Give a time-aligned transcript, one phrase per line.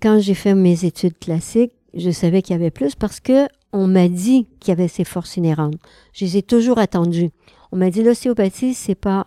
[0.00, 3.86] quand j'ai fait mes études classiques, je savais qu'il y avait plus parce que on
[3.86, 5.76] m'a dit qu'il y avait ces forces inhérentes.
[6.12, 7.30] Je les ai toujours attendues.
[7.70, 9.26] On m'a dit l'ostéopathie, c'est pas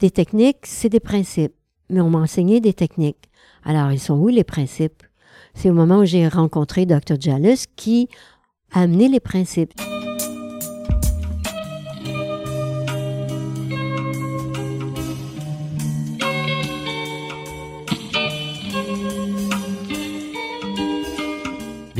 [0.00, 1.54] des techniques, c'est des principes.
[1.88, 3.30] Mais on m'a enseigné des techniques.
[3.64, 5.02] Alors, ils sont où les principes?
[5.54, 7.16] C'est au moment où j'ai rencontré Dr.
[7.18, 8.08] Jallis qui
[8.72, 9.72] a amené les principes.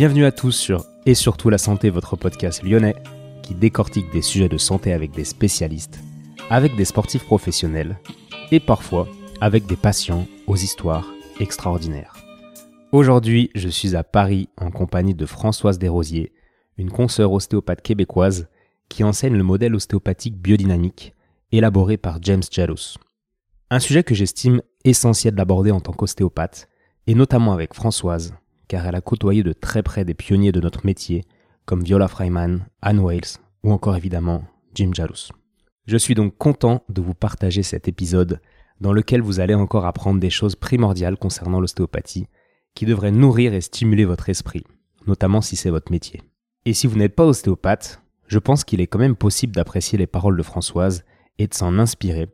[0.00, 2.96] Bienvenue à tous sur Et surtout la santé, votre podcast lyonnais
[3.42, 6.00] qui décortique des sujets de santé avec des spécialistes,
[6.48, 7.98] avec des sportifs professionnels
[8.50, 9.06] et parfois
[9.42, 11.06] avec des patients aux histoires
[11.38, 12.14] extraordinaires.
[12.92, 16.32] Aujourd'hui, je suis à Paris en compagnie de Françoise Desrosiers,
[16.78, 18.48] une consoeur ostéopathe québécoise
[18.88, 21.14] qui enseigne le modèle ostéopathique biodynamique
[21.52, 22.96] élaboré par James Jalous.
[23.69, 26.70] Un sujet que j'estime essentiel d'aborder en tant qu'ostéopathe,
[27.06, 28.32] et notamment avec Françoise,
[28.70, 31.25] car elle a côtoyé de très près des pionniers de notre métier,
[31.64, 34.44] comme Viola Freiman, Anne Wales ou encore évidemment
[34.77, 35.33] Jim Jalous.
[35.86, 38.41] Je suis donc content de vous partager cet épisode
[38.81, 42.28] dans lequel vous allez encore apprendre des choses primordiales concernant l'ostéopathie
[42.77, 44.62] qui devraient nourrir et stimuler votre esprit,
[45.05, 46.22] notamment si c'est votre métier.
[46.64, 50.06] Et si vous n'êtes pas ostéopathe, je pense qu'il est quand même possible d'apprécier les
[50.06, 51.05] paroles de Françoise
[51.39, 52.28] et de s'en inspirer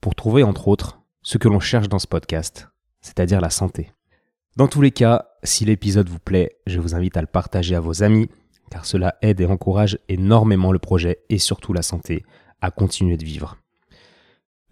[0.00, 2.70] pour trouver entre autres ce que l'on cherche dans ce podcast,
[3.02, 3.92] c'est-à-dire la santé.
[4.56, 7.80] Dans tous les cas, si l'épisode vous plaît, je vous invite à le partager à
[7.80, 8.30] vos amis,
[8.70, 12.24] car cela aide et encourage énormément le projet et surtout la santé
[12.62, 13.58] à continuer de vivre.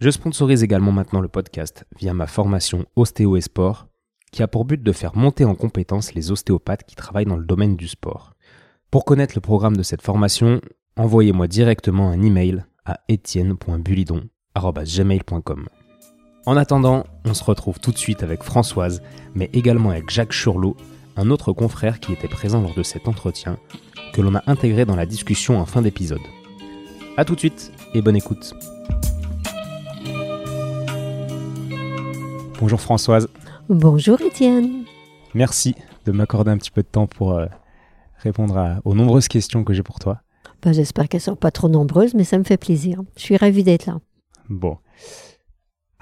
[0.00, 3.88] Je sponsorise également maintenant le podcast via ma formation Ostéo et Sport,
[4.32, 7.44] qui a pour but de faire monter en compétence les ostéopathes qui travaillent dans le
[7.44, 8.32] domaine du sport.
[8.91, 10.62] Pour connaître le programme de cette formation,
[10.96, 15.69] envoyez-moi directement un email à etienne.bulidon.gmail.com.
[16.47, 19.00] En attendant, on se retrouve tout de suite avec Françoise,
[19.34, 20.77] mais également avec Jacques Churlot,
[21.17, 23.56] un autre confrère qui était présent lors de cet entretien,
[24.12, 26.20] que l'on a intégré dans la discussion en fin d'épisode.
[27.17, 28.53] A tout de suite et bonne écoute.
[32.60, 33.27] Bonjour Françoise.
[33.71, 34.84] Bonjour Étienne.
[35.33, 37.47] Merci de m'accorder un petit peu de temps pour euh,
[38.19, 40.21] répondre aux nombreuses questions que j'ai pour toi.
[40.62, 43.00] Ben, J'espère qu'elles ne sont pas trop nombreuses, mais ça me fait plaisir.
[43.16, 43.99] Je suis ravie d'être là.
[44.50, 44.77] Bon.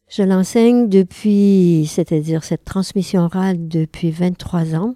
[0.08, 4.94] Je l'enseigne depuis, c'est-à-dire cette transmission orale depuis 23 ans.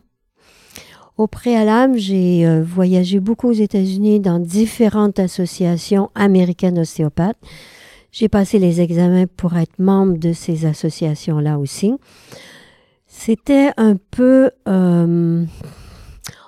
[1.17, 7.37] Au préalable, j'ai euh, voyagé beaucoup aux États-Unis dans différentes associations américaines ostéopathes.
[8.13, 11.93] J'ai passé les examens pour être membre de ces associations-là aussi.
[13.23, 14.51] C'était un peu...
[14.67, 15.45] Euh,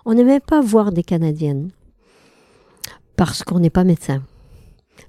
[0.06, 1.68] on n'aimait pas voir des Canadiennes
[3.14, 4.22] parce qu'on n'est pas médecin.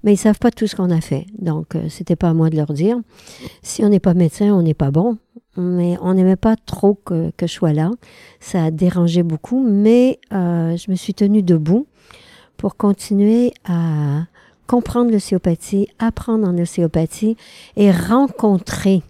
[0.04, 1.26] Mais ils savent pas tout ce qu'on a fait.
[1.40, 2.98] Donc, euh, c'était pas à moi de leur dire.
[3.62, 5.18] Si on n'est pas médecin, on n'est pas bon.
[5.56, 7.92] Mais on n'aimait pas trop que, je sois là.
[8.42, 9.64] Ça a dérangé beaucoup.
[9.66, 11.88] Mais euh, je me suis tenue debout
[12.58, 14.26] pour continuer à
[14.68, 17.38] comprendre l'océopathie, apprendre en océopathie
[17.78, 19.02] et rencontrer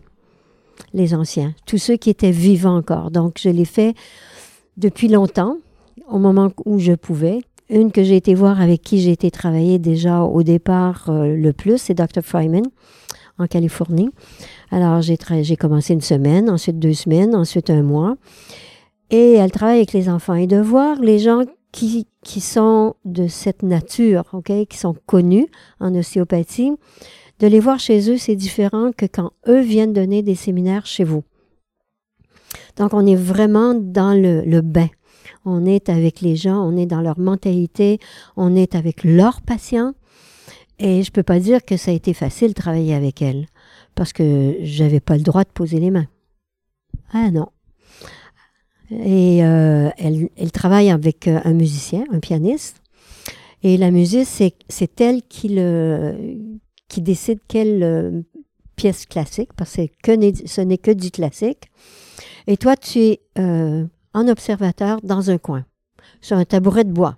[0.93, 3.11] les anciens, tous ceux qui étaient vivants encore.
[3.11, 3.95] Donc, je l'ai fait
[4.77, 5.57] depuis longtemps,
[6.07, 7.41] au moment où je pouvais.
[7.69, 11.53] Une que j'ai été voir avec qui j'ai été travailler déjà au départ euh, le
[11.53, 12.21] plus, c'est Dr.
[12.21, 12.63] Fryman
[13.39, 14.09] en Californie.
[14.69, 15.17] Alors, j'ai,
[15.55, 18.15] commencé une semaine, ensuite deux semaines, ensuite un mois.
[19.09, 20.35] Et elle travaille avec les enfants.
[20.35, 24.23] Et de voir les gens qui, qui sont de cette nature,
[24.69, 25.47] qui sont connus
[25.79, 26.73] en ostéopathie,
[27.39, 31.03] de les voir chez eux, c'est différent que quand eux viennent donner des séminaires chez
[31.03, 31.23] vous.
[32.77, 34.89] Donc, on est vraiment dans le, bain.
[35.45, 37.99] On est avec les gens, on est dans leur mentalité,
[38.37, 39.93] on est avec leurs patients.
[40.79, 43.45] Et je ne peux pas dire que ça a été facile de travailler avec elles,
[43.95, 46.07] parce que j'avais pas le droit de poser les mains.
[47.11, 47.47] Ah non.
[48.89, 52.81] Et euh, elle, travaille avec euh, un musicien, un pianiste.
[53.63, 54.27] Et la musique,
[54.67, 56.35] c'est elle qui le,
[56.93, 58.21] qui décide quelle euh,
[58.75, 60.11] pièce classique, parce que
[60.45, 61.71] ce n'est que du classique.
[62.45, 65.65] Et toi, tu es euh, en observateur dans un coin,
[66.21, 67.17] sur un tabouret de bois.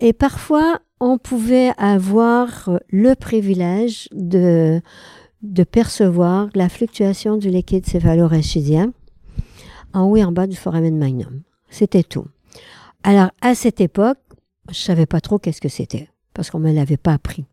[0.00, 4.82] Et parfois, on pouvait avoir le privilège de,
[5.40, 8.92] de percevoir la fluctuation du liquide céphalorachidien
[9.94, 11.40] en haut et en bas du foramen magnum.
[11.70, 12.26] C'était tout.
[13.04, 14.18] Alors, à cette époque,
[14.68, 17.46] je savais pas trop qu'est-ce que c'était, parce qu'on me l'avait pas appris.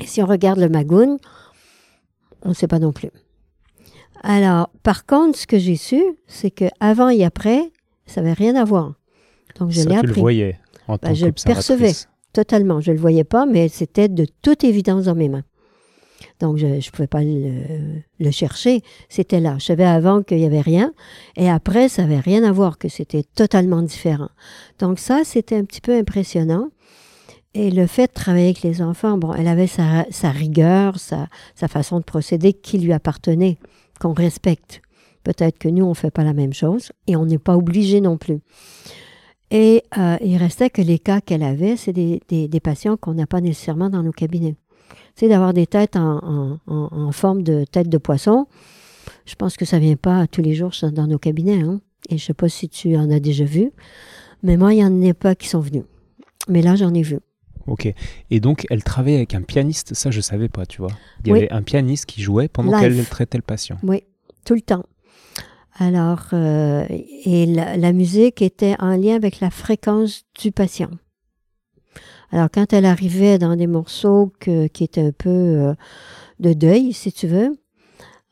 [0.00, 1.18] Et si on regarde le magoun,
[2.42, 3.10] on ne sait pas non plus.
[4.22, 7.70] Alors, par contre, ce que j'ai su, c'est que avant et après,
[8.06, 8.94] ça n'avait rien à voir.
[9.58, 10.08] Donc, je l'ai appris.
[10.08, 11.92] Tu le voyais en Ben, tant je le percevais
[12.32, 12.80] totalement.
[12.80, 15.44] Je ne le voyais pas, mais c'était de toute évidence dans mes mains.
[16.40, 18.82] Donc, je ne pouvais pas le, le chercher.
[19.08, 19.56] C'était là.
[19.58, 20.92] Je savais avant qu'il n'y avait rien.
[21.36, 24.30] Et après, ça n'avait rien à voir, que c'était totalement différent.
[24.78, 26.70] Donc, ça, c'était un petit peu impressionnant.
[27.58, 31.26] Et le fait de travailler avec les enfants, bon, elle avait sa, sa rigueur, sa,
[31.56, 33.58] sa façon de procéder qui lui appartenait,
[33.98, 34.80] qu'on respecte.
[35.24, 38.00] Peut-être que nous, on ne fait pas la même chose et on n'est pas obligé
[38.00, 38.38] non plus.
[39.50, 43.14] Et euh, il restait que les cas qu'elle avait, c'est des, des, des patients qu'on
[43.14, 44.54] n'a pas nécessairement dans nos cabinets.
[45.16, 48.46] Sais, d'avoir des têtes en, en, en forme de tête de poisson,
[49.26, 51.62] je pense que ça vient pas tous les jours dans nos cabinets.
[51.62, 51.80] Hein?
[52.08, 53.72] Et je sais pas si tu en as déjà vu,
[54.44, 55.82] mais moi, il y en a pas qui sont venus.
[56.46, 57.18] Mais là, j'en ai vu.
[57.68, 57.92] Ok.
[58.30, 60.90] Et donc, elle travaillait avec un pianiste, ça je savais pas, tu vois.
[61.24, 61.38] Il y Oui.
[61.40, 63.78] avait un pianiste qui jouait pendant qu'elle traitait le patient.
[63.82, 64.02] Oui,
[64.44, 64.84] tout le temps.
[65.80, 70.90] Alors, euh, et la, la musique était en lien avec la fréquence du patient.
[72.30, 75.74] Alors, quand elle arrivait dans des morceaux que- qui étaient un peu euh,
[76.40, 77.56] de deuil, si tu veux,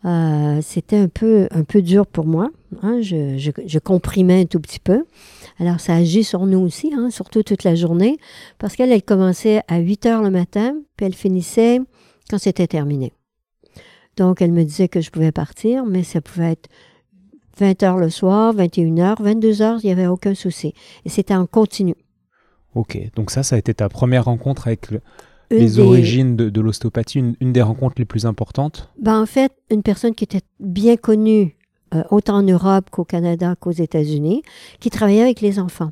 [0.05, 2.51] euh, c'était un peu, un peu dur pour moi.
[2.83, 3.01] hein.
[3.01, 5.05] Je, je, je comprimais un tout petit peu.
[5.59, 8.19] Alors, ça agit sur nous aussi, hein, surtout toute la journée,
[8.59, 11.81] parce qu'elle, elle commençait à 8 heures le matin, puis elle finissait
[12.31, 13.13] quand c'était terminé.
[14.17, 16.69] Donc, elle me disait que je pouvais partir, mais ça pouvait être
[17.59, 20.75] 20 heures le soir, 21 heures, 22 heures, il n'y avait aucun souci.
[21.05, 21.95] Et c'était en continu.
[22.75, 22.99] Ok.
[23.15, 25.01] Donc ça, ça a été ta première rencontre avec le-
[25.51, 28.91] les des- origines de, de l'ostéopathie, une, une des rencontres les plus importantes?
[29.01, 31.57] Ben, en fait, une personne qui était bien connue,
[31.97, 34.43] euh, autant en Europe qu'au Canada qu'aux États-Unis,
[34.81, 35.91] qui travaillait avec les enfants.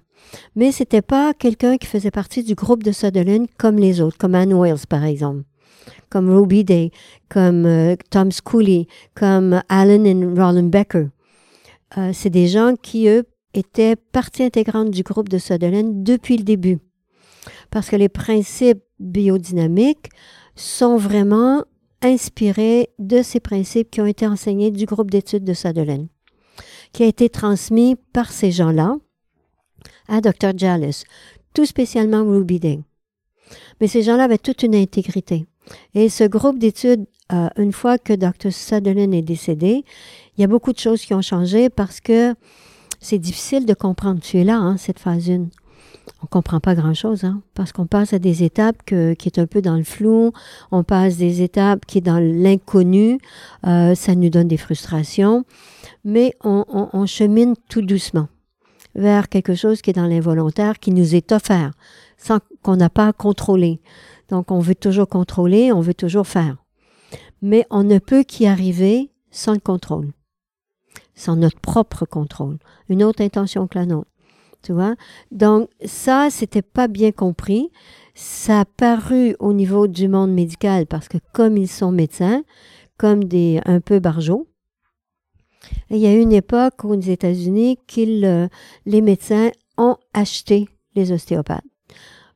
[0.57, 4.35] Mais c'était pas quelqu'un qui faisait partie du groupe de Sutherland comme les autres, comme
[4.35, 5.43] Anne Wells, par exemple,
[6.11, 6.91] comme Ruby Day,
[7.29, 11.09] comme euh, Tom Scully, comme Alan et Roland Becker.
[11.99, 16.45] Euh, c'est des gens qui, eux, étaient partie intégrante du groupe de Sutherland depuis le
[16.45, 16.79] début.
[17.71, 20.09] Parce que les principes biodynamiques
[20.57, 21.65] sont vraiment
[22.05, 26.07] inspirés de ces principes qui ont été enseignés du groupe d'études de Sutherland,
[26.93, 28.97] qui a été transmis par ces gens-là
[30.09, 30.57] à Dr.
[30.57, 31.05] Jallis,
[31.55, 32.81] tout spécialement Ruby Day.
[33.81, 35.47] Mais ces gens-là avaient toute une intégrité.
[35.95, 38.53] Et ce groupe d'études, euh, une fois que Dr.
[38.53, 39.85] Sutherland est décédé,
[40.37, 42.35] il y a beaucoup de choses qui ont changé parce que
[43.01, 44.21] c'est difficile de comprendre.
[44.21, 45.47] Tu es là, hein, cette phase 1.
[46.25, 49.61] On comprend pas grand-chose, hein, parce qu'on passe à des étapes qui est un peu
[49.61, 50.33] dans le flou,
[50.71, 53.19] on passe des étapes qui est dans l'inconnu,
[53.67, 55.45] euh, ça nous donne des frustrations,
[56.03, 58.29] mais on chemine tout doucement
[58.95, 61.73] vers quelque chose qui est dans l'involontaire, qui nous est offert,
[62.17, 63.83] sans qu'on n'a pas à contrôler.
[64.31, 66.57] Donc, on veut toujours contrôler, on veut toujours faire.
[67.43, 70.13] Mais on ne peut qu'y arriver sans le contrôle,
[71.15, 72.57] sans notre propre contrôle,
[72.89, 74.09] une autre intention que la nôtre.
[75.31, 77.71] Donc, ça, c'était pas bien compris.
[78.15, 82.43] Ça a paru au niveau du monde médical parce que comme ils sont médecins,
[82.97, 84.47] comme des un peu barjots,
[85.91, 88.49] il y a eu une époque aux États-Unis qu'ils, euh,
[88.87, 91.65] les médecins ont acheté les ostéopathes.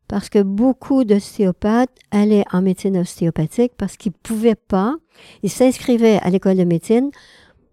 [0.08, 4.96] Parce que beaucoup d'ostéopathes allaient en médecine ostéopathique parce qu'ils pouvaient pas,
[5.42, 7.10] ils s'inscrivaient à l'école de médecine,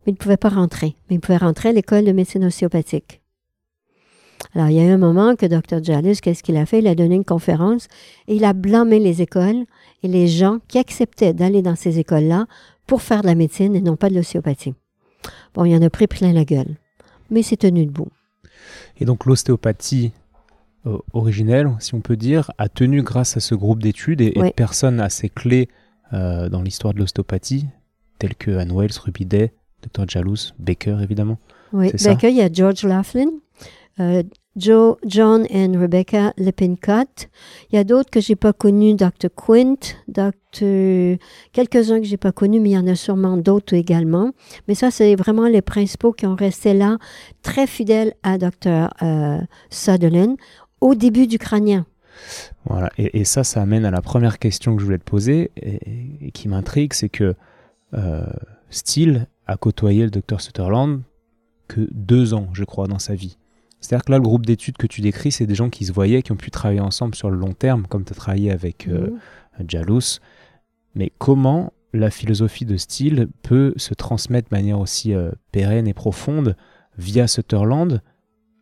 [0.06, 0.96] mais ils ne pouvaient pas rentrer.
[1.10, 3.22] Mais ils pouvaient rentrer à l'école de médecine ostéopathique.
[4.56, 5.84] Alors, il y a eu un moment que Dr.
[5.84, 6.80] Jallis, qu'est-ce qu'il a fait?
[6.80, 7.88] Il a donné une conférence
[8.28, 9.66] et il a blâmé les écoles
[10.02, 12.48] et les gens qui acceptaient d'aller dans ces écoles-là
[12.88, 14.74] pour faire de la médecine et non pas de l'ostéopathie.
[15.54, 16.76] Bon, il en a pris plein la gueule,
[17.30, 18.08] mais c'est tenu debout.
[19.00, 20.14] Et donc l'ostéopathie
[20.86, 24.40] euh, originelle, si on peut dire, a tenu grâce à ce groupe d'études et, et
[24.40, 24.48] Oui.
[24.50, 25.68] de personnes assez clés
[26.14, 27.66] euh, dans l'histoire de l'ostéopathie,
[28.20, 30.06] telles que Anne Wells, Ruby Day, Dr.
[30.08, 31.40] Jalous, Baker évidemment.
[31.74, 31.92] Oui.
[32.04, 33.32] Baker, il y a George Laughlin,
[34.00, 34.24] euh,
[34.56, 37.30] Joe, John et Rebecca Lippincott.
[37.72, 39.30] Il y a d'autres que j'ai pas connus, Dr.
[39.36, 39.76] Quint,
[40.08, 41.18] Dr.
[41.52, 44.32] quelques-uns que j'ai pas connus, mais il y en a sûrement d'autres également.
[44.68, 46.98] Mais ça, c'est vraiment les principaux qui ont resté là,
[47.42, 48.90] très fidèles à Dr.
[49.02, 50.38] euh, Sutherland
[50.80, 51.86] au début du crânien.
[52.66, 52.90] Voilà.
[52.98, 56.32] Et, ça, ça amène à la première question que je voulais te poser et, et
[56.32, 57.36] qui m'intrigue, c'est que
[57.94, 58.26] euh,
[58.70, 60.40] Steele a côtoyé le Dr.
[60.42, 61.02] Sutherland
[61.68, 63.38] que deux ans, je crois, dans sa vie.
[63.86, 66.22] C'est-à-dire que là, le groupe d'études que tu décris, c'est des gens qui se voyaient,
[66.22, 69.12] qui ont pu travailler ensemble sur le long terme, comme tu as travaillé avec euh,
[69.60, 69.70] Mhm.
[69.70, 70.20] Jalous.
[70.96, 75.94] Mais comment la philosophie de style peut se transmettre de manière aussi euh, pérenne et
[75.94, 76.58] profonde
[76.98, 78.02] via Sutherland,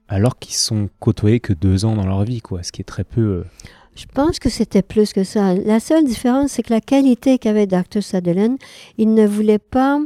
[0.08, 3.04] alors qu'ils sont côtoyés que deux ans dans leur vie, quoi, ce qui est très
[3.04, 3.22] peu.
[3.22, 3.44] euh,
[3.96, 5.56] Je pense que c'était plus que ça.
[5.56, 8.02] La seule différence, c'est que la qualité qu'avait Dr.
[8.04, 8.58] Sutherland,
[8.98, 10.00] il ne voulait pas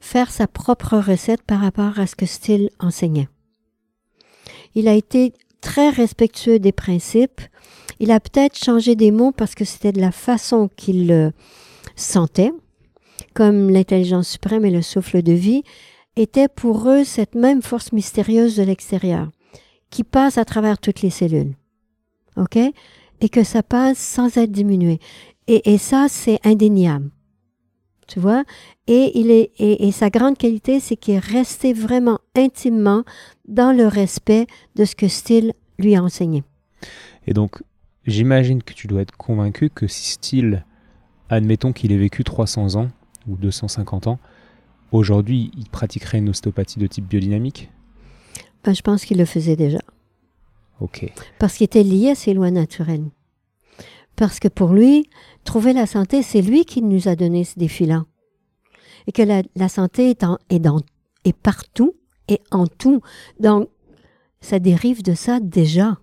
[0.00, 3.28] faire sa propre recette par rapport à ce que Steele enseignait.
[4.74, 7.40] Il a été très respectueux des principes.
[7.98, 11.32] Il a peut-être changé des mots parce que c'était de la façon qu'il le
[11.96, 12.52] sentait,
[13.34, 15.62] comme l'intelligence suprême et le souffle de vie,
[16.16, 19.28] était pour eux cette même force mystérieuse de l'extérieur
[19.90, 21.54] qui passe à travers toutes les cellules.
[22.36, 22.56] OK?
[22.56, 24.98] Et que ça passe sans être diminué.
[25.46, 27.10] Et, et ça, c'est indéniable.
[28.10, 28.42] Tu vois?
[28.88, 33.04] Et, il est, et, et sa grande qualité, c'est qu'il est resté vraiment intimement
[33.46, 36.42] dans le respect de ce que Steele lui a enseigné.
[37.28, 37.62] Et donc,
[38.08, 40.64] j'imagine que tu dois être convaincu que si Steele,
[41.28, 42.88] admettons qu'il ait vécu 300 ans
[43.28, 44.18] ou 250 ans,
[44.90, 47.70] aujourd'hui, il pratiquerait une ostéopathie de type biodynamique?
[48.64, 49.78] Ben, je pense qu'il le faisait déjà.
[50.80, 51.12] Ok.
[51.38, 53.04] Parce qu'il était lié à ses lois naturelles.
[54.16, 55.08] Parce que pour lui,
[55.44, 58.04] trouver la santé, c'est lui qui nous a donné ce défi-là.
[59.06, 60.80] Et que la, santé est, en, est, dans,
[61.24, 61.94] est partout
[62.28, 63.00] et en tout.
[63.38, 63.68] Donc,
[64.40, 65.98] ça dérive de ça déjà.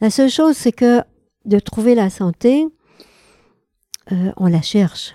[0.00, 1.02] La seule chose, c'est que
[1.44, 2.66] de trouver la santé,
[4.12, 5.14] euh, on la cherche.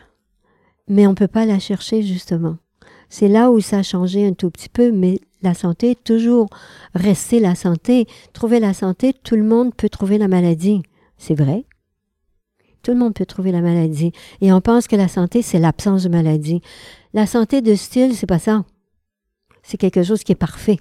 [0.87, 2.57] Mais on ne peut pas la chercher, justement.
[3.09, 6.47] C'est là où ça a changé un tout petit peu, mais la santé, toujours
[6.93, 8.07] rester la santé.
[8.33, 10.81] Trouver la santé, tout le monde peut trouver la maladie.
[11.17, 11.65] C'est vrai.
[12.87, 14.13] Tout le monde peut trouver la maladie.
[14.39, 16.61] Et on pense que la santé, c'est l'absence de maladie.
[17.13, 18.63] La santé de style, c'est pas ça.
[19.61, 20.79] C'est quelque chose qui est parfait.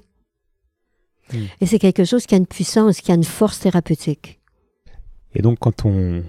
[1.33, 1.37] Mm.
[1.61, 4.39] Et c'est quelque chose qui a une puissance, qui a une force thérapeutique.
[5.35, 6.23] Et donc, quand on,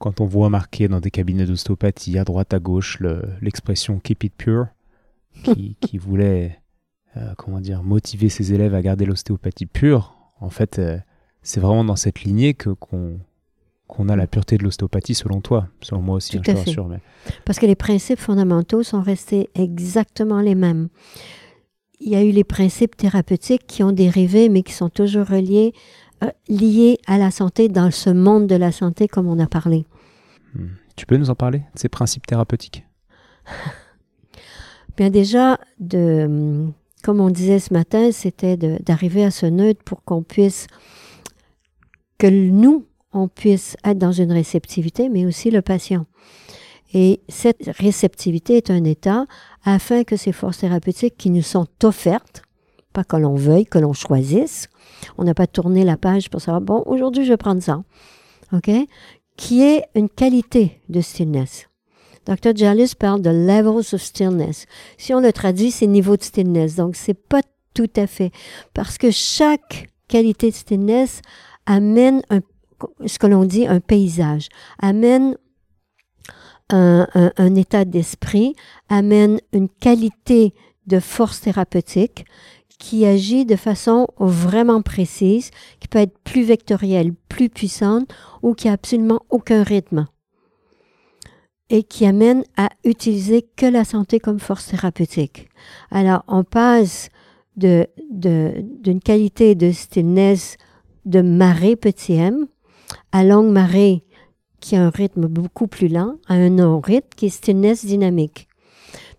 [0.00, 4.24] quand on voit marqué dans des cabinets d'ostéopathie, à droite, à gauche, le- l'expression Keep
[4.24, 4.66] it pure,
[5.44, 6.58] qui, qui voulait,
[7.16, 10.98] euh, comment dire, motiver ses élèves à garder l'ostéopathie pure, en fait, euh,
[11.42, 13.20] c'est vraiment dans cette lignée que qu'on
[13.92, 16.88] qu'on a la pureté de l'ostéopathie selon toi, selon moi aussi, Tout je te rassure.
[16.88, 17.00] Mais...
[17.44, 20.88] Parce que les principes fondamentaux sont restés exactement les mêmes.
[22.00, 25.74] Il y a eu les principes thérapeutiques qui ont dérivé, mais qui sont toujours reliés,
[26.24, 29.84] euh, liés à la santé dans ce monde de la santé, comme on a parlé.
[30.54, 30.68] Hmm.
[30.96, 32.86] Tu peux nous en parler, de ces principes thérapeutiques?
[34.96, 36.72] Bien déjà, de, hum,
[37.02, 40.66] comme on disait ce matin, c'était d'arriver à ce neutre pour qu'on puisse,
[42.16, 46.06] que nous, on puisse être dans une réceptivité, mais aussi le patient.
[46.94, 49.26] Et cette réceptivité est un état
[49.64, 52.42] afin que ces forces thérapeutiques qui nous sont offertes,
[52.92, 54.68] pas que l'on veuille, que l'on choisisse,
[55.16, 57.82] on n'a pas tourné la page pour savoir, bon, aujourd'hui je vais prendre ça,
[58.52, 58.70] OK?
[59.36, 61.68] Qui est une qualité de stillness.
[62.26, 62.54] Dr.
[62.54, 64.66] Jallis parle de levels of stillness.
[64.96, 66.76] Si on le traduit, c'est niveau de stillness.
[66.76, 67.40] Donc, c'est pas
[67.74, 68.30] tout à fait.
[68.74, 71.20] Parce que chaque qualité de stillness
[71.66, 72.40] amène un,
[73.06, 74.48] ce que l'on dit un paysage,
[74.78, 75.36] amène
[76.70, 78.54] un, état d'esprit,
[78.88, 80.54] amène une qualité
[80.86, 82.24] de force thérapeutique
[82.78, 88.12] qui agit de façon vraiment précise, qui peut être plus vectorielle, plus puissante
[88.42, 90.06] ou qui a absolument aucun rythme
[91.70, 95.48] et qui amène à utiliser que la santé comme force thérapeutique.
[95.90, 97.08] Alors, on passe
[97.56, 100.56] d'une qualité de stillness
[101.04, 102.46] de marée petit m
[103.12, 104.04] à longue marée
[104.60, 108.48] qui a un rythme beaucoup plus lent, à un non-rythme qui est stillness dynamique.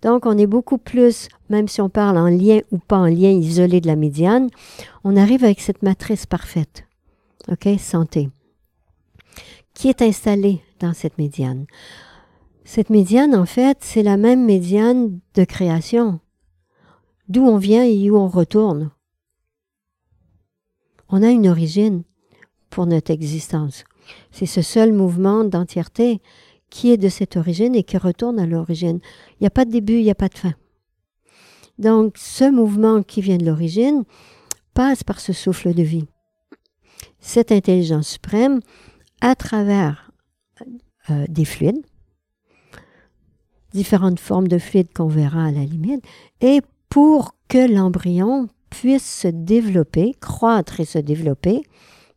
[0.02, 3.30] Donc, on est beaucoup plus, même si on parle en lien ou pas en lien
[3.30, 4.50] isolé de la médiane,
[5.04, 6.86] on arrive avec cette matrice parfaite.
[7.50, 7.68] OK?
[7.80, 8.30] Santé.
[9.74, 11.66] Qui est installée dans cette médiane?
[12.66, 16.20] Cette médiane, en fait, c'est la même médiane de création.
[17.30, 18.92] D'où on vient et où on retourne.
[21.10, 22.04] On a une origine
[22.74, 23.84] pour notre existence.
[24.32, 26.22] C'est ce seul mouvement d'entièreté
[26.72, 29.00] qui est de cette origine et qui retourne à l'origine.
[29.34, 30.56] Il n'y a pas de début, il n'y a pas de fin.
[31.78, 34.06] Donc, ce mouvement qui vient de l'origine
[34.74, 36.08] passe par ce souffle de vie.
[37.20, 38.60] Cette intelligence suprême,
[39.22, 40.12] à travers
[41.12, 41.86] euh, des fluides,
[43.72, 46.04] différentes formes de fluides qu'on verra à la limite,
[46.42, 51.62] et pour que l'embryon puisse se développer, croître et se développer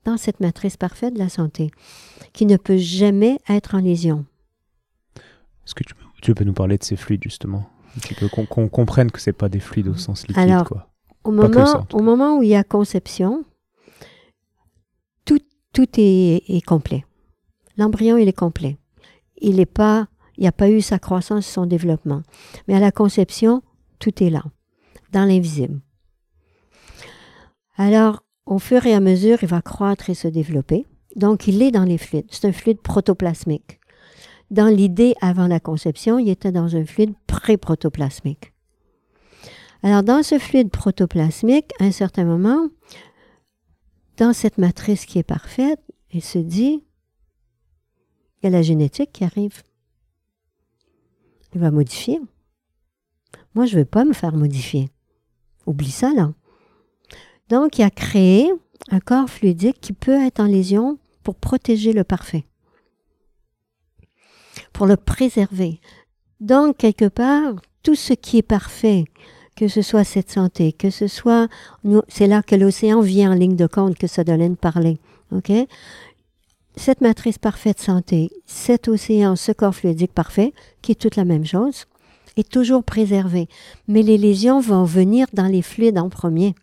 [0.07, 1.71] dans cette matrice parfaite de la santé,
[2.33, 4.25] qui ne peut jamais être en lésion.
[5.65, 7.69] Est-ce que tu, tu peux nous parler de ces fluides, justement?
[8.31, 10.89] Qu'on comprenne que c'est pas des fluides au sens liquide, Alors, quoi.
[11.25, 13.45] au moment, ça, en tout au moment où il y a conception,
[15.25, 15.41] tout,
[15.73, 17.05] tout est, est complet.
[17.77, 18.79] L'embryon, il est complet.
[19.39, 22.23] Il est pas, il n'y a pas eu sa croissance, son développement.
[22.69, 23.63] Mais à la conception,
[23.99, 24.45] tout est là,
[25.13, 25.81] dans l'invisible.
[27.77, 30.87] Alors, au fur et à mesure, il va croître et se développer.
[31.17, 32.27] Donc, il est dans les fluides.
[32.31, 33.81] C'est un fluide protoplasmique.
[34.51, 38.53] Dans l'idée, avant la conception, il était dans un fluide pré-protoplasmique.
[39.83, 42.69] Alors, dans ce fluide protoplasmique, à un certain moment,
[44.17, 45.81] dans cette matrice qui est parfaite,
[46.13, 46.85] il se dit,
[48.41, 49.63] il y a la génétique qui arrive.
[51.55, 52.21] Il va modifier.
[53.55, 54.91] Moi, je ne veux pas me faire modifier.
[55.67, 56.33] Oublie ça, là.
[57.49, 58.51] Donc, il a créé
[58.91, 62.45] un corps fluidique qui peut être en lésion pour protéger le parfait,
[64.73, 65.81] pour le préserver.
[66.41, 69.05] Donc, quelque part, tout ce qui est parfait,
[69.57, 71.49] que ce soit cette santé, que ce soit,
[72.09, 74.99] c'est là que l'océan vient en ligne de compte que Sodolène parlait,
[75.33, 75.51] ok?
[76.77, 81.47] Cette matrice parfaite santé, cet océan, ce corps fluidique parfait, qui est toute la même
[81.47, 81.87] chose,
[82.37, 83.49] est toujours préservé.
[83.89, 86.55] Mais les lésions vont venir dans les fluides en premier.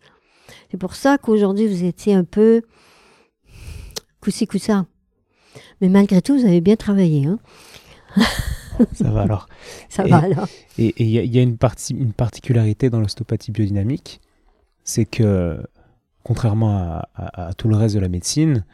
[0.74, 2.64] C'est pour ça qu'aujourd'hui, vous étiez un peu
[4.22, 4.88] coussi coussa.
[5.82, 7.28] Mais malgré tout, vous avez bien travaillé.
[7.28, 7.38] Hein?
[8.94, 9.48] Ça va alors.
[9.88, 10.48] Ça Et- va alors.
[10.80, 14.20] Et il y, a- il y a une, partie, une particularité dans l'ostéopathie biodynamique,
[14.84, 15.62] c'est que,
[16.24, 18.66] contrairement à, à- à tout le reste de la médecine,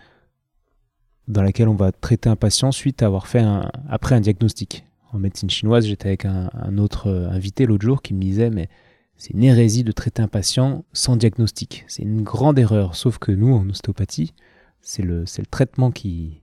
[1.27, 4.85] dans laquelle on va traiter un patient suite à avoir fait un, après un diagnostic.
[5.11, 8.49] En médecine chinoise, j'étais avec un, un autre euh, invité l'autre jour qui me disait,
[8.51, 8.69] mais
[9.19, 11.83] c'est une hérésie de traiter un patient sans diagnostic.
[11.87, 14.33] C'est une grande erreur, sauf que nous, en ostéopathie,
[14.81, 16.41] c'est le, traitement qui,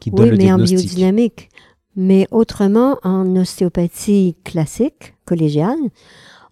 [0.00, 0.88] qui donne Oui, le mais en diagnostic.
[0.90, 1.50] biodynamique.
[1.96, 5.76] Mais autrement, en ostéopathie classique, collégiale,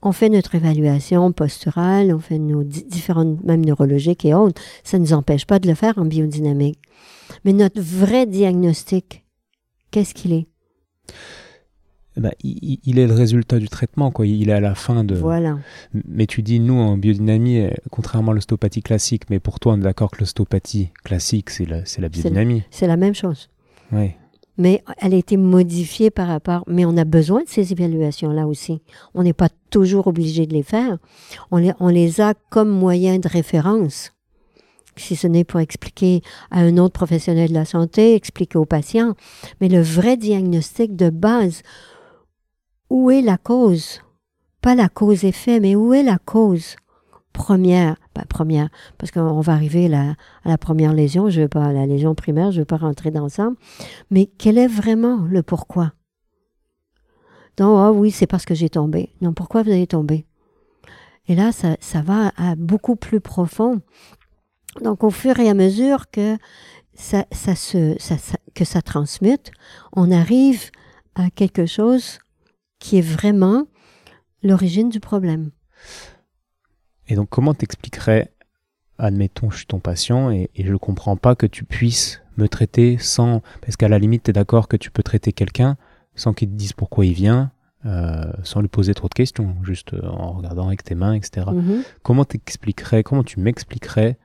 [0.03, 4.61] on fait notre évaluation posturale, on fait nos di- différentes, même neurologiques et autres.
[4.83, 6.81] Ça ne nous empêche pas de le faire en biodynamique.
[7.45, 9.25] Mais notre vrai diagnostic,
[9.93, 10.47] qu'est-ce qu'il est?
[12.17, 14.27] Il, il- il est le résultat du traitement, quoi.
[14.27, 15.15] Il est à la fin de.
[15.15, 15.59] Voilà.
[16.07, 19.77] Mais tu dis, nous, en biodynamie, euh, contrairement à l'ostéopathie classique, mais pour toi, on
[19.79, 22.63] est d'accord que l'ostéopathie classique, c'est la, la biodynamie.
[22.71, 23.49] C'est la même chose.
[23.93, 24.17] Ouais.
[24.59, 26.65] Mais elle a été modifiée par rapport.
[26.67, 28.83] Mais on a besoin de ces évaluations-là aussi.
[29.15, 30.99] On n'est pas toujours obligé de les faire.
[31.51, 34.13] On les, on les a comme moyen de référence.
[34.97, 36.21] Si ce n'est pour expliquer
[36.51, 39.15] à un autre professionnel de la santé, expliquer aux patients.
[39.63, 41.63] Mais le vrai diagnostic de base,
[42.91, 44.03] où est la cause?
[44.61, 46.77] Pas la cause-effet, mais où est la cause?
[47.33, 47.97] Première?
[48.13, 51.87] Pas première, parce qu'on va arriver là, à la première lésion, je veux pas, la
[51.87, 53.51] lésion primaire, je veux pas rentrer dans ça.
[54.11, 55.93] Mais quel est vraiment le pourquoi?
[57.57, 59.11] Donc, ah oui, c'est parce que j'ai tombé.
[59.21, 60.27] Non, pourquoi vous avez tombé?
[61.29, 63.81] Et là, ça, va à beaucoup plus profond.
[64.83, 66.37] Donc, au fur et à mesure que
[66.95, 67.97] ça, se,
[68.55, 69.53] que ça transmute,
[69.93, 70.71] on arrive
[71.15, 72.19] à quelque chose
[72.81, 73.67] qui est vraiment
[74.43, 75.51] l'origine du problème.
[77.07, 78.33] Et donc, comment t'expliquerais,
[78.99, 82.49] admettons, je suis ton patient et, et je ne comprends pas que tu puisses me
[82.49, 83.43] traiter sans.
[83.61, 85.77] Parce qu'à la limite, tu es d'accord que tu peux traiter quelqu'un
[86.17, 87.53] sans qu'il te dise pourquoi il vient,
[87.87, 91.47] euh, sans lui poser trop de questions, juste euh, en regardant avec tes mains, etc.
[91.53, 91.83] Mhm.
[92.03, 94.19] Comment t'expliquerais, comment tu m'expliquerais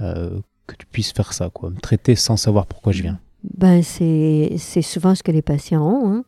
[0.00, 3.18] euh, que tu puisses faire ça, quoi, me traiter sans savoir pourquoi je viens?
[3.42, 6.12] Ben, c'est c'est souvent ce que les patients ont.
[6.14, 6.24] hein.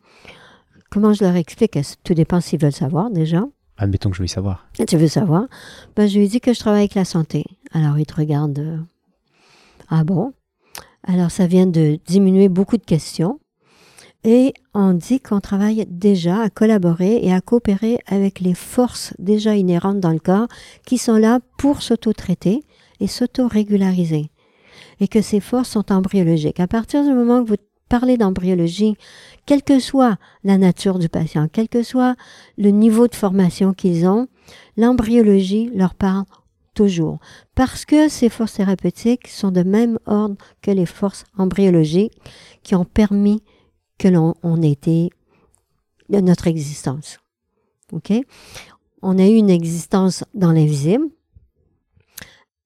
[0.89, 1.77] Comment je leur explique?
[2.03, 3.43] Tout dépend s'ils veulent savoir déjà?
[3.77, 4.67] Admettons que je veuille savoir.
[4.87, 5.45] Tu veux savoir?
[5.95, 7.45] Ben, je lui dis que je travaille avec la santé.
[7.73, 8.57] Alors, il te regarde.
[8.57, 8.77] euh,
[9.89, 10.33] ah bon?
[11.03, 13.39] Alors, ça vient de diminuer beaucoup de questions.
[14.23, 19.55] Et on dit qu'on travaille déjà à collaborer et à coopérer avec les forces déjà
[19.55, 20.47] inhérentes dans le corps
[20.85, 22.63] qui sont là pour s'auto-traiter
[22.99, 24.31] et s'auto-régulariser.
[24.99, 26.59] Et que ces forces sont embryologiques.
[26.59, 27.55] À partir du moment que vous
[27.87, 28.95] parlez d'embryologie,
[29.45, 32.15] quelle que soit la nature du patient, quel que soit
[32.57, 34.27] le niveau de formation qu'ils ont,
[34.75, 36.25] l'embryologie leur parle
[36.73, 37.19] toujours.
[37.55, 42.13] Parce que ces forces thérapeutiques sont de même ordre que les forces embryologiques
[42.63, 43.41] qui ont permis
[43.97, 45.09] que l'on on ait été
[46.09, 47.17] de notre existence.
[47.91, 48.13] OK?
[49.01, 51.05] On a eu une existence dans l'invisible.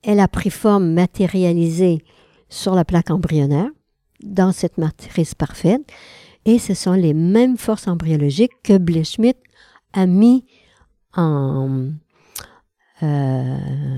[0.04, 2.04] Elle a pris forme matérialisée
[2.50, 3.70] sur la plaque embryonnaire,
[4.24, 5.82] dans cette matrice parfaite.
[6.46, 9.38] Et ce sont les mêmes forces embryologiques que Blechschmidt
[9.94, 10.46] a mis
[11.16, 11.90] en...
[13.04, 13.58] euh,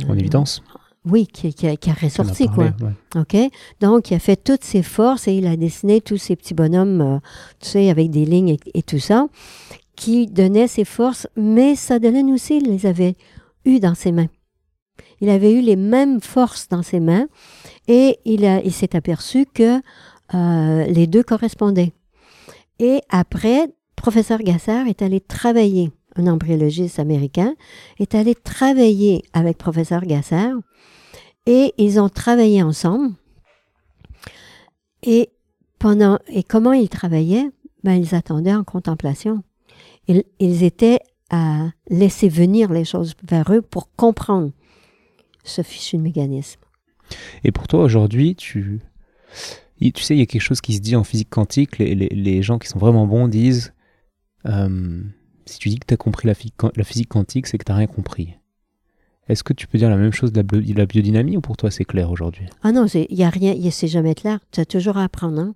[0.09, 0.61] En évidence
[1.05, 2.65] Oui, qui, qui a, qui a On en a ressorti, quoi.
[2.65, 3.19] ouais.
[3.21, 3.51] OK?
[3.79, 7.01] Donc, il a fait toutes ses forces et il a dessiné tous ces petits bonhommes,
[7.01, 7.19] euh,
[7.59, 9.27] tu sais, avec des lignes et, et tout ça,
[9.95, 13.15] qui donnaient ses forces, mais Sutherland aussi les avait
[13.65, 14.27] eues dans ses mains.
[15.21, 17.27] Il avait eu les mêmes forces dans ses mains
[17.87, 19.79] et il, a- il s'est aperçu que
[20.33, 21.93] euh, les deux correspondaient.
[22.79, 27.55] Et après, professeur Gassard est allé travailler, un embryologiste américain,
[27.99, 30.55] est allé travailler avec professeur Gassard
[31.45, 33.13] et ils ont travaillé ensemble.
[35.03, 35.29] Et
[35.79, 37.49] pendant et comment ils travaillaient?
[37.83, 39.43] Ben ils attendaient en contemplation.
[40.07, 44.51] Ils, ils étaient à laisser venir les choses vers eux pour comprendre
[45.43, 46.61] ce fichu mécanisme.
[47.43, 48.79] Et pour toi, aujourd'hui, tu...
[49.91, 51.77] tu sais, il y a quelque chose qui se dit en physique quantique.
[51.77, 53.73] Les, les- gens qui sont vraiment bons disent
[54.45, 55.01] euh,
[55.45, 57.71] si tu dis que tu as compris la, phy- la physique quantique, c'est que tu
[57.71, 58.35] n'as rien compris.
[59.29, 60.43] Est-ce que tu peux dire la même chose de
[60.75, 62.45] la, biodynamie ou pour toi c'est clair aujourd'hui?
[62.61, 64.39] Ah non, il n'y a rien, c'est jamais clair.
[64.51, 65.39] Tu as toujours à apprendre.
[65.39, 65.55] Hein?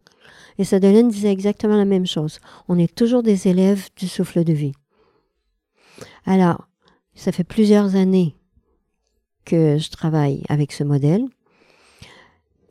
[0.57, 2.39] Et Sadolin disait exactement la même chose.
[2.69, 4.71] On est toujours des élèves du souffle de vie.
[6.25, 6.67] Alors,
[7.13, 8.35] ça fait plusieurs années
[9.45, 11.25] que je travaille avec ce modèle.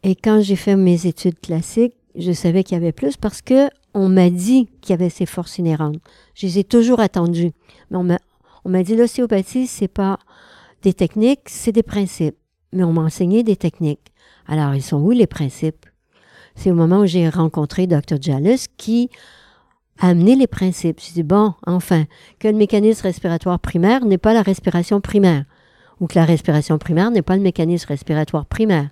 [0.09, 3.69] Et quand j'ai fait mes études classiques, je savais qu'il y avait plus parce que
[3.92, 5.97] on m'a dit qu'il y avait ces forces inhérentes.
[6.37, 7.51] Je les ai toujours attendues.
[7.90, 8.05] Mais on
[8.71, 10.21] m'a, dit l'ostéopathie, c'est pas
[10.83, 12.37] des techniques, c'est des principes.
[12.73, 14.12] Mais on m'a enseigné des techniques.
[14.47, 15.87] Alors, ils sont où les principes?
[16.55, 18.23] C'est au moment où j'ai rencontré Dr.
[18.23, 19.11] Jallis qui
[19.99, 21.01] a amené les principes.
[21.05, 22.05] J'ai dit, bon, enfin,
[22.38, 25.47] que le mécanisme respiratoire primaire n'est pas la respiration primaire,
[25.99, 28.90] ou que la respiration primaire n'est pas le mécanisme respiratoire primaire.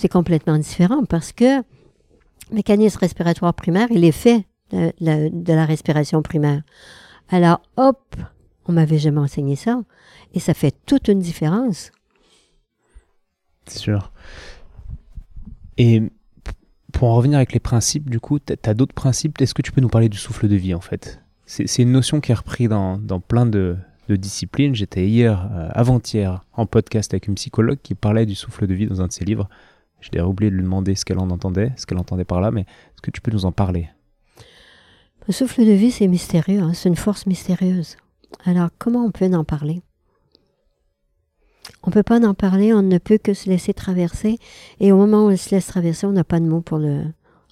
[0.00, 6.22] C'est complètement différent parce que le mécanisme respiratoire primaire, il est fait de, la- respiration
[6.22, 6.62] primaire.
[7.28, 8.16] Alors, hop,
[8.64, 9.78] on m'avait jamais enseigné ça.
[10.32, 11.92] Et ça fait toute une différence.
[13.66, 14.10] C'est sûr.
[15.76, 16.02] Et
[16.94, 19.38] pour en revenir avec les principes, du coup, tu as d'autres principes?
[19.42, 21.20] Est-ce que tu peux nous parler du souffle de vie, en fait?
[21.44, 23.76] C'est une notion qui est reprise dans, plein de,
[24.08, 24.74] de disciplines.
[24.74, 28.86] J'étais hier, euh, avant-hier, en podcast avec une psychologue qui parlait du souffle de vie
[28.86, 29.46] dans un de ses livres.
[30.00, 32.50] J'ai d'ailleurs oublié de lui demander ce qu'elle en entendait, ce qu'elle entendait par là,
[32.50, 33.88] mais est-ce que tu peux nous en parler?
[35.26, 37.96] Le souffle de vie, c'est mystérieux, hein, c'est une force mystérieuse.
[38.44, 39.82] Alors, comment on peut en parler?
[41.82, 44.38] On ne peut pas en parler, on ne peut que se laisser traverser.
[44.80, 47.04] Et au moment où on se laisse traverser, on n'a pas de mots pour le,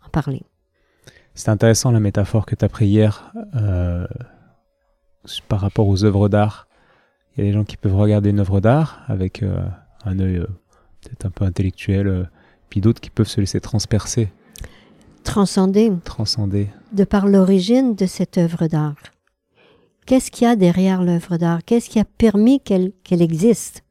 [0.04, 0.42] en parler.
[1.34, 4.06] C'est intéressant la métaphore que tu as pris hier euh,
[5.48, 6.68] par rapport aux œuvres d'art.
[7.36, 9.64] Il y a des gens qui peuvent regarder une œuvre d'art avec euh,
[10.04, 10.46] un œil euh,
[11.02, 12.28] peut-être un peu intellectuel,
[12.70, 14.28] puis d'autres qui peuvent se laisser transpercer,
[15.24, 15.92] Transcender.
[16.04, 16.68] Transcender.
[16.92, 18.96] de par l'origine de cette œuvre d'art.
[20.06, 21.62] Qu'est-ce qu'il y a derrière l'œuvre d'art?
[21.66, 23.84] Qu'est-ce qui a permis qu'elle existe?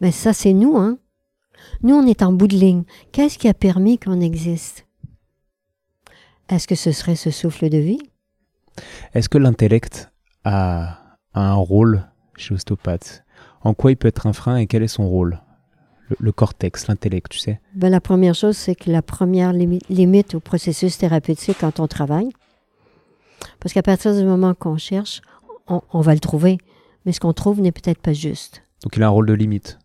[0.00, 0.98] Mais ça, c'est nous, hein.
[1.82, 2.84] Nous, on est en bout de ligne.
[3.10, 4.86] Qu'est-ce qui a permis qu'on existe?
[6.48, 8.00] Est-ce que ce serait ce souffle de vie?
[9.14, 10.12] Est-ce que l'intellect
[10.44, 12.04] a, a un rôle
[12.36, 13.24] chez l'ostéopathe?
[13.62, 15.40] En quoi il peut être un frein et quel est son rôle?
[16.20, 19.82] Le, le cortex, l'intellect, tu sais ben, La première chose, c'est que la première limi-
[19.88, 22.30] limite au processus thérapeutique quand on travaille,
[23.60, 25.20] parce qu'à partir du moment qu'on cherche,
[25.68, 26.58] on, on va le trouver,
[27.04, 28.62] mais ce qu'on trouve n'est peut-être pas juste.
[28.82, 29.78] Donc il a un rôle de limite.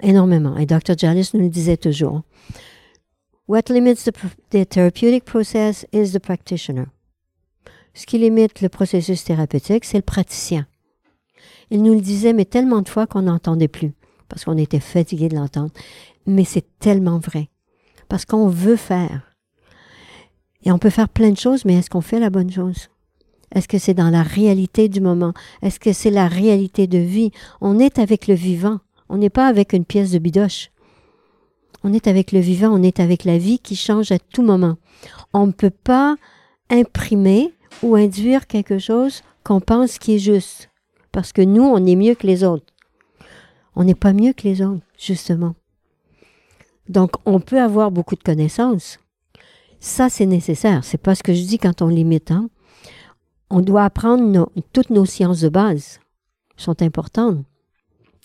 [0.00, 0.56] Énormément.
[0.56, 0.96] Et Dr.
[0.96, 2.22] Janis nous le disait toujours.
[3.48, 4.12] What limits the,
[4.50, 6.84] the therapeutic process is the practitioner.
[7.94, 10.66] Ce qui limite le processus thérapeutique, c'est le praticien.
[11.70, 13.92] Il nous le disait, mais tellement de fois qu'on n'entendait plus,
[14.28, 15.72] parce qu'on était fatigué de l'entendre.
[16.26, 17.48] Mais c'est tellement vrai.
[18.08, 19.34] Parce qu'on veut faire.
[20.64, 22.88] Et on peut faire plein de choses, mais est-ce qu'on fait la bonne chose?
[23.54, 25.32] Est-ce que c'est dans la réalité du moment?
[25.62, 27.30] Est-ce que c'est la réalité de vie?
[27.60, 28.80] On est avec le vivant.
[29.08, 30.70] On n'est pas avec une pièce de bidoche.
[31.84, 34.76] On est avec le vivant, on est avec la vie qui change à tout moment.
[35.32, 36.16] On ne peut pas
[36.70, 40.70] imprimer ou induire quelque chose qu'on pense qui est juste.
[41.12, 42.66] Parce que nous, on est mieux que les autres.
[43.78, 45.54] On n'est pas mieux que les autres, justement.
[46.88, 48.98] Donc, on peut avoir beaucoup de connaissances.
[49.78, 50.82] Ça, c'est nécessaire.
[50.82, 52.32] C'est pas ce que je dis quand on limite.
[52.32, 52.50] Hein?
[53.50, 56.00] On doit apprendre toutes nos sciences de base.
[56.56, 57.44] sont importantes.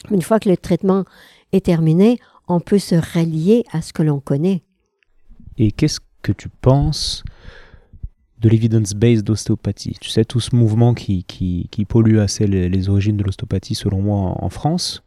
[0.10, 1.06] Une fois que le traitement
[1.52, 4.64] est terminé, on peut se rallier à ce que l'on connaît.
[5.60, 7.24] Et qu'est-ce que tu penses
[8.40, 13.18] de l'evidence-based d'ostéopathie Tu sais, tout ce mouvement qui, qui, pollue assez les, les origines
[13.18, 15.03] de l'ostéopathie, selon moi, en, France, ce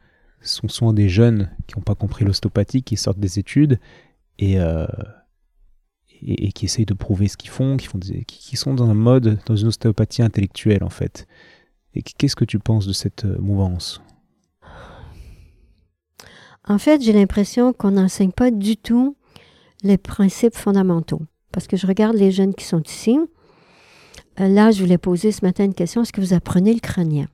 [0.46, 3.78] sont souvent des jeunes qui n'ont pas compris l'ostéopathie, qui sortent des études
[4.38, 4.86] et, euh,
[6.08, 10.22] qui essayent de prouver ce qu'ils font, qui sont dans un mode, dans une ostéopathie
[10.22, 11.26] intellectuelle, en fait.
[11.94, 14.02] Et qu'est-ce que tu penses de cette euh, mouvance?
[16.68, 19.16] En fait, j'ai l'impression qu'on n'enseigne pas du tout
[19.82, 21.22] les principes fondamentaux.
[21.52, 23.18] Parce que je regarde les jeunes qui sont ici.
[24.40, 26.02] Euh, Là, je voulais poser ce matin une question.
[26.02, 27.28] Est-ce que vous apprenez le crânien?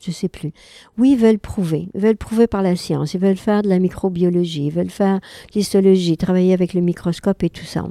[0.00, 0.52] Je sais plus.
[0.96, 1.88] Oui, ils veulent prouver.
[1.94, 3.12] Ils veulent prouver par la science.
[3.12, 4.66] Ils veulent faire de la microbiologie.
[4.66, 5.20] Ils veulent faire
[5.54, 7.84] l'histologie, travailler avec le microscope et tout ça.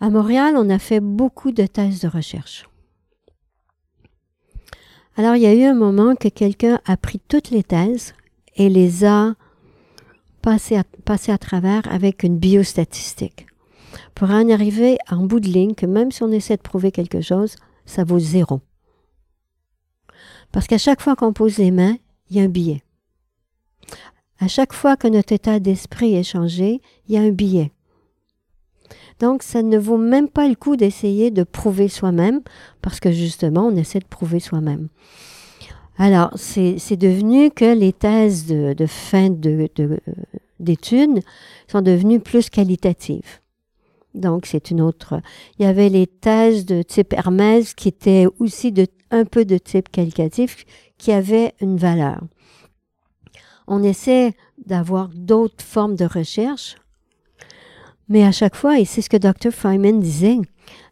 [0.00, 2.68] À Montréal, on a fait beaucoup de thèses de recherche.
[5.16, 8.14] Alors, il y a eu un moment que quelqu'un a pris toutes les thèses
[8.56, 9.34] et les a
[10.42, 10.84] passées à,
[11.28, 13.46] à travers avec une biostatistique.
[14.14, 17.20] Pour en arriver en bout de ligne que même si on essaie de prouver quelque
[17.20, 18.60] chose, ça vaut zéro.
[20.52, 21.96] Parce qu'à chaque fois qu'on pose les mains,
[22.30, 22.82] il y a un billet.
[24.38, 27.72] À chaque fois que notre état d'esprit est changé, il y a un billet.
[29.20, 32.40] Donc, ça ne vaut même pas le coup d'essayer de prouver soi-même,
[32.80, 34.88] parce que justement, on essaie de prouver soi-même.
[35.96, 39.30] Alors, c'est devenu que les thèses de, fin
[40.58, 41.20] d'études
[41.68, 43.38] sont devenues plus qualitatives.
[44.14, 45.20] Donc, c'est une autre.
[45.58, 49.58] Il y avait les thèses de type Hermès qui étaient aussi de, un peu de
[49.58, 50.64] type qualitatif,
[50.98, 52.20] qui avaient une valeur.
[53.68, 54.34] On essaie
[54.66, 56.76] d'avoir d'autres formes de recherche,
[58.08, 59.52] mais à chaque fois, et c'est ce que Dr.
[59.52, 60.38] Feynman disait,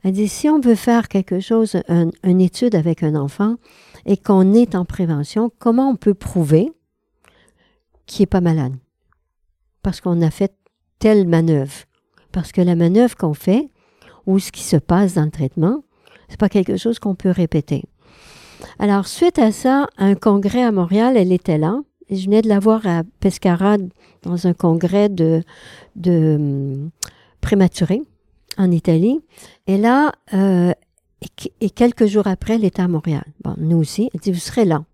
[0.03, 1.77] elle dit si on veut faire quelque chose,
[2.23, 3.57] une étude avec un enfant,
[4.07, 6.73] et qu'on est en prévention, comment on peut prouver
[8.07, 8.75] qu'il n'est pas malade?
[9.83, 10.55] Parce qu'on a fait
[10.99, 11.85] telle manœuvre.
[12.33, 13.69] Parce que la manœuvre qu'on fait,
[14.27, 15.83] ou ce qui se passe dans le traitement,
[16.29, 17.85] c'est pas quelque chose qu'on peut répéter.
[18.79, 21.81] Alors, suite à ça, un congrès à Montréal, elle était là.
[22.11, 23.77] Je venais de la voir à Pescara
[24.23, 25.43] dans un congrès de,
[25.97, 26.91] de hum,
[28.59, 29.21] en Italie.
[29.67, 30.73] Et là, euh,
[31.61, 33.25] et, quelques jours après, elle était à Montréal.
[33.45, 34.11] Bon, nous aussi.
[34.15, 34.85] Elle dit, vous serez là.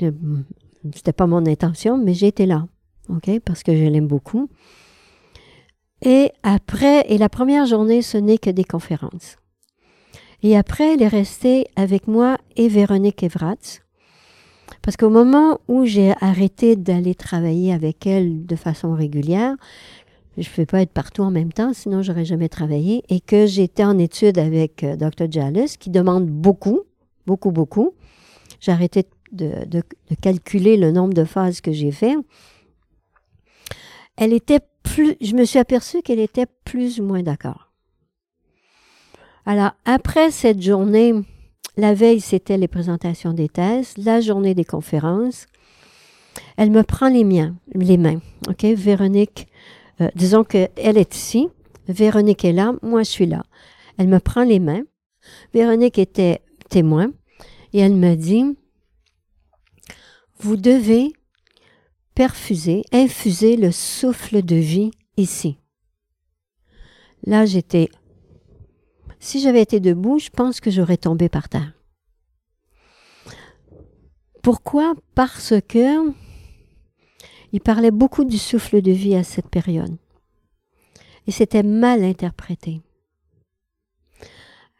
[0.00, 2.66] C'était pas mon intention, mais j'étais là.
[3.08, 3.40] OK?
[3.44, 4.48] Parce que je l'aime beaucoup.
[6.02, 9.36] Et après, et la première journée, ce n'est que des conférences.
[10.48, 13.80] Et après, elle est restée avec moi et Véronique Evratz.
[14.80, 19.56] Parce qu'au moment où j'ai arrêté d'aller travailler avec elle de façon régulière,
[20.38, 23.44] je ne peux pas être partout en même temps, sinon j'aurais jamais travaillé, et que
[23.46, 25.28] j'étais en étude avec euh, Dr.
[25.28, 26.82] Jallis, qui demande beaucoup,
[27.26, 27.94] beaucoup, beaucoup.
[28.60, 29.82] J'ai arrêté de, de,
[30.22, 32.14] calculer le nombre de phases que j'ai fait.
[34.16, 37.65] Elle était plus, je me suis aperçue qu'elle était plus ou moins d'accord.
[39.48, 41.14] Alors, après cette journée,
[41.76, 45.46] la veille, c'était les présentations des thèses, la journée des conférences.
[46.56, 48.20] Elle me prend les miens, les mains.
[48.48, 48.64] OK?
[48.64, 49.46] Véronique,
[50.00, 51.48] euh, disons qu'elle est ici,
[51.86, 53.44] Véronique est là, moi je suis là.
[53.98, 54.82] Elle me prend les mains.
[55.54, 57.12] Véronique était témoin
[57.72, 58.56] et elle me dit,
[60.38, 61.12] vous devez
[62.16, 65.58] perfuser, infuser le souffle de vie ici.
[67.24, 67.90] Là, j'étais...
[69.18, 71.72] Si j'avais été debout, je pense que j'aurais tombé par terre.
[74.42, 74.94] Pourquoi?
[75.14, 76.12] Parce que
[77.52, 79.96] il parlait beaucoup du souffle de vie à cette période.
[81.26, 82.82] Et c'était mal interprété.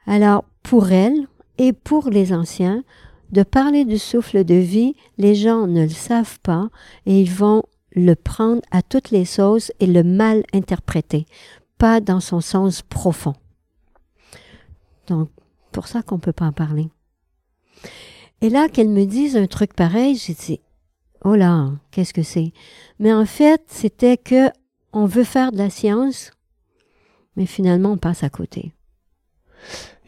[0.07, 1.27] Alors, pour elle
[1.59, 2.85] et pour les anciens,
[3.33, 6.69] de parler du souffle de vie, les gens ne le savent pas
[7.07, 11.27] et ils vont le prendre à toutes les sauces et le mal interpréter,
[11.79, 13.35] pas dans son sens profond.
[15.07, 15.31] Donc,
[15.73, 16.89] pour ça qu'on ne peut pas en parler.
[18.41, 20.61] Et là, qu'elle me dise un truc pareil, j'ai dit,
[21.25, 22.53] Oh là, qu'est-ce que c'est?
[22.99, 24.51] Mais en fait, c'était que
[24.93, 26.31] on veut faire de la science,
[27.37, 28.73] mais finalement, on passe à côté.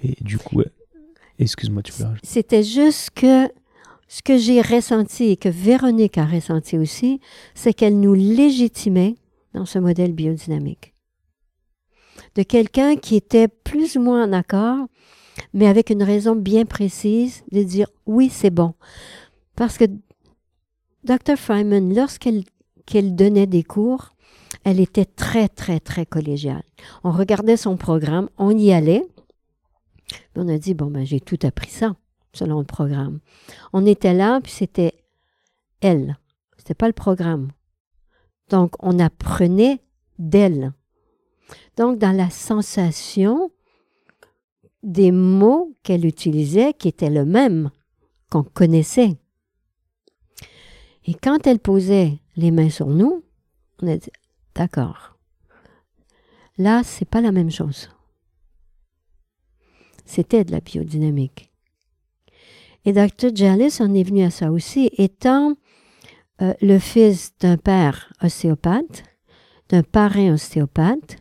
[0.02, 0.62] Et du coup,
[1.38, 3.48] excuse-moi, tu peux C'était juste que
[4.06, 7.20] ce que j'ai ressenti et que Véronique a ressenti aussi,
[7.54, 9.16] c'est qu'elle nous légitimait
[9.54, 10.94] dans ce modèle biodynamique.
[12.38, 14.87] De quelqu'un qui était plus ou moins en accord,
[15.55, 18.74] mais avec une raison bien précise de dire oui, c'est bon.
[19.57, 19.87] Parce que
[21.03, 21.37] Dr.
[21.37, 22.44] Feynman, lorsqu'elle
[23.16, 24.14] donnait des cours,
[24.62, 26.62] elle était très, très, très collégiale.
[27.03, 29.05] On regardait son programme, on y allait.
[30.37, 31.96] On a dit, bon, ben, j'ai tout appris ça,
[32.33, 33.18] selon le programme.
[33.72, 34.94] On était là, puis c'était
[35.81, 36.16] elle.
[36.57, 37.48] C'était pas le programme.
[38.48, 39.81] Donc, on apprenait
[40.20, 40.72] d'elle.
[41.78, 43.52] Donc, dans la sensation
[44.82, 47.70] des mots qu'elle utilisait, qui étaient le même,
[48.30, 49.16] qu'on connaissait.
[51.04, 53.22] Et quand elle posait les mains sur nous,
[53.80, 54.10] on a dit
[54.56, 55.16] d'accord.
[56.58, 57.88] Là, c'est pas la même chose.
[60.04, 61.52] C'était de la biodynamique.
[62.86, 63.30] Et Dr.
[63.32, 65.54] Jallis en est venu à ça aussi, étant
[66.42, 69.04] euh, le fils d'un père ostéopathe,
[69.68, 71.18] d'un parrain ostéopathe,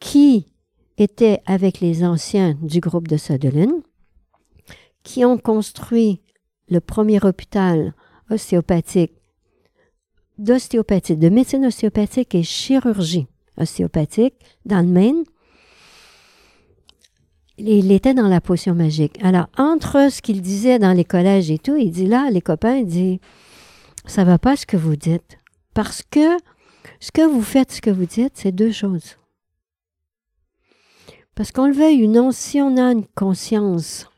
[0.00, 0.52] qui
[0.98, 3.82] était avec les anciens du groupe de Sutherland,
[5.02, 6.20] qui ont construit
[6.68, 7.94] le premier hôpital
[8.30, 9.12] ostéopathique,
[10.38, 14.34] d'ostéopathie, de médecine ostéopathique et chirurgie ostéopathique
[14.64, 15.24] dans le Maine,
[17.58, 19.22] il était dans la potion magique.
[19.22, 22.76] Alors, entre ce qu'il disait dans les collèges et tout, il dit là, les copains,
[22.76, 23.20] il dit,
[24.06, 25.38] ça va pas ce que vous dites.
[25.74, 26.38] Parce que
[27.00, 29.19] ce que vous faites, ce que vous dites, c'est deux choses.
[31.40, 34.10] Parce qu'on le veuille ou non, si on a une conscience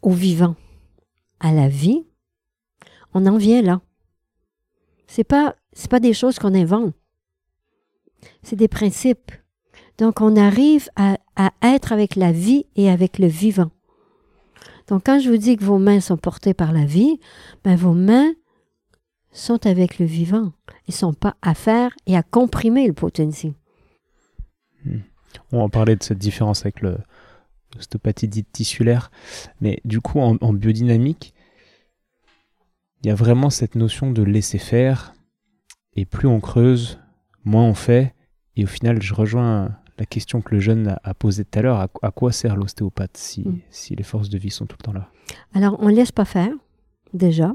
[0.00, 0.56] au vivant,
[1.40, 2.06] à la vie,
[3.12, 3.82] on en vient là.
[5.06, 6.94] C'est pas, c'est pas des choses qu'on invente.
[8.42, 9.32] C'est des principes.
[9.98, 11.18] Donc, on arrive à,
[11.60, 13.72] être avec la vie et avec le vivant.
[14.88, 17.20] Donc, quand je vous dis que vos mains sont portées par la vie,
[17.62, 18.32] ben, vos mains
[19.32, 20.54] sont avec le vivant.
[20.88, 23.52] Ils ne sont pas à faire et à comprimer le potency.
[25.50, 29.10] On va parler de cette différence avec l'ostéopathie dite tissulaire.
[29.60, 31.34] Mais du coup, en, en biodynamique,
[33.02, 35.14] il y a vraiment cette notion de laisser faire.
[35.94, 37.00] Et plus on creuse,
[37.44, 38.14] moins on fait.
[38.56, 41.88] Et au final, je rejoins la question que le jeune a posée tout à l'heure,
[42.02, 43.60] à, quoi sert l'ostéopathe si, mm.
[43.70, 45.08] si, les forces de vie sont tout le temps là?
[45.54, 46.52] Alors, on ne laisse pas faire,
[47.12, 47.54] déjà.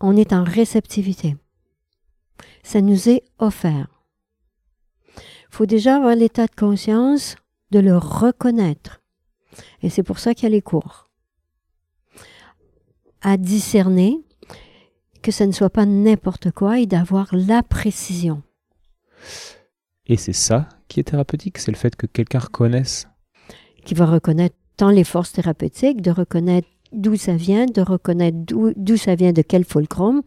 [0.00, 1.36] On est en réceptivité.
[2.62, 3.93] Ça nous est offert.
[5.54, 7.36] Il faut déjà avoir l'état de conscience
[7.70, 9.00] de le reconnaître.
[9.82, 11.08] Et c'est pour ça qu'il y a les cours.
[13.20, 14.18] À discerner
[15.22, 18.42] que ce ne soit pas n'importe quoi et d'avoir la précision.
[20.06, 23.06] Et c'est ça qui est thérapeutique, c'est le fait que quelqu'un reconnaisse.
[23.84, 28.96] Qui va reconnaître tant les forces thérapeutiques, de reconnaître d'où ça vient, de reconnaître d'où
[28.96, 30.22] ça vient, de quel fulcrum,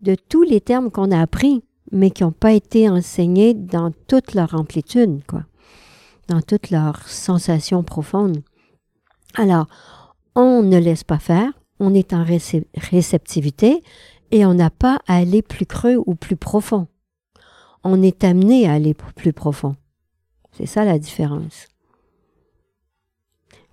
[0.00, 4.34] de tous les termes qu'on a appris, mais qui n'ont pas été enseignés dans toute
[4.34, 5.44] leur amplitude, quoi,
[6.28, 8.42] dans toute leur sensation profonde.
[9.36, 9.66] Alors,
[10.34, 12.24] on ne laisse pas faire, on est en
[12.76, 13.82] réceptivité
[14.30, 16.88] et on n'a pas à aller plus creux ou plus profond
[17.84, 19.76] on est amené à aller plus profond.
[20.52, 21.68] C'est ça la différence.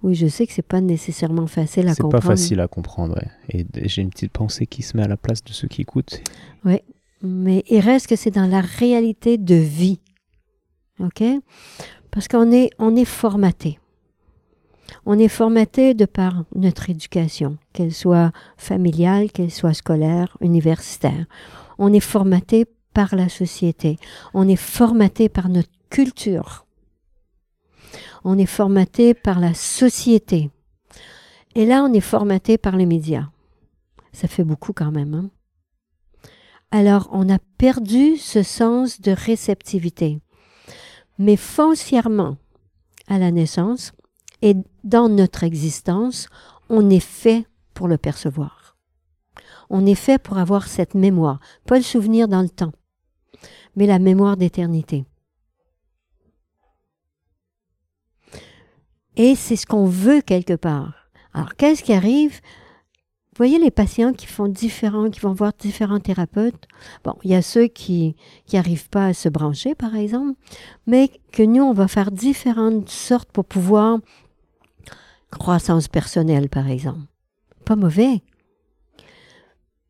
[0.04, 2.24] Oui, je sais que c'est pas nécessairement facile à comprendre.
[2.24, 3.20] C'est pas facile à comprendre,
[3.50, 6.22] Et j'ai une petite pensée qui se met à la place de ceux qui écoutent.
[6.66, 6.80] Oui,
[7.22, 10.00] mais il reste que c'est dans la réalité de vie.
[11.00, 11.24] OK?
[12.12, 13.80] Parce qu'on est, on est formaté.
[15.06, 21.26] On est formaté de par notre éducation, qu'elle soit familiale, qu'elle soit scolaire, universitaire.
[21.78, 23.98] On est formaté par la société.
[24.34, 26.66] On est formaté par notre culture.
[28.24, 30.52] On est formaté par la société.
[31.56, 33.30] Et là, on est formaté par les médias.
[34.14, 35.14] Ça fait beaucoup quand même.
[35.14, 35.30] Hein?
[36.72, 40.20] Alors, on a perdu ce sens de réceptivité.
[41.18, 42.38] Mais foncièrement,
[43.08, 43.92] à la naissance
[44.42, 46.28] et dans notre existence,
[46.70, 48.78] on est fait pour le percevoir.
[49.70, 52.72] On est fait pour avoir cette mémoire, pas le souvenir dans le temps
[53.76, 55.06] mais la mémoire d'éternité.
[59.16, 61.10] Et c'est ce qu'on veut quelque part.
[61.34, 62.40] Alors, qu'est-ce qui arrive?
[63.42, 66.68] Voyez les patients qui font différents, qui vont voir différents thérapeutes.
[67.04, 68.16] Bon, il y a ceux qui
[68.54, 70.40] n'arrivent pas à se brancher, par exemple,
[70.86, 73.98] mais que nous, on va faire différentes sortes pour pouvoir
[75.32, 77.08] croissance personnelle, par exemple.
[77.66, 78.22] Pas mauvais.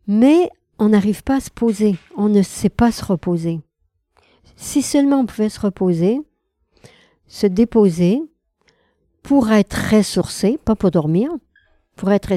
[0.07, 1.97] Mais on n'arrive pas à se poser.
[2.15, 3.59] On ne sait pas se reposer.
[4.55, 6.21] Si seulement on pouvait se reposer,
[7.27, 8.21] se déposer,
[9.23, 11.29] pour être ressourcé, pas pour dormir,
[11.95, 12.33] pour être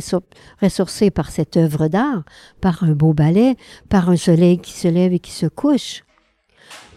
[0.60, 2.24] ressourcé par cette œuvre d'art,
[2.60, 3.56] par un beau ballet,
[3.88, 6.04] par un soleil qui se lève et qui se couche,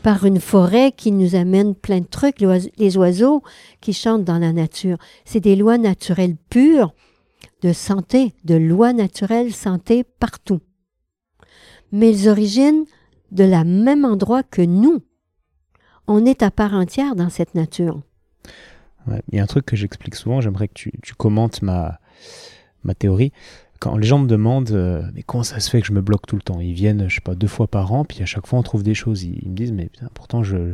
[0.04, 3.43] par une forêt qui nous amène plein de trucs, les oiseaux
[3.82, 4.98] qui chantent dans la nature.
[5.26, 6.93] C'est des lois naturelles pures
[7.62, 10.62] de santé, de lois naturelles santé partout.
[11.91, 12.86] Mais les origines
[13.32, 15.02] de la même endroit que nous
[16.08, 18.02] on est à part entière dans cette nature.
[19.08, 22.00] il y a un truc que j'explique souvent, j'aimerais que tu, commentes ma,
[22.84, 23.32] ma théorie.
[23.80, 26.26] Quand les gens me demandent euh, mais comment ça se fait que je me bloque
[26.26, 26.59] tout le temps?
[26.59, 28.84] Ils viennent, je sais pas, deux fois par an, puis à chaque fois on trouve
[28.84, 29.24] des choses.
[29.24, 30.74] Ils, me disent mais pourtant je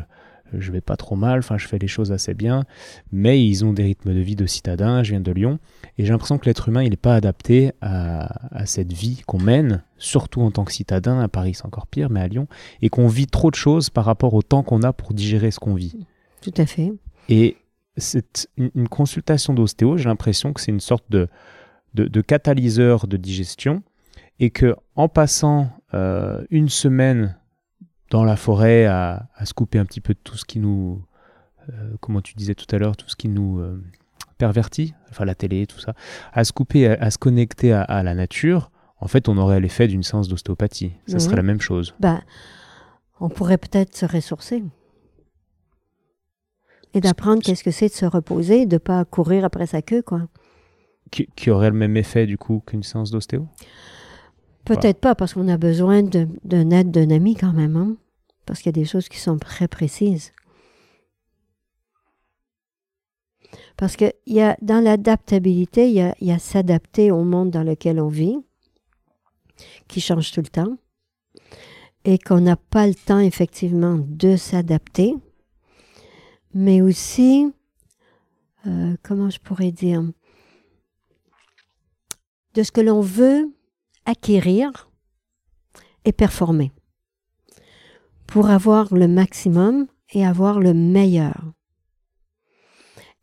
[0.55, 2.63] je vais pas trop mal, enfin je fais les choses assez bien,
[3.11, 5.01] mais ils ont des rythmes de vie de citadins.
[5.01, 5.57] Je viens de Lyon
[5.97, 9.39] et j'ai l'impression que l'être humain il n'est pas adapté à, à cette vie qu'on
[9.39, 11.19] mène, surtout en tant que citadin.
[11.19, 12.47] À Paris c'est encore pire, mais à Lyon
[12.81, 15.59] et qu'on vit trop de choses par rapport au temps qu'on a pour digérer ce
[15.59, 16.05] qu'on vit.
[16.41, 16.93] Tout à fait.
[17.29, 17.57] Et
[17.97, 21.27] c'est une, consultation d'ostéo, j'ai l'impression que c'est une sorte de,
[21.93, 23.83] de, catalyseur de digestion
[24.39, 27.37] et que en passant euh, une semaine
[28.09, 31.03] dans la forêt à, se couper un petit peu de tout ce qui nous,
[31.69, 33.83] euh, comment tu disais tout à l'heure, tout ce qui nous euh,
[34.37, 35.93] perverti, enfin la télé, tout ça,
[36.31, 40.03] à se couper, à, se connecter à, la nature, en fait, on aurait l'effet d'une
[40.03, 40.93] séance d'ostéopathie.
[41.07, 41.93] Ça serait la même chose.
[41.99, 42.21] Bah,
[43.19, 44.63] on pourrait peut-être se ressourcer.
[46.93, 50.01] Et d'apprendre qu'est-ce que c'est de se reposer, de ne pas courir après sa queue,
[50.01, 50.27] quoi.
[51.11, 53.47] Qui, aurait le même effet, du coup, qu'une séance d'ostéo?
[54.65, 57.97] Peut-être pas, parce qu'on a besoin d'un aide d'un ami quand même, hein?
[58.45, 60.31] parce qu'il y a des choses qui sont très précises.
[63.77, 67.63] Parce que y a, dans l'adaptabilité, il y a, y a s'adapter au monde dans
[67.63, 68.37] lequel on vit,
[69.87, 70.77] qui change tout le temps,
[72.05, 75.15] et qu'on n'a pas le temps effectivement de s'adapter,
[76.53, 77.51] mais aussi,
[78.67, 80.03] euh, comment je pourrais dire,
[82.53, 83.51] de ce que l'on veut
[84.05, 84.89] acquérir
[86.05, 86.71] et performer
[88.27, 91.53] pour avoir le maximum et avoir le meilleur.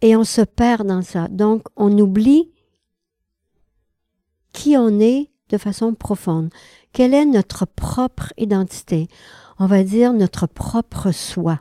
[0.02, 1.28] Et on se perd dans ça.
[1.28, 2.50] Donc, on oublie
[4.52, 6.50] qui on est de façon profonde.
[6.92, 9.08] Quelle est notre propre identité?
[9.58, 11.60] On va dire notre propre soi.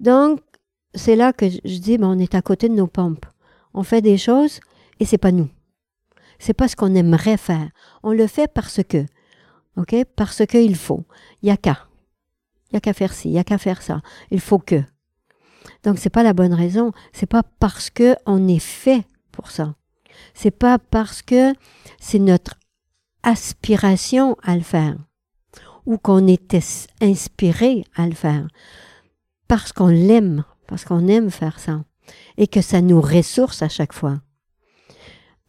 [0.00, 0.40] Donc,
[0.94, 3.26] c'est là que je dis, ben, on est à côté de nos pompes.
[3.74, 4.60] On fait des choses
[4.98, 5.48] et c'est pas nous.
[6.38, 7.68] C'est pas ce qu'on aimerait faire.
[8.02, 9.04] On le fait parce que.
[9.76, 9.94] OK?
[10.16, 11.04] Parce qu'il faut.
[11.42, 11.86] Il n'y a qu'à.
[12.70, 14.00] Il n'y a qu'à faire ci, il n'y a qu'à faire ça.
[14.30, 14.82] Il faut que.
[15.84, 16.92] Donc, c'est pas la bonne raison.
[17.12, 19.74] C'est pas parce que on est fait pour ça.
[20.34, 21.52] C'est pas parce que
[22.00, 22.54] c'est notre
[23.22, 24.96] aspiration à le faire
[25.86, 26.62] ou qu'on était
[27.00, 28.46] inspiré à le faire.
[29.50, 31.82] Parce qu'on l'aime, parce qu'on aime faire ça
[32.36, 34.20] et que ça nous ressource à chaque fois.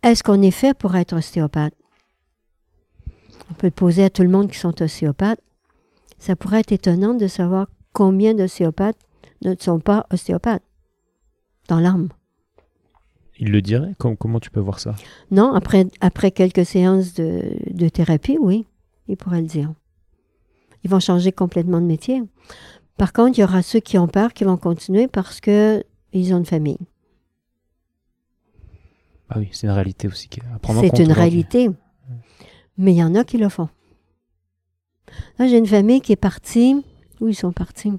[0.01, 1.75] Est-ce qu'on est fait pour être ostéopathe?
[3.51, 5.39] On peut le poser à tout le monde qui sont ostéopathes.
[6.17, 8.97] Ça pourrait être étonnant de savoir combien d'ostéopathes
[9.43, 10.63] ne sont pas ostéopathes
[11.67, 12.09] dans l'âme.
[13.37, 13.93] Il le dirait?
[13.99, 14.95] Comment, tu peux voir ça?
[15.29, 18.65] Non, après, après quelques séances de, de thérapie, oui,
[19.07, 19.71] il pourrait le dire.
[20.83, 22.23] Ils vont changer complètement de métier.
[22.97, 25.83] Par contre, il y aura ceux qui ont peur qui vont continuer parce qu'ils
[26.33, 26.77] ont une famille.
[29.29, 30.29] Ah oui, c'est une réalité aussi.
[30.63, 31.69] C'est une réalité.
[32.77, 33.69] Mais il y en a qui le font.
[35.39, 36.83] Là, j'ai une famille qui est partie.
[37.19, 37.93] Où ils sont partis?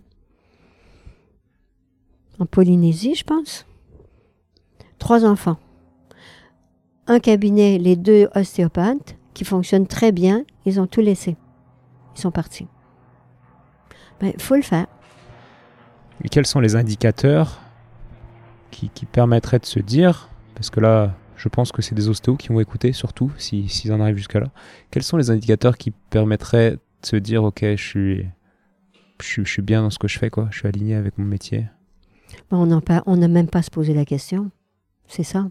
[2.39, 3.67] En Polynésie, je pense.
[4.99, 5.59] Trois enfants.
[7.07, 11.37] Un cabinet, les deux ostéopathes, qui fonctionnent très bien, ils ont tout laissé.
[12.17, 12.67] Ils sont partis.
[14.23, 14.87] Il faut le faire.
[16.25, 17.61] Et quels sont les indicateurs
[18.71, 22.37] qui, qui permettraient de se dire, parce que là, je pense que c'est des ostéos
[22.37, 24.47] qui vont écouter, surtout s'ils en arrivent jusqu'à là.
[24.93, 28.27] Quels sont les indicateurs qui permettraient de se dire, ok, je suis,
[29.21, 30.47] je, suis bien dans ce que je fais, quoi.
[30.53, 31.67] Je suis aligné avec mon métier.
[32.53, 34.53] on n'a même pas à se poser la question.
[35.09, 35.49] C'est ça.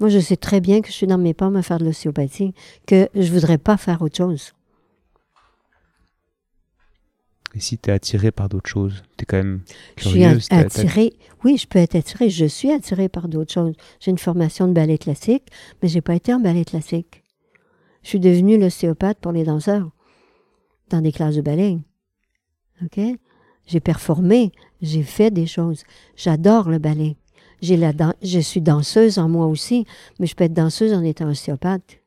[0.00, 2.54] Moi, je sais très bien que je suis dans mes pommes à faire de l'ostéopathie,
[2.86, 4.54] que je voudrais pas faire autre chose.
[7.54, 9.60] Et si tu es attiré par d'autres choses, tu es quand même
[9.96, 10.34] curieux.
[10.34, 11.12] Je suis attiré.
[11.44, 12.30] Oui, je peux être attiré.
[12.30, 13.74] Je suis attiré par d'autres choses.
[14.00, 15.48] J'ai une formation de ballet classique,
[15.82, 17.22] mais j'ai pas été en ballet classique.
[18.02, 19.90] Je suis devenue l'ostéopathe pour les danseurs
[20.88, 21.78] dans des classes de ballet.
[22.82, 23.00] OK?
[23.66, 25.84] J'ai performé, j'ai fait des choses.
[26.16, 27.16] J'adore le ballet.
[27.60, 27.92] J'ai la
[28.22, 29.86] je suis danseuse en moi aussi,
[30.18, 31.98] mais je peux être danseuse en étant ostéopathe.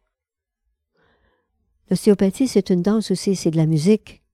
[1.90, 4.25] L'ostéopathie, c'est une danse aussi, c'est de la musique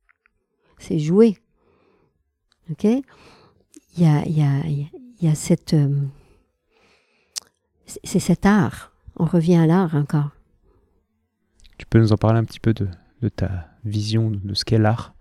[0.82, 1.38] c'est jouer.
[2.70, 2.84] OK?
[2.84, 3.04] Il
[3.98, 4.90] y a, il y a, il
[5.22, 5.74] y a cette.
[5.74, 5.90] Euh,
[7.86, 8.92] c'est cet art.
[9.18, 10.30] On revient à l'art encore.
[11.78, 12.88] Tu peux nous en parler un petit peu de,
[13.22, 15.14] de ta vision de ce qu'est l'art?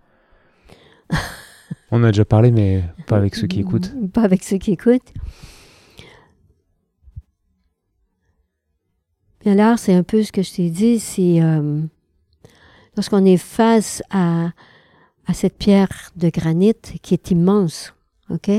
[1.91, 3.93] On a déjà parlé, mais pas avec ceux qui écoutent.
[4.13, 5.13] Pas avec ceux qui écoutent.
[9.41, 11.81] Bien, l'art, c'est un peu ce que je t'ai dit, c'est euh,
[12.95, 14.51] lorsqu'on est face à,
[15.31, 17.93] à cette pierre de granit qui est immense,
[18.29, 18.51] ok,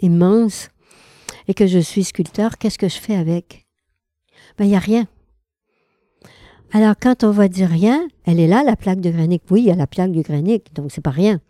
[0.00, 0.68] immense,
[1.48, 3.66] et que je suis sculpteur, qu'est-ce que je fais avec?
[4.56, 5.08] Ben il y a rien.
[6.70, 9.40] Alors quand on va dire rien, elle est là la plaque de granit.
[9.50, 11.40] Oui, il y a la plaque de granit, donc c'est pas rien.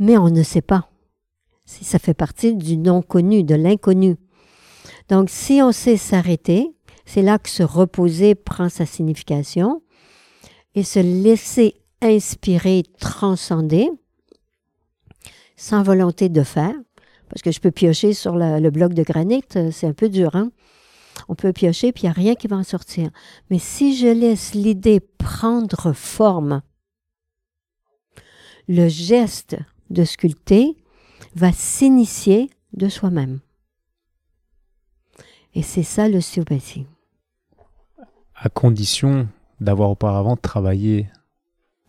[0.00, 0.90] Mais on ne sait pas.
[1.64, 4.16] Ça fait partie du non connu, de l'inconnu.
[5.08, 6.74] Donc si on sait s'arrêter,
[7.06, 9.82] c'est là que se reposer prend sa signification
[10.74, 13.88] et se laisser inspirer, transcender,
[15.56, 16.74] sans volonté de faire,
[17.28, 20.34] parce que je peux piocher sur le, bloc de granit, euh, c'est un peu dur,
[20.34, 20.50] hein?
[21.28, 23.10] On peut piocher, puis il n'y a rien qui va en sortir.
[23.50, 26.62] Mais si je laisse l'idée prendre forme,
[28.68, 29.56] le geste
[29.90, 30.76] de sculpter
[31.34, 33.40] va s'initier de soi-même.
[35.54, 36.86] Et c'est ça l'ostéopathie.
[38.34, 39.28] À condition
[39.60, 41.08] d'avoir auparavant travaillé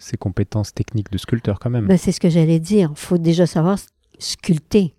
[0.02, 1.88] ses compétences techniques de sculpteur quand même.
[1.88, 2.89] Ben, c'est ce que j'allais dire.
[2.91, 3.78] Il faut déjà savoir
[4.18, 4.95] sculpter.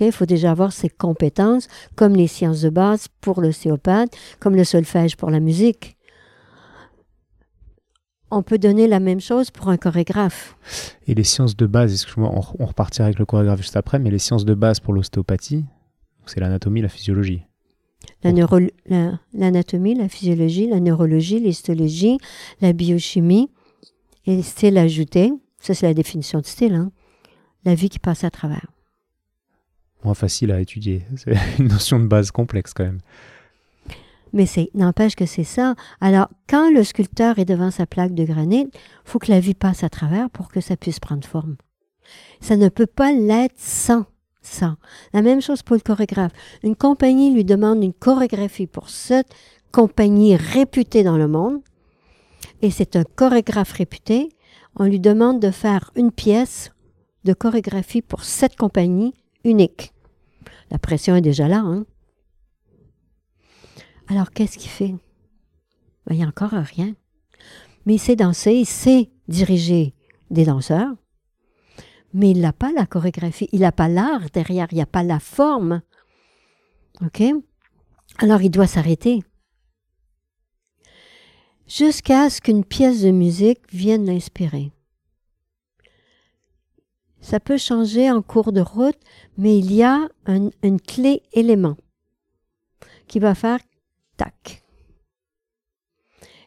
[0.00, 4.64] Il faut déjà avoir ses compétences, comme les sciences de base pour l'ostéopathe, comme le
[4.64, 5.98] solfège pour la musique.
[8.30, 10.56] On peut donner la même chose pour un chorégraphe.
[11.06, 14.18] Et les sciences de base, excuse-moi, on, repartira avec le chorégraphe juste après, mais les
[14.18, 15.64] sciences de base pour l'ostéopathie,
[16.24, 17.42] c'est l'anatomie, la physiologie.
[18.22, 22.18] L'anatomie, la, physiologie, la neurologie, l'histologie,
[22.62, 23.50] la biochimie,
[24.26, 26.90] et style ajouté, ça c'est la définition de style, hein,
[27.64, 28.66] la vie qui passe à travers.
[30.04, 33.00] Moins facile à étudier, c'est une notion de base complexe quand même.
[34.32, 35.76] Mais c'est n'empêche que c'est ça.
[36.00, 38.68] Alors, quand le sculpteur est devant sa plaque de granit,
[39.04, 41.56] faut que la vie passe à travers pour que ça puisse prendre forme.
[42.40, 44.06] Ça ne peut pas l'être sans
[44.42, 44.76] ça.
[45.12, 46.32] La même chose pour le chorégraphe.
[46.62, 49.32] Une compagnie lui demande une chorégraphie pour cette
[49.72, 51.60] compagnie réputée dans le monde
[52.62, 54.30] et c'est un chorégraphe réputé,
[54.76, 56.72] on lui demande de faire une pièce
[57.24, 59.14] de chorégraphie pour cette compagnie
[59.44, 59.92] unique.
[60.70, 61.58] La pression est déjà là.
[61.58, 61.86] Hein?
[64.08, 64.94] Alors qu'est-ce qu'il fait?
[66.06, 66.94] Ben, Il n'y a encore rien.
[67.86, 69.94] Mais il sait danser, il sait diriger
[70.30, 70.94] des danseurs,
[72.14, 75.02] mais il n'a pas la chorégraphie, il n'a pas l'art derrière, il n'y a pas
[75.02, 75.82] la forme.
[77.04, 77.22] OK?
[78.18, 79.22] Alors il doit s'arrêter
[81.66, 84.72] jusqu'à ce qu'une pièce de musique vienne l'inspirer.
[87.20, 88.98] Ça peut changer en cours de route,
[89.38, 91.76] mais il y a une clé élément
[93.06, 93.60] qui va faire
[94.16, 94.62] tac.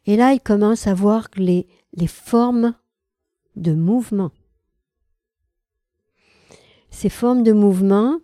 [0.05, 2.75] Et là, il commence à voir les, les formes
[3.55, 4.31] de mouvement.
[6.91, 8.19] Ces formes de mouvement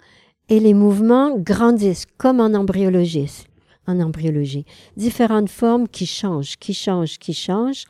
[0.48, 3.46] et les mouvements grandissent comme en embryologie
[3.88, 4.66] en embryologie.
[4.98, 7.86] Différentes formes qui changent, qui changent, qui changent.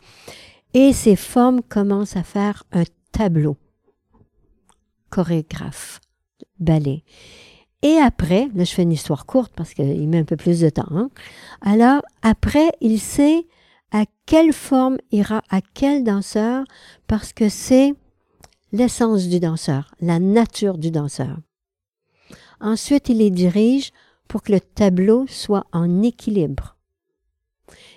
[0.74, 3.58] Et ces formes commencent à faire un tableau.
[5.10, 6.00] Chorégraphe,
[6.60, 7.04] ballet.
[7.84, 10.70] Et après, là je fais une histoire courte parce qu'il met un peu plus de
[10.70, 10.88] temps.
[10.92, 11.10] Hein.
[11.62, 13.46] Alors, après, il sait
[13.92, 16.64] à quelle forme ira à quel danseur
[17.08, 17.94] parce que c'est
[18.72, 21.38] l'essence du danseur, la nature du danseur.
[22.60, 23.92] Ensuite, il les dirige
[24.28, 26.78] pour que le tableau soit en équilibre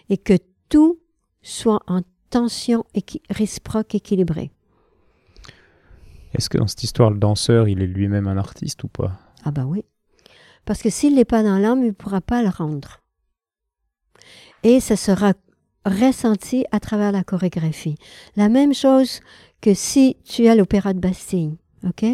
[0.09, 0.99] et que tout
[1.43, 2.85] soit en tension
[3.31, 4.51] réciproque équilibrée.
[6.35, 9.18] Est-ce que dans cette histoire, le danseur, il est lui-même un artiste ou pas?
[9.45, 9.85] Ah ben oui.
[10.64, 13.01] Parce que s'il n'est pas dans l'âme, il ne pourra pas le rendre.
[14.62, 15.33] Et ça sera
[15.85, 17.95] ressenti à travers la chorégraphie.
[18.35, 19.20] La même chose
[19.61, 21.57] que si tu es à l'Opéra de Bastille,
[21.87, 22.05] ok?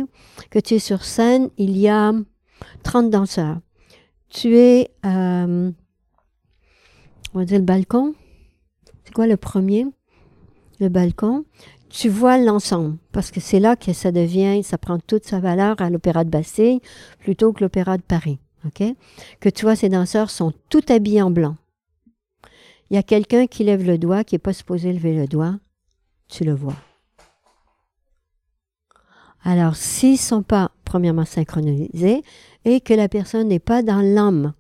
[0.50, 2.12] Que tu es sur scène, il y a
[2.82, 3.58] 30 danseurs
[4.33, 5.70] tu es, euh,
[7.35, 8.14] on va dire le balcon.
[9.05, 9.87] C'est quoi le premier?
[10.80, 11.45] Le balcon.
[11.91, 15.78] Tu vois l'ensemble, parce que c'est là que ça devient, ça prend toute sa valeur
[15.83, 16.80] à l'Opéra de Bastille
[17.18, 18.39] plutôt que l'Opéra de Paris.
[19.41, 21.57] Que tu vois, ces danseurs sont tout habillés en blanc.
[22.91, 25.57] Il y a quelqu'un qui lève le doigt, qui n'est pas supposé lever le doigt.
[26.28, 26.76] Tu le vois.
[29.45, 32.22] Alors, s'ils ne sont pas premièrement synchronisés
[32.64, 34.55] et que la personne n'est pas dans l'âme,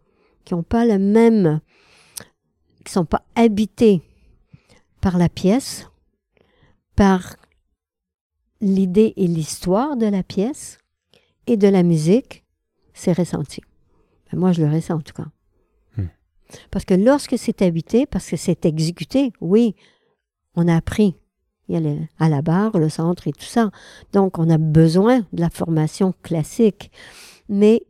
[0.44, 1.60] qui n'ont pas le même,
[2.84, 4.02] qui ne sont pas habités
[5.00, 5.88] par la pièce,
[6.96, 7.36] par
[8.60, 10.78] l'idée et l'histoire de la pièce
[11.46, 12.44] et de la musique,
[12.92, 13.60] c'est ressenti.
[14.30, 15.28] Ben, moi, je le ressens en tout cas.
[15.96, 16.08] Hmm.
[16.70, 19.74] Parce que lorsque c'est habité, parce que c'est exécuté, oui,
[20.54, 21.16] on a appris
[21.68, 23.70] il y a à la barre, le centre et tout ça.
[24.12, 26.90] Donc, on a besoin de la formation classique.
[27.48, 27.82] Mais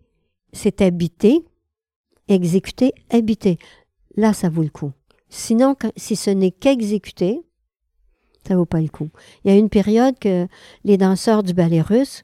[0.52, 1.44] c'est habité,
[2.28, 3.58] exécuté, habité.
[4.16, 4.92] Là, ça vaut le coup.
[5.28, 7.40] Sinon, si ce n'est qu'exécuté,
[8.46, 9.08] ça vaut pas le coup.
[9.44, 10.46] Il y a une période que
[10.84, 12.22] les danseurs du ballet russe,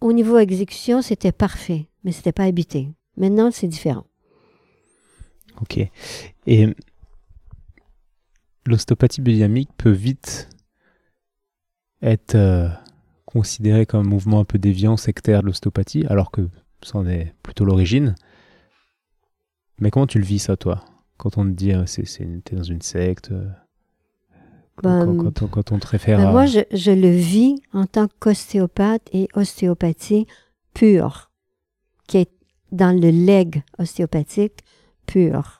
[0.00, 2.88] au niveau exécution, c'était parfait, mais c'était pas habité.
[3.16, 4.06] Maintenant, c'est différent.
[5.60, 5.78] Ok.
[6.46, 6.68] Et
[8.66, 10.48] l'ostéopathie biodynamique peut vite
[12.02, 12.68] être euh,
[13.26, 16.48] considérée comme un mouvement un peu déviant, sectaire de l'ostéopathie, alors que
[16.82, 18.14] c'en est plutôt l'origine.
[19.78, 20.84] Mais comment tu le vis ça, toi?
[21.16, 22.04] Quand on te dit euh, c'est,
[22.44, 23.48] t'es dans une secte euh,
[24.82, 29.28] ben, quand, on, te réfère ben, Moi, je, je, le vis en tant qu'ostéopathe et
[29.34, 30.26] ostéopathie
[30.72, 31.30] pure,
[32.06, 32.30] qui est
[32.72, 34.60] dans le leg ostéopathique
[35.06, 35.59] pur.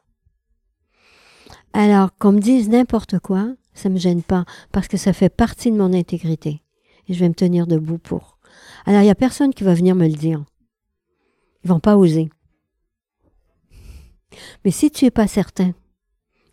[1.72, 5.70] Alors, qu'on me dise n'importe quoi, ça me gêne pas, parce que ça fait partie
[5.70, 6.62] de mon intégrité.
[7.08, 8.38] Et je vais me tenir debout pour.
[8.86, 10.44] Alors, il n'y a personne qui va venir me le dire.
[11.64, 12.30] Ils vont pas oser.
[14.64, 15.72] Mais si tu es pas certain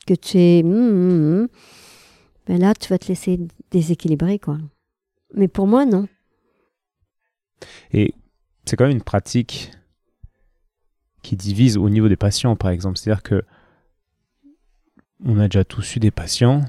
[0.06, 1.48] que tu es, hum, hum,
[2.48, 3.40] ben là, tu vas te laisser
[3.72, 4.58] déséquilibrer, quoi.
[5.34, 6.08] Mais pour moi, non.
[7.92, 8.14] Et
[8.66, 9.72] c'est quand même une pratique
[11.24, 12.98] qui divise au niveau des patients, par exemple.
[12.98, 13.44] C'est-à-dire que
[15.24, 16.64] on a déjà tous eu des patients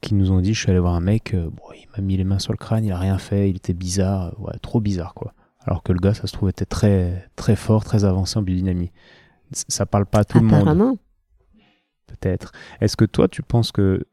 [0.00, 2.16] qui nous ont dit je suis allé voir un mec, euh, bon, il m'a mis
[2.16, 5.14] les mains sur le crâne, il a rien fait, il était bizarre, ouais, trop bizarre
[5.14, 5.34] quoi.
[5.60, 8.92] Alors que le gars, ça se trouve, était très, très fort, très avancé en biodynamie.
[9.50, 10.60] Ça parle pas à tout le monde.
[10.60, 10.96] Apparemment.
[12.06, 12.52] Peut-être.
[12.80, 14.06] Est-ce que toi, tu penses que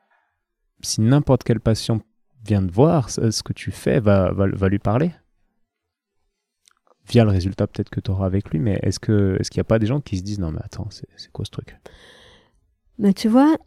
[0.82, 2.02] si n'importe quel patient
[2.44, 5.12] vient te voir, ce que tu fais va, va, va lui parler?
[7.08, 9.78] Via le résultat peut-être que tu auras avec lui, mais est-ce qu'il n'y a pas
[9.78, 11.78] des gens qui se disent non mais attends, c'est quoi ce truc?
[13.00, 13.58] Mais tu vois,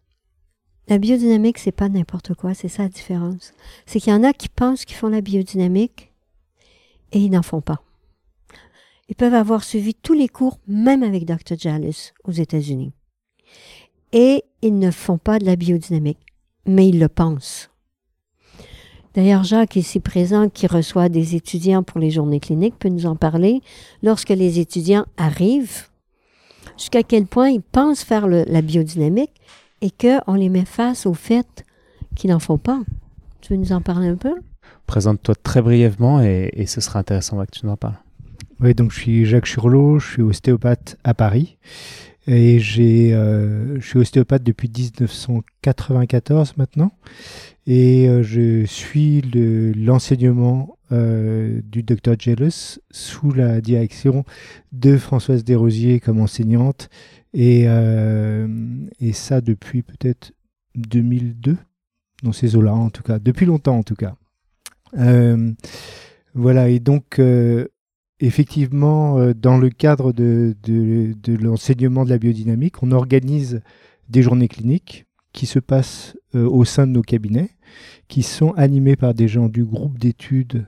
[0.89, 3.53] la biodynamique, c'est pas n'importe quoi, c'est ça la différence.
[3.87, 6.13] C'est qu'il y en a qui pensent qu'ils font la biodynamique
[7.13, 7.83] et ils n'en font pas.
[9.09, 11.57] Ils peuvent avoir suivi tous les cours, même avec Dr.
[11.59, 12.93] Jallis aux États-Unis.
[14.13, 16.19] Et ils ne font pas de la biodynamique,
[16.67, 17.71] mais ils le pensent.
[19.15, 23.17] D'ailleurs, Jacques, ici présent, qui reçoit des étudiants pour les journées cliniques, peut nous en
[23.17, 23.63] parler.
[24.03, 25.89] Lorsque les étudiants arrivent,
[26.77, 29.41] jusqu'à quel point ils pensent faire la biodynamique
[29.81, 31.65] et qu'on les met face au fait
[32.15, 32.81] qu'ils n'en font pas.
[33.41, 34.35] Tu veux nous en parler un peu?
[34.87, 37.99] Présente-toi très brièvement et, ce sera intéressant que tu nous en parles.
[38.61, 41.59] Oui, donc je suis Jacques Churlot, je suis ostéopathe à Paris
[42.27, 46.93] et j'ai, euh, je suis ostéopathe depuis 1994 maintenant.
[47.67, 49.23] Et euh, je suis
[49.77, 54.25] l'enseignement euh, du docteur Jealous sous la direction
[54.73, 56.89] de Françoise Desrosiers comme enseignante.
[57.35, 58.49] Et, euh,
[59.01, 60.33] et ça depuis peut-être
[60.77, 61.57] 2002,
[62.23, 64.17] dans ces eaux-là en tout cas, depuis longtemps en tout cas.
[64.97, 65.53] Euh,
[66.35, 67.69] voilà, et donc euh,
[68.21, 70.55] effectivement, dans le cadre de,
[71.41, 73.61] l'enseignement de la biodynamique, on organise
[74.09, 77.51] des journées cliniques qui se passent au sein de nos cabinets,
[78.09, 80.67] qui sont animés par des gens du groupe d'études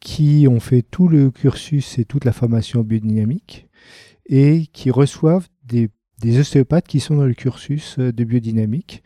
[0.00, 3.66] qui ont fait tout le cursus et toute la formation biodynamique
[4.28, 5.90] et qui reçoivent des,
[6.38, 9.02] ostéopathes qui sont dans le cursus euh, de biodynamique.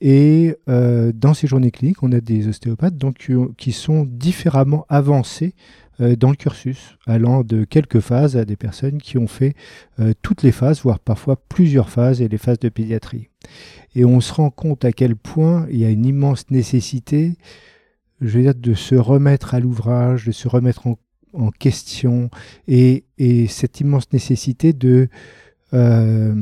[0.00, 2.94] Et euh, dans ces journées cliniques, on a des ostéopathes
[3.56, 8.98] qui sont différemment avancés euh, dans le cursus, allant de quelques phases à des personnes
[8.98, 9.54] qui ont fait
[10.22, 13.28] toutes les phases, voire parfois plusieurs phases et les phases de pédiatrie.
[13.94, 17.36] Et on se rend compte à quel point il y a une immense nécessité,
[18.20, 22.30] je veux dire, de se remettre à l'ouvrage, de se remettre en, question,
[22.68, 25.08] et, et, cette immense nécessité de
[25.72, 26.34] euh,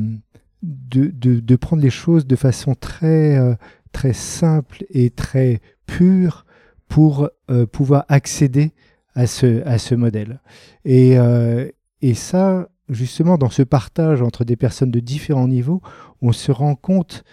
[0.61, 3.55] de, de, prendre les choses de façon très, euh,
[3.91, 6.45] très simple et très pure
[6.87, 8.71] pour euh, pouvoir accéder
[9.15, 10.39] à ce, à ce modèle.
[10.85, 11.17] Et,
[12.01, 15.81] et ça, justement, dans ce partage entre des personnes de différents niveaux,
[16.21, 17.23] on se rend compte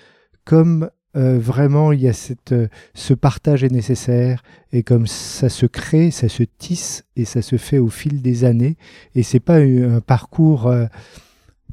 [0.45, 2.55] comme vraiment il y a cette,
[2.95, 7.57] ce partage est nécessaire et comme ça se crée, ça se tisse et ça se
[7.57, 8.77] fait au fil des années.
[9.15, 10.71] Et c'est pas un parcours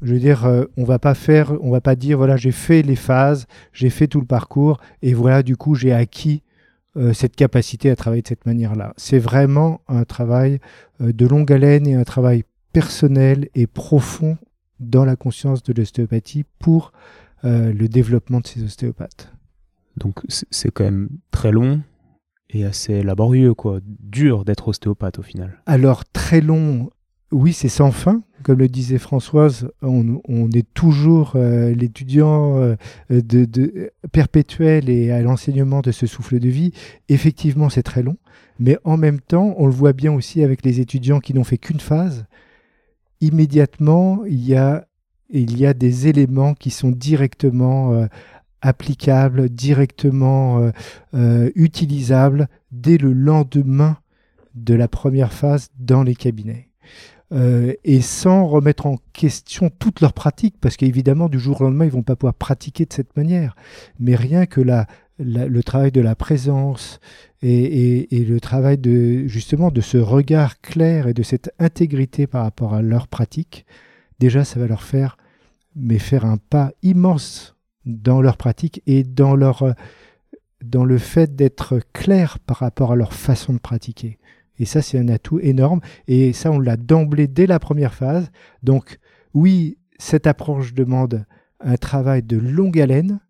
[0.02, 2.82] je veux dire, euh, on va pas faire, on va pas dire voilà, j'ai fait
[2.82, 6.42] les phases, j'ai fait tout le parcours et voilà, du coup, j'ai acquis
[6.98, 8.92] euh, cette capacité à travailler de cette manière-là.
[8.96, 10.60] C'est vraiment un travail
[11.00, 14.36] euh, de longue haleine et un travail personnel et profond
[14.80, 16.92] dans la conscience de l'ostéopathie pour
[17.44, 19.32] le développement de ces ostéopathes.
[19.96, 21.82] Donc c'est quand même très long
[22.50, 23.80] et assez laborieux, quoi.
[23.84, 25.60] Dur d'être ostéopathe au final.
[25.66, 26.90] Alors très long,
[27.30, 28.22] oui, c'est sans fin.
[28.42, 32.58] Comme le disait Françoise, on, est toujours euh, l'étudiant
[33.10, 36.72] euh, perpétuel et à l'enseignement de ce souffle de vie.
[37.08, 38.16] Effectivement, c'est très long,
[38.60, 41.58] mais en même temps, on le voit bien aussi avec les étudiants qui n'ont fait
[41.58, 42.26] qu'une phase.
[43.20, 44.86] Immédiatement, il y a,
[45.30, 48.06] il y a des éléments qui sont directement euh,
[48.60, 50.72] applicables, directement
[51.54, 53.98] utilisables dès le lendemain
[54.56, 56.67] de la première phase dans les cabinets.
[57.30, 61.84] Euh, et sans remettre en question toute leur pratique, parce qu'évidemment, du jour au lendemain,
[61.84, 63.54] ils vont pas pouvoir pratiquer de cette manière.
[64.00, 64.62] Mais rien que
[65.18, 67.00] le travail de la présence
[67.42, 72.44] et, et, le travail de justement de ce regard clair et de cette intégrité par
[72.44, 73.66] rapport à leur pratique,
[74.20, 75.16] déjà, ça va leur faire
[75.76, 77.56] mais faire un pas immense
[77.86, 79.74] dans leur pratique et dans leur
[80.62, 84.17] dans le fait d'être clair par rapport à leur façon de pratiquer.
[84.58, 85.80] Et ça, c'est un atout énorme.
[86.06, 88.30] Et ça, on l'a d'emblée dès la première phase.
[88.62, 88.98] Donc,
[89.34, 91.26] oui, cette approche demande
[91.60, 93.20] un travail de longue haleine,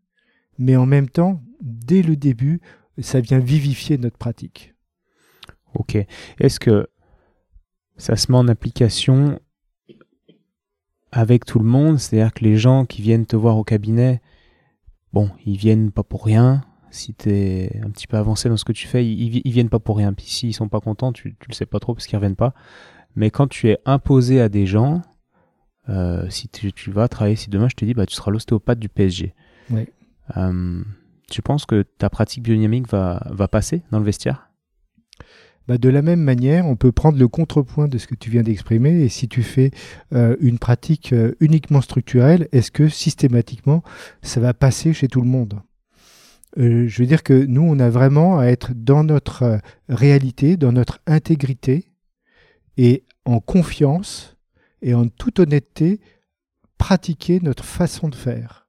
[0.59, 2.61] mais en même temps, dès le début,
[2.99, 4.75] ça vient vivifier notre pratique.
[5.75, 5.97] Ok.
[6.41, 6.89] Est-ce que
[7.97, 9.41] ça se met en application
[11.11, 14.21] avec tout le monde, c'est-à-dire que les gens qui viennent te voir au cabinet,
[15.13, 16.63] bon, ils viennent pas pour rien.
[16.91, 19.69] Si tu es un petit peu avancé dans ce que tu fais, ils, ils viennent
[19.69, 20.13] pas pour rien.
[20.13, 22.55] Puis s'ils sont pas contents, tu, tu le sais pas trop parce qu'ils reviennent pas.
[23.17, 25.03] Mais quand tu es imposé à des gens,
[25.89, 28.79] euh, si tu, tu, vas travailler, si demain je te dis, bah, tu seras l'ostéopathe
[28.79, 29.35] du PSG.
[29.71, 29.89] Oui.
[30.37, 30.83] Euh,
[31.31, 34.51] tu penses que ta pratique biodynamique va, va passer dans le vestiaire?
[35.67, 38.43] Bah de la même manière, on peut prendre le contrepoint de ce que tu viens
[38.43, 39.03] d'exprimer.
[39.03, 39.71] Et si tu fais
[40.15, 43.83] euh, une pratique uniquement structurelle, est-ce que systématiquement,
[44.23, 45.61] ça va passer chez tout le monde?
[46.57, 50.57] Euh, Je veux dire que nous, on a vraiment à être dans notre euh, réalité,
[50.57, 51.93] dans notre intégrité,
[52.77, 54.37] et en confiance
[54.81, 56.01] et en toute honnêteté,
[56.79, 58.69] pratiquer notre façon de faire.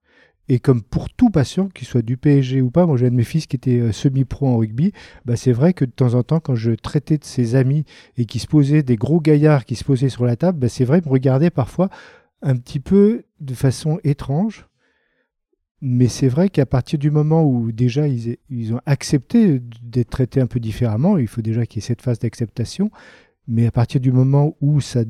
[0.52, 3.16] Et comme pour tout patient, qu'il soit du PSG ou pas, moi j'ai un de
[3.16, 4.92] mes fils qui était euh, semi-pro en rugby,
[5.24, 7.86] bah c'est vrai que de temps en temps, quand je traitais de ses amis
[8.18, 10.86] et qui se posaient, des gros gaillards qui se posaient sur la table, bah c'est
[10.86, 11.90] vrai, me regardaient parfois
[12.42, 14.68] un petit peu de façon étrange.
[15.82, 20.48] Mais c'est vrai qu'à partir du moment où déjà ils, ont accepté d'être traités un
[20.48, 22.92] peu différemment, il faut déjà qu'il y ait cette phase d'acceptation,
[23.48, 25.04] mais à partir du moment où ça,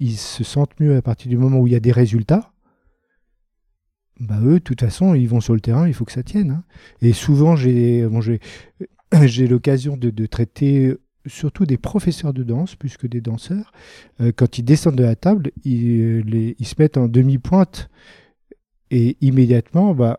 [0.00, 2.52] ils se sentent mieux, à partir du moment où il y a des résultats,
[4.18, 6.50] bah eux, de toute façon, ils vont sur le terrain, il faut que ça tienne.
[6.50, 6.64] Hein.
[7.00, 8.20] Et souvent, j'ai bon,
[9.48, 10.96] l'occasion de, traiter
[11.26, 13.70] surtout des professeurs de danse plus que des danseurs.
[14.20, 17.88] Euh, quand ils descendent de la table, ils, ils se mettent en demi-pointe
[18.90, 20.18] et immédiatement, bah,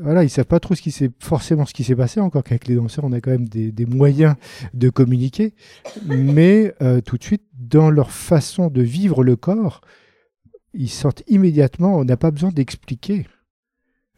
[0.00, 2.20] voilà, ils savent pas trop ce qui s'est forcément ce qui s'est passé.
[2.20, 4.34] Encore qu'avec les danseurs, on a quand même des, moyens
[4.74, 5.54] de communiquer,
[6.06, 9.80] mais euh, tout de suite, dans leur façon de vivre le corps,
[10.74, 13.26] ils sortent immédiatement, on n'a pas besoin d'expliquer.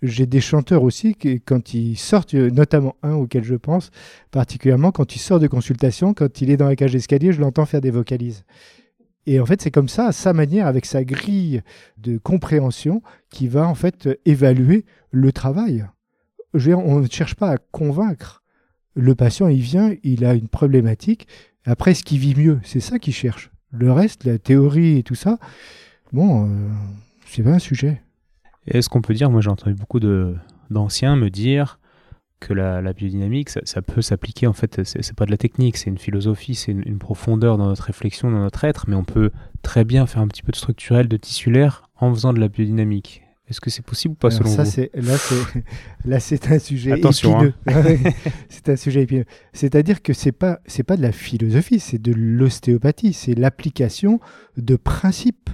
[0.02, 3.90] J'ai des chanteurs aussi qui, quand ils sortent, notamment un auquel je pense
[4.30, 7.66] particulièrement, quand il sort de consultation, quand il est dans la cage d'escalier, je l'entends
[7.66, 8.44] faire des vocalises.
[9.28, 11.60] Et en fait, c'est comme ça, à sa manière, avec sa grille
[11.98, 15.84] de compréhension, qui va en fait évaluer le travail.
[16.54, 18.42] on ne cherche pas à convaincre.
[18.94, 21.28] Le patient, il vient, il a une problématique.
[21.66, 23.50] Après, ce qui vit mieux, c'est ça qu'il cherche.
[23.70, 25.38] Le reste, la théorie et tout ça,
[26.10, 26.70] bon, euh,
[27.26, 28.00] c'est pas un sujet.
[28.66, 30.00] Est-ce qu'on peut dire, moi j'ai entendu beaucoup
[30.70, 31.78] d'anciens me dire
[32.40, 35.76] que la, la biodynamique, ça, ça peut s'appliquer, en fait, c'est, pas de la technique,
[35.76, 39.04] c'est une philosophie, c'est une, une, profondeur dans notre réflexion, dans notre être, mais on
[39.04, 39.30] peut
[39.62, 43.22] très bien faire un petit peu de structurel, de tissulaire en faisant de la biodynamique.
[43.48, 45.44] Est-ce que c'est possible ou pas Alors selon ça, vous là, c'est,
[46.04, 48.12] là, c'est un sujet Attention, épineux.
[48.50, 49.24] c'est un sujet épineux.
[49.54, 54.20] C'est-à-dire que c'est pas, c'est pas de la philosophie, c'est de l'ostéopathie, c'est l'application
[54.58, 55.48] de principes.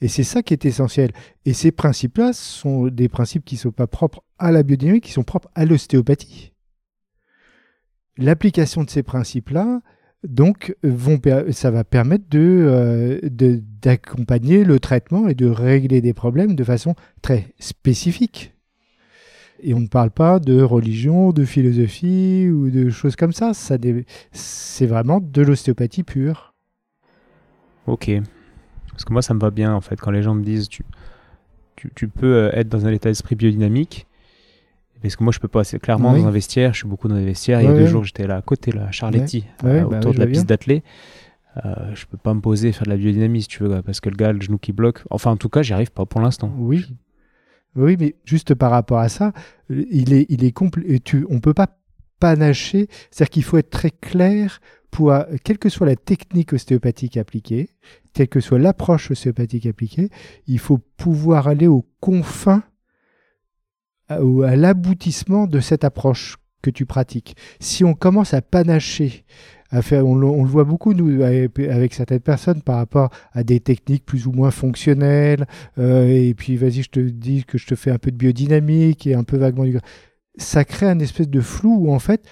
[0.00, 1.10] Et c'est ça qui est essentiel.
[1.44, 5.12] Et ces principes-là sont des principes qui ne sont pas propres à la biodynamique, qui
[5.12, 6.52] sont propres à l'ostéopathie.
[8.16, 9.80] L'application de ces principes-là,
[10.26, 11.20] donc, vont,
[11.50, 16.94] ça va permettre de, euh, d'accompagner le traitement et de régler des problèmes de façon
[17.22, 18.52] très spécifique.
[19.60, 23.54] Et on ne parle pas de religion, de philosophie ou de choses comme ça.
[23.54, 23.76] ça
[24.32, 26.54] c'est vraiment de l'ostéopathie pure.
[27.86, 28.10] Ok.
[28.98, 30.82] Parce que moi, ça me va bien, en fait, quand les gens me disent tu,
[31.76, 34.08] tu, tu peux être dans un état d'esprit biodynamique.
[35.00, 35.62] Parce que moi, je peux pas.
[35.62, 36.20] C'est clairement Oui.
[36.22, 36.72] dans un vestiaire.
[36.72, 37.60] Je suis beaucoup dans des vestiaires.
[37.60, 37.86] Il y a deux ouais.
[37.86, 40.46] jours, j'étais là à côté, là, à Charletti, Ouais, euh, bah autour de la piste
[40.46, 40.82] d'athlée.
[41.64, 44.08] Euh, je peux pas me poser faire de la biodynamie, si tu veux, parce que
[44.10, 45.04] le gars, le genou qui bloque.
[45.10, 46.52] Enfin, en tout cas, j'y arrive pas pour l'instant.
[46.58, 46.84] Oui.
[47.76, 49.32] Oui, mais juste par rapport à ça,
[49.70, 51.68] il est, il est compl- tu, on peut pas
[52.18, 52.88] panacher.
[53.10, 54.60] C'est-à-dire qu'il faut être très clair
[54.90, 57.70] pour, euh, quelle que soit la technique ostéopathique appliquée,
[58.14, 60.10] quelle que soit l'approche ostéopathique appliquée,
[60.46, 62.62] il faut pouvoir aller aux confins,
[64.22, 67.36] ou à l'aboutissement de cette approche que tu pratiques.
[67.60, 69.24] Si on commence à panacher,
[69.70, 74.06] à faire, on, le- voit beaucoup nous avec certaines personnes par rapport à des techniques
[74.06, 75.46] plus ou moins fonctionnelles,
[75.76, 79.06] euh, et puis vas-y, je te dis que je te fais un peu de biodynamique
[79.06, 79.78] et un peu vaguement du.
[80.38, 82.26] Ça crée un espèce de flou où en fait,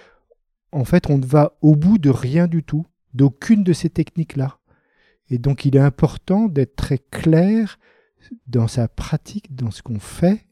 [0.73, 4.59] en fait, on ne va au bout de rien du tout, d'aucune de ces techniques-là.
[5.31, 7.79] Et donc, il est important d'être très clair
[8.47, 10.45] dans sa pratique, dans ce qu'on fait,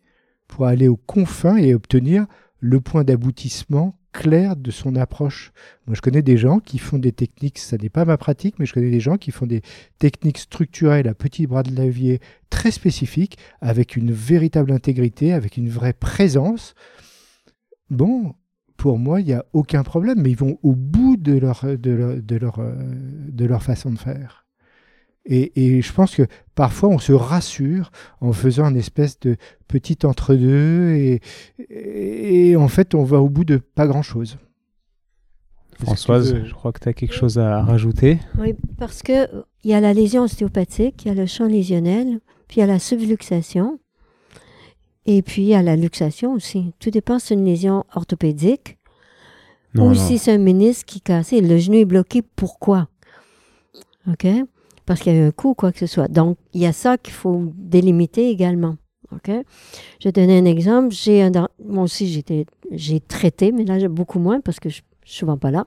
[0.49, 2.27] pour aller aux confins et obtenir
[2.59, 5.53] le point d'aboutissement clair de son approche.
[5.87, 8.65] Moi, je connais des gens qui font des techniques, ça n'est pas ma pratique, mais
[8.65, 9.63] je connais des gens qui font des
[9.99, 15.69] techniques structurelles à petits bras de levier très spécifiques, avec une véritable intégrité, avec une
[15.69, 16.75] vraie présence.
[17.91, 18.35] Bon,
[18.77, 21.91] pour moi, il n'y a aucun problème, mais ils vont au bout de leur, de
[21.91, 22.75] leur, de leur, euh,
[23.29, 24.47] de leur façon de faire.
[25.27, 29.37] Et, et je pense que parfois on se rassure en faisant une espèce de
[29.69, 31.23] petit entre-deux et,
[31.71, 34.37] et en fait on va au bout de pas grand-chose.
[35.79, 38.19] Que Françoise, je crois que tu as quelque chose à rajouter?
[38.39, 41.47] Oui, parce que euh, il y a la lésion ostéopathique, il y a le champ
[41.47, 43.79] lésionnel, puis il y a la subluxation,
[45.07, 46.73] et puis il y a la luxation aussi.
[46.79, 48.79] Tout dépend si c'est une lésion orthopédique
[49.75, 49.95] Non, ou non.
[49.95, 51.41] si c'est un ménisque qui est cassé.
[51.41, 52.89] Le genou est bloqué, pourquoi?
[54.11, 54.27] OK?
[54.87, 56.09] Parce qu'il y a eu un coup ou quoi que ce soit.
[56.09, 58.77] Donc, il y a ça qu'il faut délimiter également.
[59.13, 59.31] OK?
[60.01, 60.95] Je vais donner un exemple.
[60.95, 61.31] J'ai un
[61.65, 65.19] Moi aussi, j'étais, j'ai traité, mais là, j'ai beaucoup moins parce que je je suis
[65.19, 65.67] souvent pas là.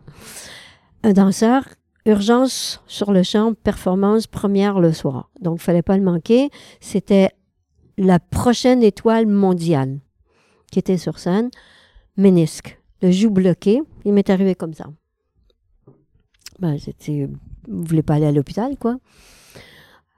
[1.03, 1.63] Un danseur,
[2.05, 5.29] urgence sur le champ, performance première le soir.
[5.41, 6.49] Donc, il fallait pas le manquer.
[6.79, 7.29] C'était
[7.97, 9.99] la prochaine étoile mondiale
[10.71, 11.49] qui était sur scène.
[12.15, 12.79] Ménisque.
[13.01, 13.81] Le joue bloqué.
[14.05, 14.85] Il m'est arrivé comme ça.
[16.59, 17.27] Ben, c'était,
[17.67, 18.97] vous voulez pas aller à l'hôpital, quoi?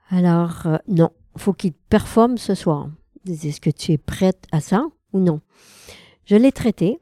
[0.08, 1.10] Alors, euh, non.
[1.36, 2.88] faut qu'il performe ce soir.
[3.28, 5.40] Est-ce que tu es prête à ça ou non?
[6.24, 6.98] Je l'ai traité.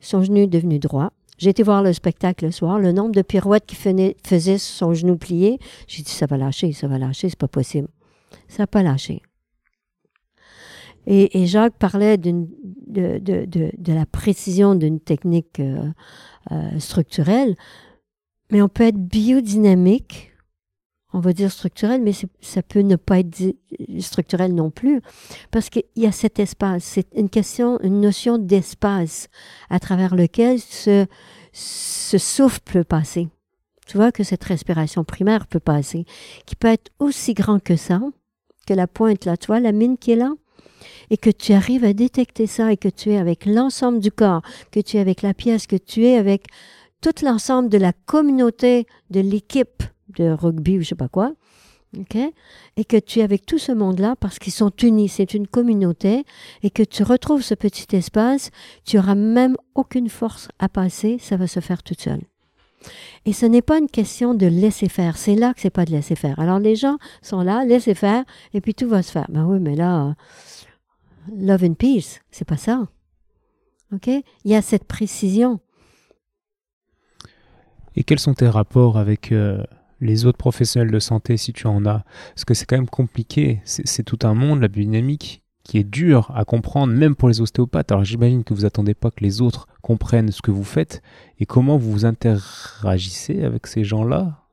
[0.00, 1.12] Son genou est devenu droit.
[1.38, 2.78] J'ai été voir le spectacle le soir.
[2.78, 6.88] Le nombre de pirouettes qu'il faisait son genou plié, j'ai dit, ça va lâcher, ça
[6.88, 7.88] va lâcher, c'est pas possible.
[8.48, 9.22] Ça n'a pas lâché.
[11.06, 12.46] Et, et Jacques parlait de,
[12.86, 15.88] de- de- de la précision d'une technique euh,
[16.52, 17.56] euh, structurelle,
[18.50, 20.32] mais on peut être biodynamique,
[21.12, 23.54] on va dire structurel, mais ça peut ne pas être
[23.98, 25.00] structurel non plus,
[25.50, 26.84] parce qu'il y a cet espace.
[26.84, 29.28] C'est une question, une notion d'espace
[29.70, 31.06] à travers lequel ce,
[31.52, 33.28] ce souffle peut passer.
[33.86, 36.04] Tu vois que cette respiration primaire peut passer,
[36.46, 38.00] qui peut être aussi grand que ça,
[38.66, 40.32] que la pointe là, tu vois, la mine qui est là,
[41.10, 44.42] et que tu arrives à détecter ça et que tu es avec l'ensemble du corps,
[44.70, 46.46] que tu es avec la pièce, que tu es avec
[47.00, 49.82] tout l'ensemble de la communauté de l'équipe
[50.18, 51.32] de rugby ou je sais pas quoi,
[51.98, 52.16] OK?
[52.76, 56.24] Et que tu es avec tout ce monde-là parce qu'ils sont unis, c'est une communauté,
[56.62, 58.50] et que tu retrouves ce petit espace,
[58.84, 62.20] tu auras même aucune force à passer, ça va se faire tout seul.
[63.26, 65.90] Et ce n'est pas une question de laisser faire, c'est là que c'est pas de
[65.90, 66.38] laisser faire.
[66.38, 68.24] Alors les gens sont là, laissez faire,
[68.54, 69.26] et puis tout va se faire.
[69.28, 70.14] Ben oui, mais là,
[71.28, 72.88] love and peace, c'est pas ça.
[73.92, 74.06] OK?
[74.06, 75.60] Il y a cette précision.
[77.96, 79.64] Et quels sont tes rapports avec euh,
[80.00, 82.04] les autres professionnels de santé, si tu en as?
[82.34, 83.60] Parce que c'est quand même compliqué.
[83.64, 87.92] C'est tout un monde, la biodynamique, qui est dur à comprendre, même pour les ostéopathes.
[87.92, 91.02] Alors j'imagine que vous attendez pas que les autres comprennent ce que vous faites
[91.38, 94.46] et comment vous vous interagissez avec ces gens-là?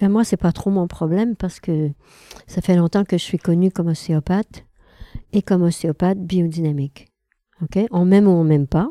[0.00, 1.90] Ben moi, c'est pas trop mon problème parce que
[2.46, 4.64] ça fait longtemps que je suis connue comme ostéopathe
[5.32, 7.08] et comme ostéopathe biodynamique.
[7.62, 7.78] OK?
[7.90, 8.90] On m'aime ou on m'aime pas.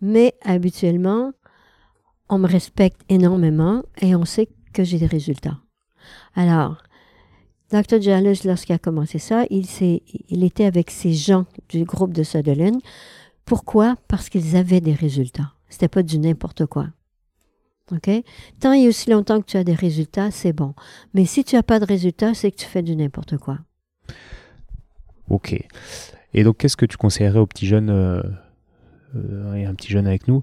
[0.00, 1.32] Mais habituellement,
[2.28, 5.58] on me respecte énormément et on sait que j'ai des résultats.
[6.34, 6.82] Alors,
[7.70, 8.00] Dr.
[8.00, 12.80] Jallis, lorsqu'il a commencé ça, il était avec ces gens du groupe de Sutherland.
[13.44, 13.96] Pourquoi?
[14.08, 15.52] Parce qu'ils avaient des résultats.
[15.68, 16.88] C'était pas du n'importe quoi.
[17.92, 18.10] OK?
[18.60, 20.74] Tant et aussi longtemps que tu as des résultats, c'est bon.
[21.14, 23.58] Mais si tu n'as pas de résultats, c'est que tu fais du n'importe quoi.
[25.30, 25.56] Ok.
[26.34, 28.22] Et donc qu'est-ce que tu conseillerais aux petits jeunes, euh,
[29.16, 30.42] euh, et un petit jeune avec nous,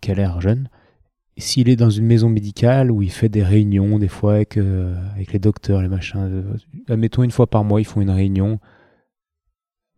[0.00, 0.68] qui a l'air jeune,
[1.38, 4.94] s'il est dans une maison médicale où il fait des réunions des fois avec, euh,
[5.14, 6.56] avec les docteurs, les machins, euh,
[6.88, 8.58] admettons une fois par mois ils font une réunion,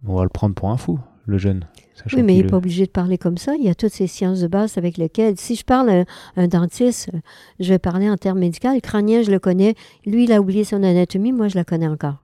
[0.07, 1.66] on va le prendre pour un fou, le jeune.
[2.12, 3.55] Oui, mais il n'est pas obligé de parler comme ça.
[3.55, 6.05] Il y a toutes ces sciences de base avec lesquelles, si je parle à
[6.37, 7.18] un dentiste, euh,
[7.61, 8.68] je vais parler en termes médicaux.
[8.75, 9.75] Le crânien, je le connais.
[10.05, 11.33] Lui, il a oublié son anatomie.
[11.33, 12.24] Moi, je la connais encore.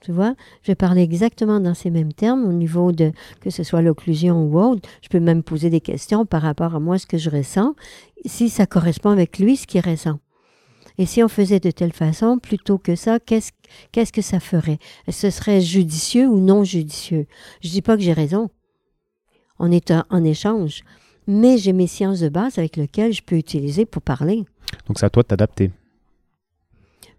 [0.00, 3.62] Tu vois, je vais parler exactement dans ces mêmes termes au niveau de que ce
[3.62, 4.88] soit l'occlusion ou autre.
[5.02, 7.74] Je peux même poser des questions par rapport à moi, ce que je ressens,
[8.24, 10.18] si ça correspond avec lui, ce qu'il ressent.
[10.96, 13.52] Et si on faisait de telle façon, plutôt que ça, qu'est-ce
[13.92, 14.78] qu'est-ce que ça ferait?
[15.08, 17.26] Ce serait judicieux ou non judicieux?
[17.62, 18.50] Je dis pas que j'ai raison.
[19.58, 20.82] On est en, en échange.
[21.26, 24.44] Mais j'ai mes sciences de base avec lesquelles je peux utiliser pour parler.
[24.86, 25.70] Donc c'est à toi de t'adapter.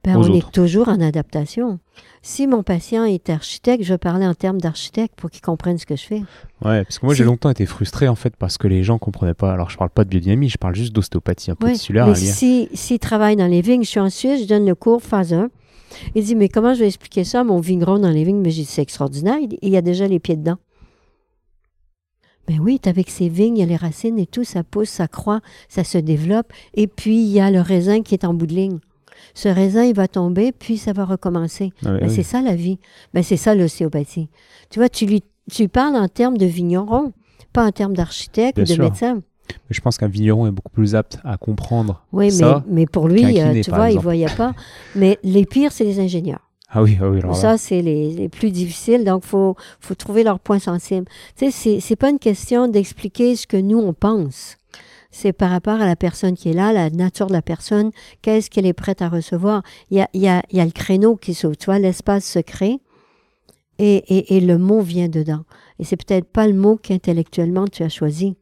[0.03, 0.35] Ben, on autres.
[0.35, 1.79] est toujours en adaptation.
[2.23, 5.95] Si mon patient est architecte, je parler en termes d'architecte pour qu'il comprenne ce que
[5.95, 6.23] je fais.
[6.65, 9.35] Ouais, parce que moi j'ai longtemps été frustré en fait parce que les gens comprenaient
[9.35, 9.51] pas.
[9.53, 12.07] Alors je parle pas de biodynamie, je parle juste d'ostéopathie un peu Ouais, tissulaire.
[12.07, 12.69] mais si,
[13.37, 15.49] dans les vignes, je suis en Suisse, je donne le cours phase 1.
[16.15, 17.41] Il dit, mais comment je vais expliquer ça?
[17.41, 18.39] À mon vigneron dans les vignes?
[18.41, 20.57] Mais j'ai dit, c'est extraordinaire, il il y a déjà les pieds dedans.
[22.47, 25.07] Ben oui, avec ces vignes, il y a les racines et tout, ça pousse, ça
[25.07, 26.51] croît, ça se développe.
[26.73, 28.79] Et puis, il y a le raisin qui est en bout de ligne.
[29.33, 31.71] Ce raisin, il va tomber, puis ça va recommencer.
[31.85, 32.13] Ah Ben, oui.
[32.13, 32.79] C'est ça la vie.
[33.13, 34.29] Ben, c'est ça l'ostéopathie.
[34.69, 37.13] Tu vois, tu lui tu parles en termes de vigneron,
[37.51, 38.83] pas en termes d'architecte ou de sûr.
[38.83, 39.15] médecin.
[39.15, 42.63] Mais je pense qu'un vigneron est beaucoup plus apte à comprendre Oui, ça.
[42.67, 44.03] mais, mais pour lui, euh, kiné, tu vois, il exemple.
[44.03, 44.53] voyait pas.
[44.95, 46.39] Mais les pires, c'est les ingénieurs.
[46.69, 47.35] Ah oui, ah oui, alors.
[47.35, 49.03] Ça, c'est les, les plus difficiles.
[49.03, 51.05] Donc, il faut, faut trouver leur point sensible.
[51.35, 54.55] Tu sais, c'est, c'est pas une question d'expliquer ce que nous, on pense.
[55.11, 57.91] C'est par rapport à la personne qui est là, la nature de la personne,
[58.21, 59.61] qu'est-ce qu'elle est prête à recevoir.
[59.89, 61.79] Il y a, il y a, il y a le créneau qui s'ouvre, tu vois,
[61.79, 62.79] l'espace se crée
[63.77, 65.43] et, et, et le mot vient dedans.
[65.79, 68.37] Et c'est peut-être pas le mot qu'intellectuellement tu as choisi,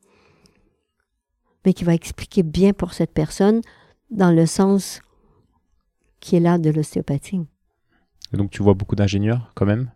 [1.65, 3.61] mais qui va expliquer bien pour cette personne
[4.11, 5.01] dans le sens
[6.20, 7.41] qui est là de l'ostéopathie.
[8.34, 9.91] Et donc tu vois beaucoup d'ingénieurs quand même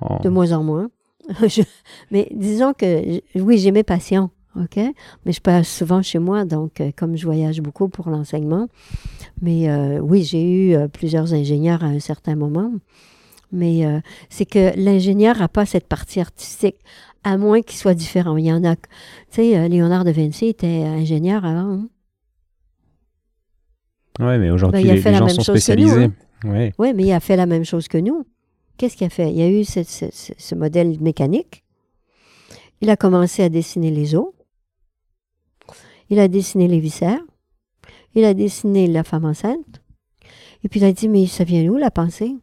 [0.00, 0.90] en- De moins en moins.
[1.48, 1.62] Je-
[2.10, 4.76] mais disons que, oui, j'ai mes patients, OK?
[5.24, 8.68] Mais je passe souvent chez moi, donc euh, comme je voyage beaucoup pour l'enseignement.
[9.40, 12.72] Mais euh, oui, j'ai eu euh, plusieurs ingénieurs à un certain moment.
[13.54, 13.84] Mais
[14.30, 16.76] c'est que l'ingénieur n'a pas cette partie artistique,
[17.22, 18.38] à moins qu'il soit différent.
[18.38, 18.76] Il y en a.
[18.76, 18.82] Tu
[19.30, 21.72] sais, Léonard de Vinci était ingénieur avant.
[21.74, 21.88] hein.
[24.20, 26.04] Ouais, mais aujourd'hui Ben, les, gens sont spécialisés.
[26.04, 26.12] hein.
[26.44, 26.72] Ouais.
[26.78, 28.26] Oui, mais il a fait la même chose que nous.
[28.76, 29.30] Qu'est-ce qu'il a fait?
[29.30, 31.62] Il y a eu ce, ce- ce- ce modèle mécanique.
[32.80, 34.28] Il a commencé à dessiner les os.
[36.12, 37.22] Il a dessiné les viscères.
[38.14, 39.80] Il a dessiné la femme enceinte.
[40.62, 42.36] Et puis il a dit, mais ça vient d'où la pensée?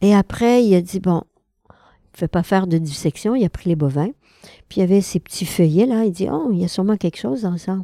[0.00, 1.24] Et après, il a dit, bon,
[1.68, 3.34] il ne fait pas faire de dissection.
[3.34, 4.12] Il a pris les bovins.
[4.70, 6.06] Puis il y avait ces petits feuillets là.
[6.06, 7.82] Il dit, oh, il y a sûrement quelque chose dans ça.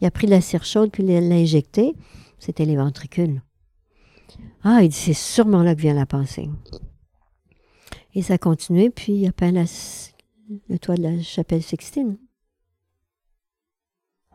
[0.00, 1.96] Il a pris la cire chaude puis il l'a injecté.
[2.38, 3.42] C'était les ventricules.
[4.62, 6.48] Ah, il dit, c'est sûrement là que vient la pensée.
[8.14, 12.16] Et ça a continué, puis il a peint le toit de la chapelle Sixtine.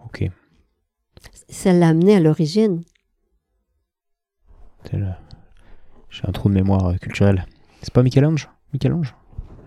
[0.05, 0.29] Ok.
[1.49, 2.83] Ça l'a amené à l'origine.
[4.93, 5.11] Le-
[6.09, 7.45] J'ai un trou de mémoire euh, culturelle.
[7.81, 8.49] C'est pas Michel-Ange?
[8.73, 9.15] Michel-Ange?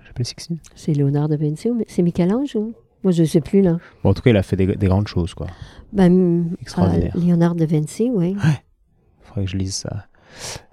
[0.07, 2.75] J'appelle Sixtine C'est Léonard de Vinci, ou- c'est Michel-Ange ou?
[3.05, 3.79] Moi, je ne sais plus, là.
[4.03, 5.47] Bon, en tout cas, il a fait des, des grandes choses, quoi.
[5.93, 7.13] Ben, hum, Extraordinaire.
[7.15, 8.37] ah, Léonard de Vinci, oui.
[8.43, 10.07] Il faudrait que je lise sa,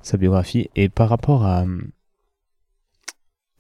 [0.02, 0.70] sa biographie.
[0.76, 1.66] Et par rapport à,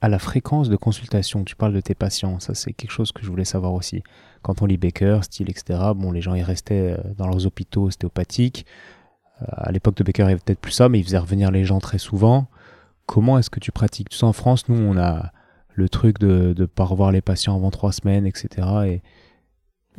[0.02, 3.24] à la fréquence de consultation, tu parles de tes patients, ça c'est quelque chose que
[3.24, 4.02] je voulais savoir aussi.
[4.46, 7.86] Quand on lit Baker, Steele, etc., bon, les gens ils restaient euh, dans leurs hôpitaux
[7.86, 8.68] ostéopathiques.
[9.42, 11.50] Euh, À l'époque de Baker, il y avait peut-être plus ça, mais il faisait revenir
[11.50, 12.46] les gens très souvent.
[13.08, 14.10] Comment est-ce que tu pratiques?
[14.10, 15.32] Tu sais, en France, nous, on a
[15.74, 18.68] le truc de ne pas revoir les patients avant trois semaines, etc.
[18.86, 19.02] Et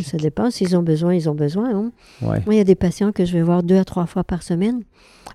[0.03, 0.51] Ça dépend.
[0.51, 1.71] S'ils ont besoin, ils ont besoin.
[1.75, 1.93] hein.
[2.23, 4.25] ouais, Moi, il y a des patients que je vais voir deux à trois fois
[4.25, 4.83] par semaine,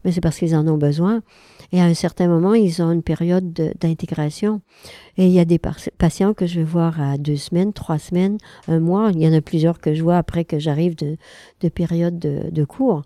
[0.06, 1.22] mais c'est parce qu'ils en ont besoin.
[1.72, 4.62] Et à un certain moment, ils ont une période de- d'intégration.
[5.18, 8.38] Et il y a des patients que je vais voir à deux semaines, trois semaines,
[8.68, 9.12] un mois.
[9.14, 11.18] Il y en a plusieurs que je vois après que j'arrive de,
[11.62, 13.04] de période de, de cours.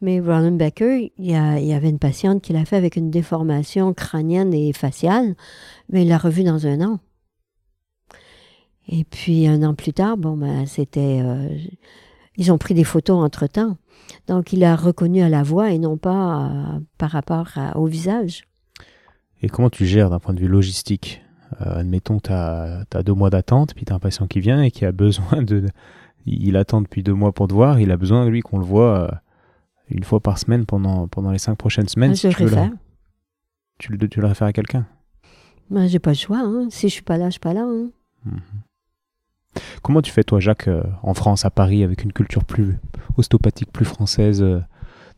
[0.00, 2.94] Mais Roland Becker, il y, a- il y avait une patiente qui l'a fait avec
[2.96, 5.34] une déformation crânienne et faciale,
[5.90, 6.98] mais il l'a revue dans un an.
[8.88, 11.20] Et puis un an plus tard, bon, ben, c'était.
[11.22, 11.48] euh,
[12.36, 13.76] ils ont pris des photos entre-temps.
[14.28, 17.86] Donc, il a reconnu à la voix et non pas euh, par rapport à- au
[17.86, 18.42] visage.
[19.42, 21.22] Et comment tu gères d'un point de vue logistique?
[21.60, 24.62] Euh, Admettons que tu as, deux mois d'attente, puis tu as un patient qui vient
[24.62, 25.66] et qui a besoin de...
[26.26, 28.98] Il attend depuis deux mois pour te voir, il a besoin, lui, qu'on le voit
[29.00, 29.08] euh,
[29.90, 32.14] une fois par semaine pendant, pendant les cinq prochaines semaines.
[32.14, 32.72] Si je tu, veux réfère.
[33.78, 34.86] tu, le, tu le réfères à quelqu'un?
[35.70, 36.40] Moi, j'ai pas le choix.
[36.42, 36.68] hein.
[36.70, 37.62] Si je suis pas là, je suis pas là.
[37.66, 37.90] hein.
[39.82, 42.78] Comment tu fais, toi, Jacques, euh, en France, à Paris, avec une culture plus
[43.16, 44.60] ostéopathique, plus française euh,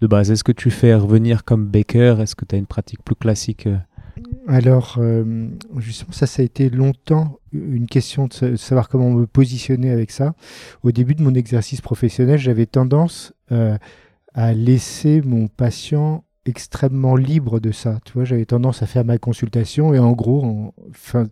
[0.01, 0.31] de base?
[0.31, 2.17] Est-ce que tu fais revenir comme Baker?
[2.21, 3.79] Est-ce que tu as une pratique plus classique euh?
[4.47, 4.99] Alors,
[5.79, 10.11] justement, ça, ça a été longtemps une question de sa- savoir comment me positionner avec
[10.11, 10.35] ça.
[10.83, 13.33] Au début de mon exercice professionnel, j'avais tendance
[14.35, 17.99] à laisser mon patient extrêmement libre de ça.
[18.05, 20.75] Tu vois, j'avais tendance à faire ma consultation et en gros,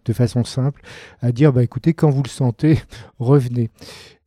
[0.05, 0.81] de façon simple,
[1.21, 2.79] à dire, bah écoutez, quand vous le sentez,
[3.19, 3.71] revenez.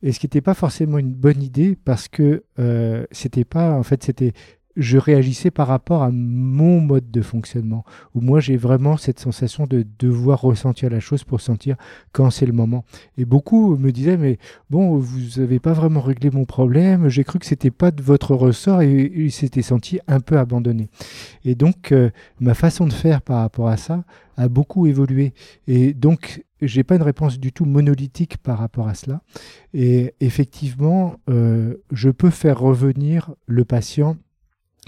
[0.04, 3.84] Et ce qui n'était pas forcément une bonne idée parce que euh, c'était pas, en
[3.84, 4.34] fait, c'était,
[4.76, 7.84] je réagissais par rapport à mon mode de fonctionnement
[8.16, 11.76] où moi j'ai vraiment cette sensation de devoir ressentir la chose pour sentir
[12.12, 12.86] quand c'est le moment.
[13.18, 14.38] Et beaucoup me disaient mais
[14.70, 18.36] bon vous n'avez pas vraiment réglé mon problème, j'ai cru que c'était pas de votre
[18.36, 20.90] ressort et ils s'étaient sentis un peu abandonnés.
[21.46, 22.10] Et donc euh,
[22.40, 24.04] ma façon de faire par rapport à ça
[24.38, 25.34] a beaucoup évolué
[25.68, 29.22] et donc j'ai pas une réponse du tout monolithique par rapport à cela.
[29.74, 34.18] Et effectivement, euh, je peux faire revenir le patient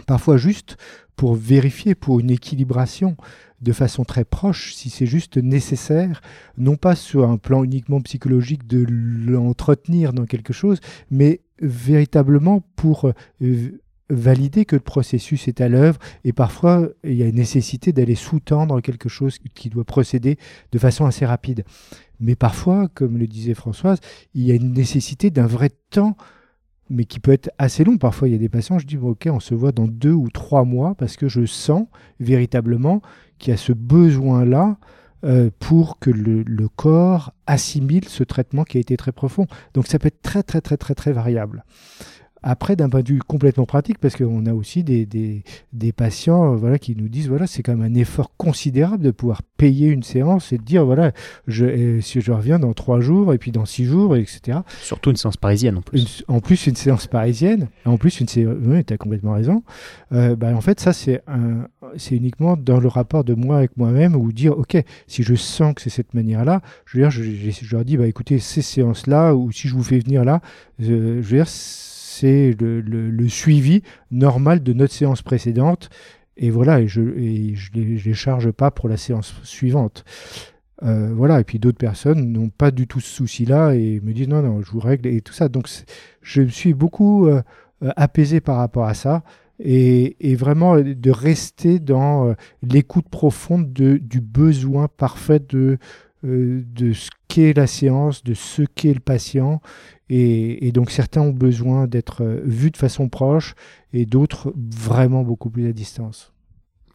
[0.06, 0.78] parfois juste
[1.16, 3.16] pour vérifier, pour une équilibration
[3.62, 6.22] de façon très proche, si c'est juste nécessaire,
[6.58, 10.80] non pas sur un plan uniquement psychologique de l'entretenir dans quelque chose,
[11.10, 13.80] mais véritablement pour euh,
[14.10, 18.16] valider que le processus est à l'œuvre et parfois il y a une nécessité d'aller
[18.16, 20.38] sous-tendre quelque chose qui doit procéder
[20.72, 21.64] de façon assez rapide.
[22.20, 24.00] Mais parfois, comme le disait Françoise,
[24.34, 26.18] il y a une nécessité d'un vrai temps
[26.94, 27.98] mais qui peut être assez long.
[27.98, 30.12] Parfois, il y a des patients, je dis, bon, ok, on se voit dans deux
[30.12, 31.88] ou trois mois parce que je sens
[32.20, 33.02] véritablement
[33.40, 34.78] qu'il y a ce besoin-là
[35.26, 39.48] euh, pour que le, le, corps assimile ce traitement qui a été très profond.
[39.74, 41.64] Donc ça peut être très très très très très variable.
[42.44, 46.54] Après, d'un point de vue complètement pratique, parce qu'on a aussi des, des, des, patients
[46.54, 49.88] euh, voilà, qui nous disent voilà, c'est quand même un effort considérable de pouvoir payer
[49.88, 51.14] une séance et de dire voilà,
[51.48, 54.60] je, euh, si je reviens dans trois jours et puis dans six jours, etc.
[54.82, 56.26] Surtout une séance parisienne en plus.
[56.28, 58.56] en plus, une séance parisienne, en plus, une séance.
[58.62, 59.64] Oui, tu as complètement raison.
[60.12, 61.22] Euh, bah, en fait, ça, c'est
[62.12, 64.78] uniquement dans le rapport de moi avec moi-même ou dire ok,
[65.08, 69.34] si je sens que c'est cette manière-là, je, je, leur dis bah, écoutez, ces séances-là,
[69.34, 70.42] ou si je vous fais venir là,
[70.80, 71.48] je veux dire,
[72.14, 75.90] c'est le, suivi normal de notre séance précédente.
[76.36, 80.04] Et voilà, et je ne les, charge pas pour la séance suivante.
[80.82, 84.28] Euh, voilà, et puis d'autres personnes n'ont pas du tout ce souci-là et me disent
[84.28, 85.48] non, non, je vous règle et tout ça.
[85.48, 85.68] Donc
[86.22, 87.42] je me suis beaucoup euh,
[87.82, 89.24] apaisé par rapport à ça
[89.60, 95.78] et, vraiment de rester dans euh, l'écoute profonde de, du besoin parfait de,
[96.24, 99.62] de ce qu'est la séance, de ce qu'est le patient.
[100.10, 103.56] Et, donc certains ont besoin d'être euh, vus de façon proche
[103.94, 106.34] et d'autres vraiment beaucoup plus à distance.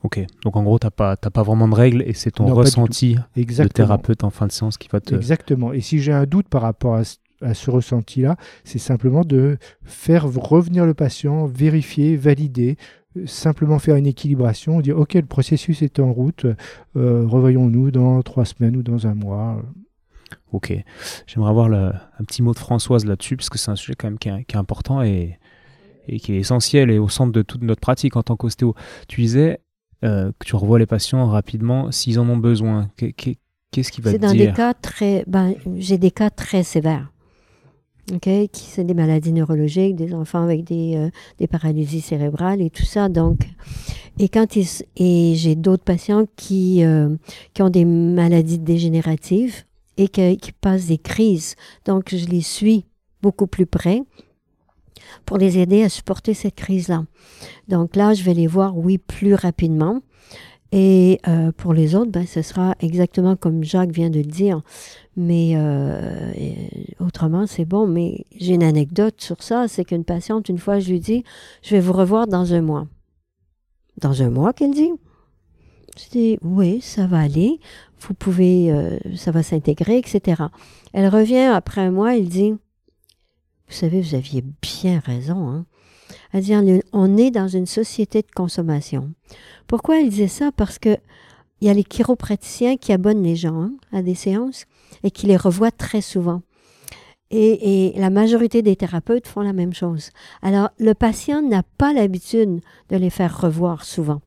[0.04, 3.16] Ok, donc en gros, tu n'as pas, pas vraiment de règles et c'est ton ressenti
[3.34, 5.16] de thérapeute en fin de séance qui va te...
[5.16, 10.24] Exactement, et si j'ai un doute par rapport à, ce ressenti-là, c'est simplement de faire
[10.24, 15.98] revenir le patient, vérifier, valider, euh, simplement faire une équilibration, dire ok, le processus est
[15.98, 16.46] en route,
[16.96, 19.62] euh, revoyons-nous dans trois semaines ou dans un mois.
[20.52, 20.72] Ok.
[21.26, 24.18] J'aimerais avoir un petit mot de Françoise là-dessus, parce que c'est un sujet quand même
[24.18, 25.38] qui est, important et,
[26.06, 28.74] qui est essentiel et au centre de toute notre pratique en tant qu'ostéo.
[29.08, 29.60] Tu disais
[30.04, 32.90] euh, que tu revois les patients rapidement s'ils en ont besoin.
[32.96, 35.24] Qu'est-ce qui va te dire C'est dans des cas très.
[35.26, 37.10] Ben, J'ai des cas très sévères.
[38.12, 42.70] Ok qui sont des maladies neurologiques, des enfants avec des, euh, des paralysies cérébrales et
[42.70, 43.08] tout ça.
[43.08, 43.40] Donc,
[44.18, 47.14] et quand ils, et j'ai d'autres patients qui, euh,
[47.54, 49.64] qui ont des maladies dégénératives,
[49.98, 51.56] et qui passent des crises.
[51.84, 52.84] Donc, je les suis
[53.20, 54.02] beaucoup plus près
[55.26, 57.04] pour les aider à supporter cette crise-là.
[57.66, 60.00] Donc là, je vais les voir, oui, plus rapidement.
[60.70, 64.60] Et euh, pour les autres, ben, ce sera exactement comme Jacques vient de le dire.
[65.16, 66.32] Mais euh,
[67.00, 67.86] autrement, c'est bon.
[67.86, 69.66] Mais j'ai une anecdote sur ça.
[69.66, 71.24] C'est qu'une patiente, une fois, je lui dis,
[71.62, 72.86] je vais vous revoir dans un mois.
[73.96, 74.92] Dans un mois, qu'elle dit?
[75.96, 77.58] Je dis, oui, ça va aller
[78.00, 80.42] vous pouvez, euh, ça va s'intégrer, etc.
[80.92, 85.48] Elle revient après un mois, elle dit, vous savez, vous aviez bien raison.
[85.48, 85.66] Hein?
[86.34, 86.52] Dit,
[86.92, 89.12] on est dans une société de consommation.
[89.66, 90.50] Pourquoi elle disait ça?
[90.52, 90.96] Parce que
[91.60, 94.66] il y a les chiropraticiens qui abonnent les gens hein, à des séances
[95.02, 96.42] et qui les revoient très souvent.
[97.30, 100.10] Et, et, la majorité des thérapeutes font la même chose.
[100.40, 104.20] Alors, le patient n'a pas l'habitude de les faire revoir souvent.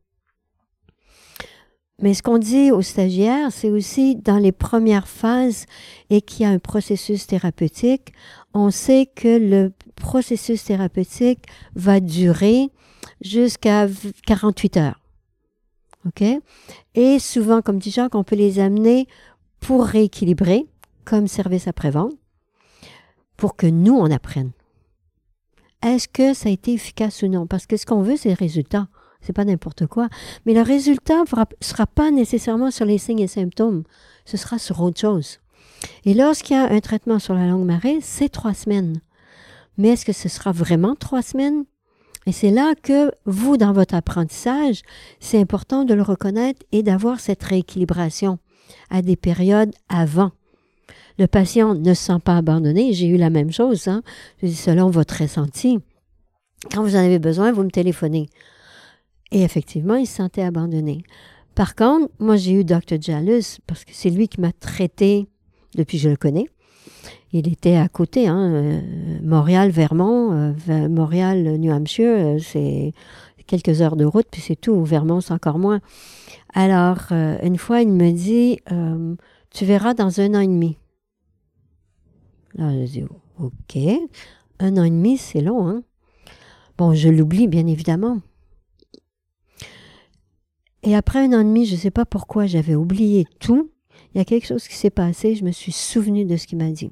[2.02, 5.66] Mais ce qu'on dit aux stagiaires, c'est aussi dans les premières phases
[6.10, 8.14] et qu'il y a un processus thérapeutique,
[8.54, 9.72] on sait que le
[10.02, 11.46] processus thérapeutique
[11.76, 12.70] va durer
[13.22, 13.88] jusqu'à
[14.28, 15.00] 48 heures.
[16.06, 16.24] OK?
[16.96, 19.08] Et souvent, comme dit Jacques, on peut les amener
[19.60, 20.66] pour rééquilibrer
[21.06, 22.14] comme service après-vente
[23.38, 24.52] pour que nous, on apprenne.
[25.84, 27.48] Est-ce que ça a été efficace ou non?
[27.48, 28.88] Parce que ce qu'on veut, c'est le résultat
[29.22, 30.10] c'est pas n'importe quoi.
[30.46, 33.84] Mais le résultat ne sera pas nécessairement sur les signes et symptômes,
[34.26, 35.40] ce sera sur autre chose.
[36.06, 39.02] Et lorsqu'il y a un traitement sur la longue marée, c'est trois semaines.
[39.82, 41.66] Mais est-ce que ce sera vraiment trois semaines?
[42.28, 44.84] Et c'est là que vous, dans votre apprentissage,
[45.20, 48.38] c'est important de le reconnaître et d'avoir cette rééquilibration
[48.92, 50.34] à des périodes avant.
[51.18, 52.94] Le patient ne se sent pas abandonné.
[52.94, 54.04] J'ai eu la même chose, hein?
[54.44, 55.80] Selon votre ressenti.
[56.72, 58.30] Quand vous en avez besoin, vous me téléphonez.
[59.32, 61.02] Et effectivement, il se sentait abandonné.
[61.56, 63.02] Par contre, moi, j'ai eu Dr.
[63.02, 65.28] Jalus parce que c'est lui qui m'a traité
[65.74, 66.46] depuis que je le connais.
[67.34, 68.82] Il était à côté, hein, euh,
[69.24, 72.92] Montréal, Vermont, euh, Montréal, New Hampshire, euh, c'est
[73.48, 74.84] quelques heures de route, puis c'est tout.
[74.84, 75.80] Vermont, c'est encore moins.
[76.54, 78.60] Alors, une fois, il me dit,
[79.50, 80.78] tu verras dans un an et demi.
[82.56, 83.04] Là, je dis,
[83.40, 83.78] OK.
[84.60, 85.84] Un an et demi, c'est long, hein?
[86.78, 88.20] Bon, je l'oublie, bien évidemment.
[90.84, 93.71] Et après un an et demi, je ne sais pas pourquoi, j'avais oublié tout.
[94.14, 96.58] Il y a quelque chose qui s'est passé, je me suis souvenu de ce qu'il
[96.58, 96.92] m'a dit.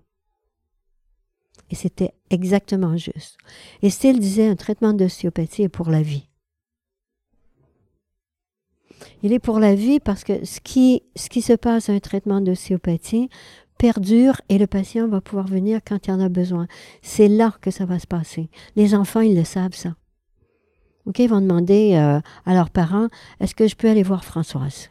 [1.70, 3.38] Et c'était exactement juste.
[3.82, 6.30] Et Steele disait un traitement d'ostéopathie est pour la vie.
[9.22, 12.00] Il est pour la vie parce que ce qui, ce qui se passe à un
[12.00, 13.30] traitement d'ostéopathie
[13.78, 16.68] perdure et le patient va pouvoir venir quand il en a besoin.
[17.02, 18.50] C'est là que ça va se passer.
[18.76, 19.96] Les enfants, ils le savent, ça.
[21.06, 23.08] OK, ils vont demander euh, à leurs parents
[23.40, 24.90] Est-ce que je peux aller voir Françoise?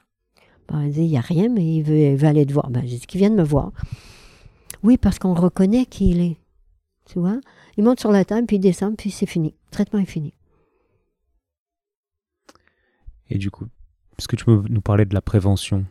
[0.69, 2.71] Ben, il dit, il n'y a rien, mais il veut, il veut aller te voir.
[2.71, 3.73] Ben, j'ai dit qu'il vienne me voir.
[4.83, 6.37] Oui, parce qu'on reconnaît qui il est.
[7.07, 7.41] Tu vois?
[7.77, 9.55] Il monte sur la table, puis il descend, puis c'est fini.
[9.67, 10.35] Le traitement est fini.
[13.31, 13.67] Et du coup,
[14.19, 15.85] est-ce que tu peux nous parler de la prévention,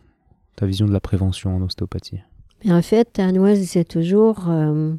[0.55, 2.19] ta vision de la prévention en ostéopathie?
[2.65, 4.95] Mais en fait, Anoise disait toujours, euh,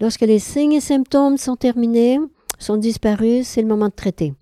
[0.00, 2.18] lorsque les signes et symptômes sont terminés,
[2.58, 4.34] sont disparus, c'est le moment de traiter.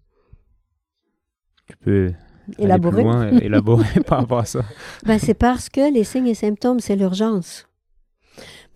[1.69, 2.13] Tu peux
[2.55, 4.61] plus loin et élaborer par rapport à ça.
[5.05, 7.67] Ben, c'est parce que les signes et symptômes, c'est l'urgence.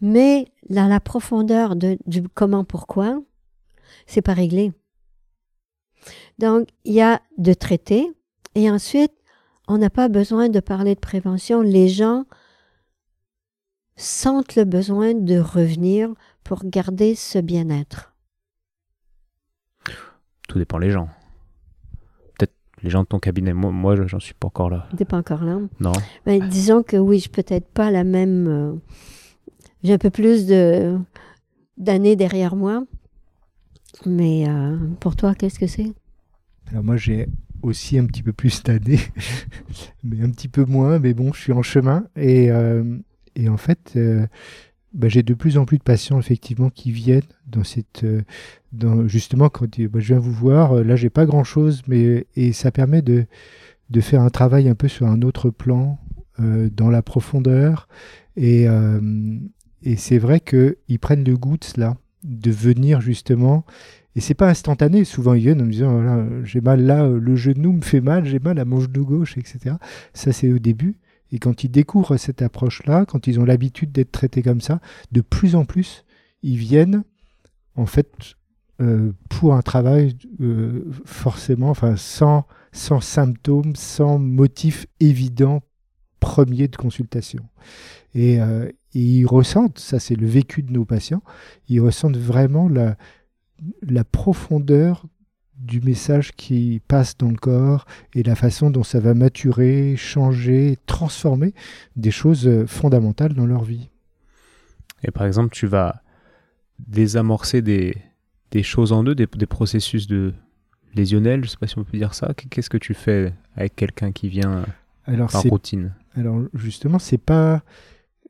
[0.00, 3.20] Mais dans la profondeur de, du comment, pourquoi,
[4.06, 4.72] c'est pas réglé.
[6.38, 8.10] Donc, il y a de traiter
[8.54, 9.12] et ensuite,
[9.68, 11.60] on n'a pas besoin de parler de prévention.
[11.60, 12.24] Les gens
[13.96, 18.14] sentent le besoin de revenir pour garder ce bien-être.
[20.48, 21.08] Tout dépend des gens.
[22.82, 23.52] Les gens de ton cabinet.
[23.52, 24.88] Moi, moi j'en suis pas encore là.
[24.96, 25.58] T'es pas encore là?
[25.80, 25.92] Non.
[26.24, 28.46] Ben, disons que oui, je peut-être pas la même.
[28.48, 28.72] euh,
[29.82, 30.98] j'ai un peu plus de
[31.76, 32.84] d'années derrière moi.
[34.06, 35.92] Mais euh, pour toi, qu'est-ce que c'est?
[36.70, 37.28] Alors moi j'ai
[37.62, 39.00] aussi un petit peu plus d'années,
[40.04, 42.04] mais un petit peu moins, mais bon, je suis en chemin.
[42.16, 42.96] Et, euh,
[43.36, 44.26] et en fait, euh,
[44.94, 48.04] bah, j'ai de plus en plus de patients effectivement qui viennent dans cette...
[48.04, 48.22] euh,
[49.06, 52.52] justement, quand ils- bah, je viens vous voir, euh, là j'ai pas grand-chose, mais et
[52.52, 53.26] ça permet de,
[53.90, 55.98] de faire un travail un peu sur un autre plan,
[56.40, 57.88] euh, dans la profondeur.
[58.36, 58.66] Et,
[59.82, 63.64] et c'est vrai qu'ils prennent le goût de cela, de venir justement
[64.16, 65.04] et c'est pas instantané.
[65.04, 68.38] Souvent, ils viennent en me disant j'ai mal là, le genou me fait mal, j'ai
[68.40, 69.76] mal à mon genou gauche, etc.
[70.14, 70.96] Ça, c'est au début.
[71.32, 74.80] Et quand ils découvrent cette approche-là, quand ils ont l'habitude d'être traités comme ça,
[75.12, 76.04] de plus en plus,
[76.42, 77.04] ils viennent,
[77.76, 78.08] en fait,
[78.80, 85.62] euh, pour un travail euh, forcément, enfin, sans, sans symptômes, sans motif évident
[86.18, 87.42] premier de consultation.
[88.14, 91.22] Et, euh, et ils ressentent, ça c'est le vécu de nos patients,
[91.68, 95.06] ils ressentent vraiment la profondeur
[95.60, 97.84] du message qui passe dans le corps
[98.14, 101.54] et la façon dont ça va maturer, changer, transformer
[101.96, 103.88] des choses euh, fondamentales dans leur vie.
[105.02, 106.02] Et par exemple, tu vas
[106.78, 107.94] désamorcer des,
[108.50, 110.32] des choses en eux, des, des processus de
[110.94, 112.32] lésionnels, je sais pas si on peut dire ça.
[112.50, 114.64] Qu'est-ce que tu fais avec quelqu'un qui vient
[115.06, 115.92] Alors, par routine?
[116.16, 117.62] alors justement, c'est pas.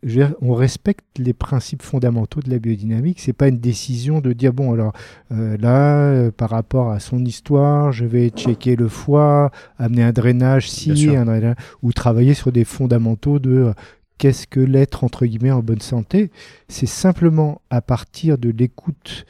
[0.02, 3.20] Dire, on respecte les principes fondamentaux de la biodynamique.
[3.20, 4.92] C'est pas une décision de dire bon alors
[5.32, 10.12] euh, là euh, par rapport à son histoire, je vais checker le foie, amener un
[10.12, 11.18] drainage si, sûr.
[11.18, 13.72] un drainage- ou travailler sur des fondamentaux de euh,
[14.18, 16.30] qu'est-ce que l'être entre guillemets en bonne santé.
[16.68, 19.26] C'est simplement à partir de l'écoute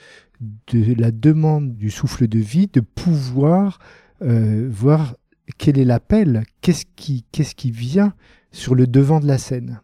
[0.72, 3.78] de la demande du souffle de vie de pouvoir
[4.68, 5.14] voir
[5.58, 8.12] quel est l'appel, qu'est-ce qui, qu'est-ce qui vient
[8.52, 9.80] sur le devant de la scène.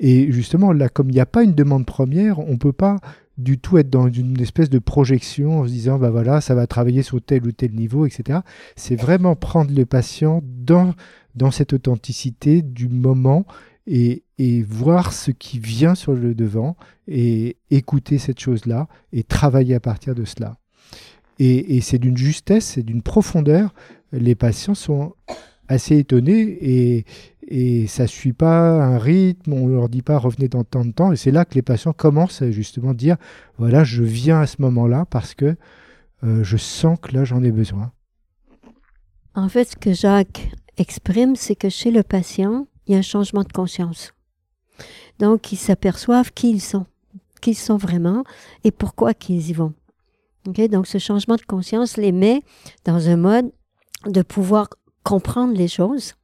[0.00, 2.96] Et justement, là, comme il n'y a pas une demande première, on ne peut pas
[3.36, 6.66] du tout être dans une espèce de projection en se disant, bah voilà, ça va
[6.66, 8.40] travailler sur tel ou tel niveau, etc.
[8.76, 10.94] C'est vraiment prendre le patient dans,
[11.34, 13.44] dans cette authenticité du moment
[13.86, 19.74] et, et voir ce qui vient sur le devant et écouter cette chose-là et travailler
[19.74, 20.56] à partir de cela.
[21.38, 23.74] Et, et c'est d'une justesse, c'est d'une profondeur.
[24.12, 25.14] Les patients sont
[25.68, 27.04] assez étonnés et,
[27.50, 30.84] et ça ne suit pas un rythme, on ne leur dit pas revenez dans tant
[30.84, 31.12] de temps.
[31.12, 33.16] Et c'est là que les patients commencent à justement dire
[33.58, 35.56] voilà, je viens à ce moment-là parce que
[36.22, 37.92] euh, je sens que là j'en ai besoin.
[39.34, 43.02] En fait, ce que Jacques exprime, c'est que chez le patient, il y a un
[43.02, 44.12] changement de conscience.
[45.18, 46.86] Donc, ils s'aperçoivent qui ils sont,
[47.40, 48.24] qui ils sont vraiment
[48.64, 49.74] et pourquoi qu'ils y vont.
[50.46, 52.42] Donc, ce changement de conscience les met
[52.84, 53.52] dans un mode
[54.06, 54.68] de pouvoir
[55.04, 56.14] comprendre les choses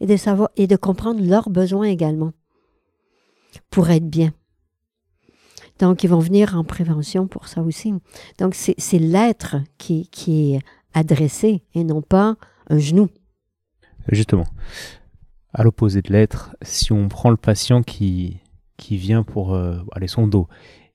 [0.00, 2.32] et de savoir et de comprendre leurs besoins également
[3.70, 4.32] pour être bien.
[5.78, 7.92] Donc, ils vont venir en prévention pour ça aussi.
[8.38, 10.60] Donc, c'est l'être qui, qui est
[10.94, 12.36] adressé et non pas
[12.68, 13.08] un genou.
[14.08, 14.46] Justement,
[15.54, 18.38] à l'opposé de l'être, si on prend le patient qui,
[18.76, 20.48] qui vient pour euh, aller son dos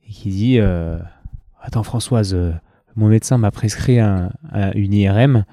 [0.07, 0.99] et qui dit euh,
[1.61, 2.53] Attends, Françoise, euh,
[2.95, 5.45] mon médecin m'a prescrit un- un- une IRM,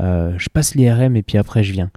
[0.00, 1.90] euh, je passe l'IRM et puis après je viens.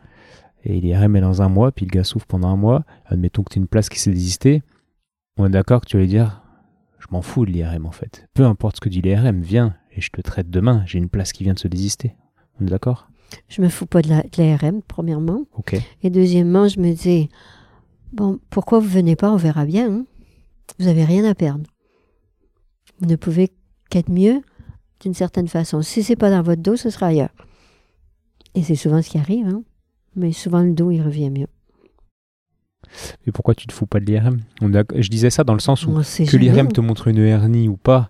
[0.63, 2.85] Et l'IRM est dans un mois, puis le gars souffre pendant un mois.
[3.05, 4.63] Admettons que tu une place qui s'est désistée.
[5.37, 6.41] On est d'accord que tu vas lui dire
[6.99, 8.27] Je m'en fous de l'IRM en fait.
[8.33, 10.83] Peu importe ce que dit l'IRM, viens et je te traite demain.
[10.85, 12.15] J'ai une place qui vient de se désister.
[12.59, 13.09] On est d'accord?
[13.49, 15.45] Je me fous pas de l'ARM, premièrement.
[16.03, 17.29] Et deuxièmement, je me dis,
[18.11, 19.91] bon, pourquoi vous venez pas, on verra bien.
[19.91, 20.05] hein.
[20.79, 21.65] Vous avez rien à perdre.
[22.99, 23.51] Vous ne pouvez
[23.89, 24.41] qu'être mieux
[25.01, 25.81] d'une certaine façon.
[25.81, 27.33] Si c'est pas dans votre dos, ce sera ailleurs.
[28.55, 29.63] Et c'est souvent ce qui arrive, hein.
[30.15, 31.47] Mais souvent, le dos, il revient mieux.
[33.25, 34.39] Et pourquoi tu te fous pas de l'IRM?
[34.61, 38.09] Je disais ça dans le sens où que l'IRM te montre une hernie ou pas,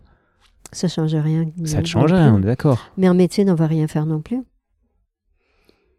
[0.72, 1.46] Ça change rien.
[1.66, 2.90] ça te change rien, on est d'accord.
[2.98, 4.42] Mais en médecine, on va rien faire non plus.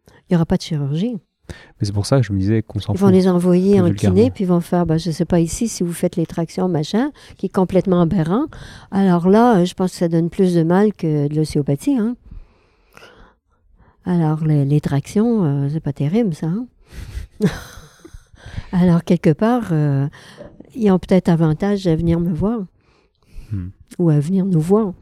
[0.08, 1.16] Il n'y aura pas de chirurgie.
[1.48, 3.14] Mais c'est pour ça que je me disais qu'on s'en Ils vont fout.
[3.14, 5.82] les envoyer en kiné, puis ils vont faire, ben, je ne sais pas ici, si
[5.82, 8.46] vous faites les tractions, machin, qui est complètement aberrant.
[8.90, 11.96] Alors là, je pense que ça donne plus de mal que de l'ostéopathie.
[11.98, 12.16] Hein?
[14.04, 16.46] Alors, les, les tractions, euh, c'est pas terrible, ça.
[16.46, 16.66] hein?
[18.72, 20.06] Alors, quelque part, euh,
[20.74, 22.60] ils ont peut-être avantage à venir me voir.
[23.52, 23.68] Hmm.
[23.98, 24.92] Ou à venir nous voir.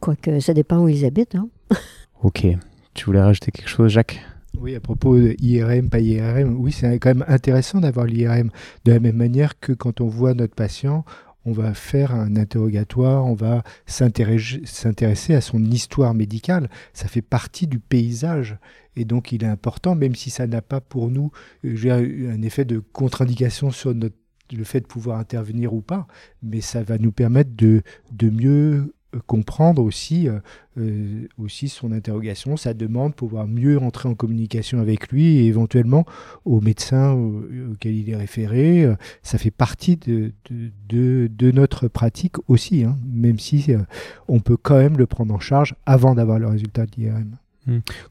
[0.00, 1.34] Quoique, ça dépend où ils habitent.
[1.36, 1.48] Hein?
[2.22, 2.46] Ok.
[2.94, 4.20] Tu voulais rajouter quelque chose, Jacques?
[4.58, 8.50] Oui, à propos de IRM, pas IRM, oui, c'est quand même intéressant d'avoir l'IRM.
[8.86, 11.04] De la même manière que quand on voit notre patient,
[11.46, 16.68] on va faire un interrogatoire, on va s'intéresser à son histoire médicale.
[16.92, 18.58] Ça fait partie du paysage.
[18.96, 21.30] Et donc, il est important, même si ça n'a pas pour nous
[21.64, 26.06] euh, un effet de contre-indication sur le fait de pouvoir intervenir ou pas,
[26.42, 27.82] mais ça va nous permettre de,
[28.12, 28.92] de mieux
[29.26, 30.38] comprendre aussi, euh,
[30.78, 36.04] euh, aussi son interrogation, sa demande, pouvoir mieux entrer en communication avec lui et éventuellement
[36.44, 38.84] au médecin au- auquel il est référé.
[38.84, 43.78] Euh, Ça fait partie de, de, de- de notre pratique aussi, hein, même si euh,
[44.28, 47.36] on peut quand même le prendre en charge avant d'avoir le résultat de l'IRM.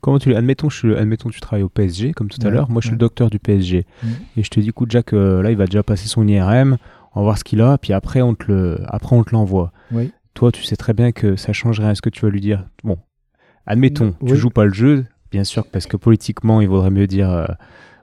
[0.02, 2.70] Comment tu admettons, je admettons que tu travailles au PSG comme tout à l'heure.
[2.70, 2.96] Moi, je suis ouais.
[2.96, 4.10] le docteur du PSG Mhm.
[4.36, 6.78] et je te dis, écoute, Jacques, euh, là, il va déjà passer son IRM.
[7.14, 9.72] On va voir ce qu'il a, puis après, on te le, après, on te l'envoie.
[9.94, 10.12] Oui.
[10.36, 11.92] Toi, tu sais très bien que ça change rien.
[11.92, 13.00] Est-ce que tu vas lui dire, bon,
[13.66, 14.38] admettons, tu Oui.
[14.38, 17.46] joues pas le jeu, bien sûr, parce que politiquement, il vaudrait mieux dire, euh,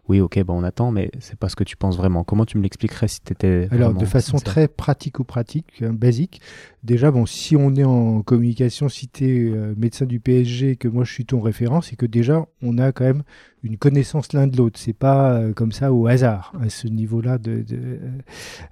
[0.09, 2.25] oui, ok, bah, on attend, mais c'est pas ce que tu penses vraiment.
[2.25, 3.69] Comment tu me l'expliquerais si tu étais.
[3.71, 6.41] Alors, de façon très pratico-pratique, hein, basique,
[6.83, 11.05] déjà, bon, si on est en communication, si tu es médecin du PSG, que moi
[11.05, 13.23] je suis ton référent, c'est que déjà, on a quand même
[13.63, 14.79] une connaissance l'un de l'autre.
[14.79, 17.39] C'est pas euh, comme ça au hasard, à ce niveau-là.
[17.39, 18.01] De, de-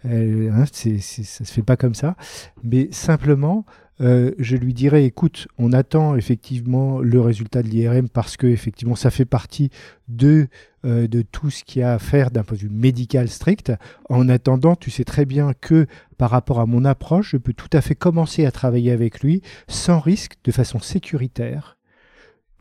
[0.07, 2.16] euh, hein, ça se fait pas comme ça.
[2.65, 3.65] Mais simplement,
[4.01, 8.94] euh, je lui dirais, écoute, on attend effectivement le résultat de l'IRM parce que effectivement,
[8.94, 9.70] ça fait partie
[10.09, 10.48] de,
[10.86, 13.72] euh, de tout ce qu'il y a à faire d'un point de vue médical strict.
[14.09, 15.86] En attendant, tu sais très bien que
[16.16, 19.43] par rapport à mon approche, je peux tout à fait commencer à travailler avec lui
[19.68, 21.77] sans risque, de façon sécuritaire,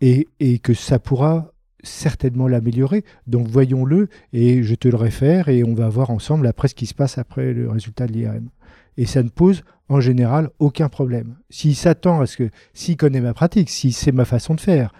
[0.01, 1.53] et, et que ça pourra
[1.83, 3.05] certainement l'améliorer.
[3.27, 6.85] Donc voyons-le, et je te le réfère, et on va voir ensemble après ce qui
[6.85, 8.49] se passe après le résultat de l'IRM.
[8.97, 11.37] Et ça ne pose en général aucun problème.
[11.49, 14.93] S'il s'attend à ce que, s'il connaît ma pratique, si c'est ma façon de faire,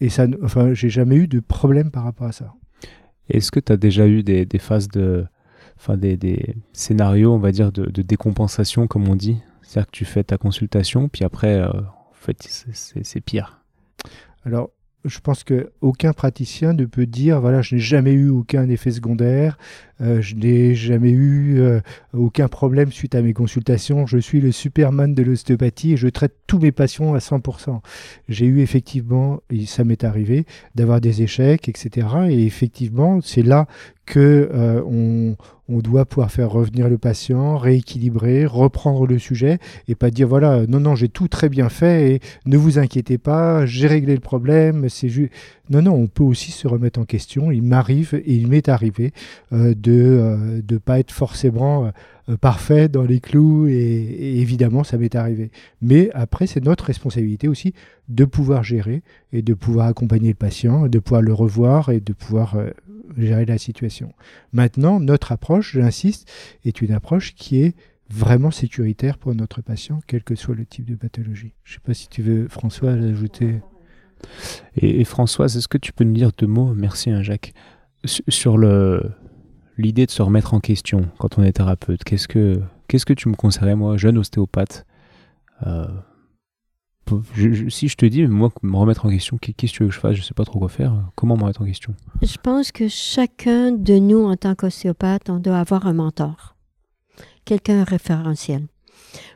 [0.00, 2.52] et ça, enfin, j'ai jamais eu de problème par rapport à ça.
[3.28, 5.26] Est-ce que tu as déjà eu des, des phases de.
[5.78, 9.38] Enfin, des, des scénarios, on va dire, de, de décompensation, comme on dit?
[9.62, 12.36] C'est-à-dire que tu fais ta consultation, puis après, euh, en fait,
[12.72, 13.62] c'est pire.
[14.44, 14.70] Alors,
[15.06, 18.90] je pense que aucun praticien ne peut dire voilà, je n'ai jamais eu aucun effet
[18.90, 19.58] secondaire,
[20.00, 21.80] euh, je n'ai jamais eu euh,
[22.12, 26.34] aucun problème suite à mes consultations, je suis le Superman de l'ostéopathie et je traite
[26.46, 27.80] tous mes patients à 100%.
[28.28, 32.06] J'ai eu effectivement, et ça m'est arrivé, d'avoir des échecs, etc.
[32.28, 33.66] Et effectivement, c'est là
[34.06, 34.82] que euh,
[35.68, 39.58] on, doit pouvoir faire revenir le patient, rééquilibrer, reprendre le sujet
[39.88, 43.18] et pas dire voilà, non, non, j'ai tout très bien fait et ne vous inquiétez
[43.18, 45.32] pas, j'ai réglé le problème, c'est juste.
[45.68, 47.50] Non, non, on peut aussi se remettre en question.
[47.50, 49.12] Il m'arrive et il m'est arrivé
[49.52, 51.90] euh, de ne pas être forcément
[52.28, 55.50] euh, parfait dans les clous et, et évidemment, ça m'est arrivé.
[55.82, 57.74] Mais après, c'est notre responsabilité aussi
[58.08, 59.02] de pouvoir gérer
[59.32, 62.70] et de pouvoir accompagner le patient, de pouvoir le revoir et de pouvoir euh,
[63.16, 64.12] gérer la situation.
[64.52, 66.30] Maintenant, notre approche, j'insiste,
[66.64, 67.74] est une approche qui est
[68.08, 71.54] vraiment sécuritaire pour notre patient, quel que soit le type de pathologie.
[71.64, 73.60] Je ne sais pas si tu veux, François, ajouter.
[74.76, 77.52] Et, et Françoise, est-ce que tu peux nous dire deux mots, merci hein, Jacques,
[78.04, 82.04] su- sur l'idée de se remettre en question quand on est thérapeute?
[82.04, 84.86] Qu'est-ce que que tu me conseillerais moi, jeune ostéopathe
[85.66, 85.86] euh,
[87.70, 89.94] Si je te dis, moi, me remettre en question, qu'est- qu'est-ce que tu veux que
[89.94, 90.14] je fasse?
[90.16, 90.92] Je sais pas trop quoi faire.
[91.14, 91.94] Comment me remettre en question?
[92.22, 96.56] Je pense que chacun de nous, en tant qu'ostéopathe, on doit avoir un mentor,
[97.44, 98.66] quelqu'un référentiel.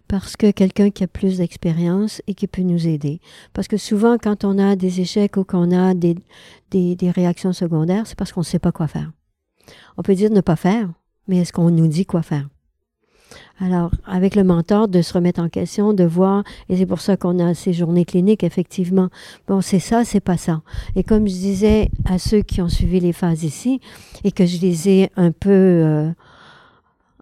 [0.08, 3.20] Parce que quelqu'un qui a plus d'expérience et qui peut nous aider.
[3.52, 6.16] Parce que souvent, quand on a des échecs ou qu'on a des,
[6.70, 9.12] des réactions secondaires, c'est parce qu'on ne sait pas quoi faire.
[9.96, 10.88] On peut dire ne pas faire,
[11.28, 12.48] mais est-ce qu'on nous dit quoi faire?
[13.60, 17.16] Alors, avec le mentor, de se remettre en question, de voir, et c'est pour ça
[17.16, 19.08] qu'on a ces journées cliniques, effectivement.
[19.46, 20.62] Bon, c'est ça, c'est pas ça.
[20.96, 23.80] Et comme je disais à ceux qui ont suivi les phases ici,
[24.24, 26.10] et que je les ai un peu, euh,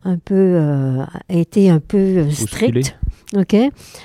[0.05, 2.97] un peu, euh, été un peu euh, strict,
[3.36, 3.56] OK?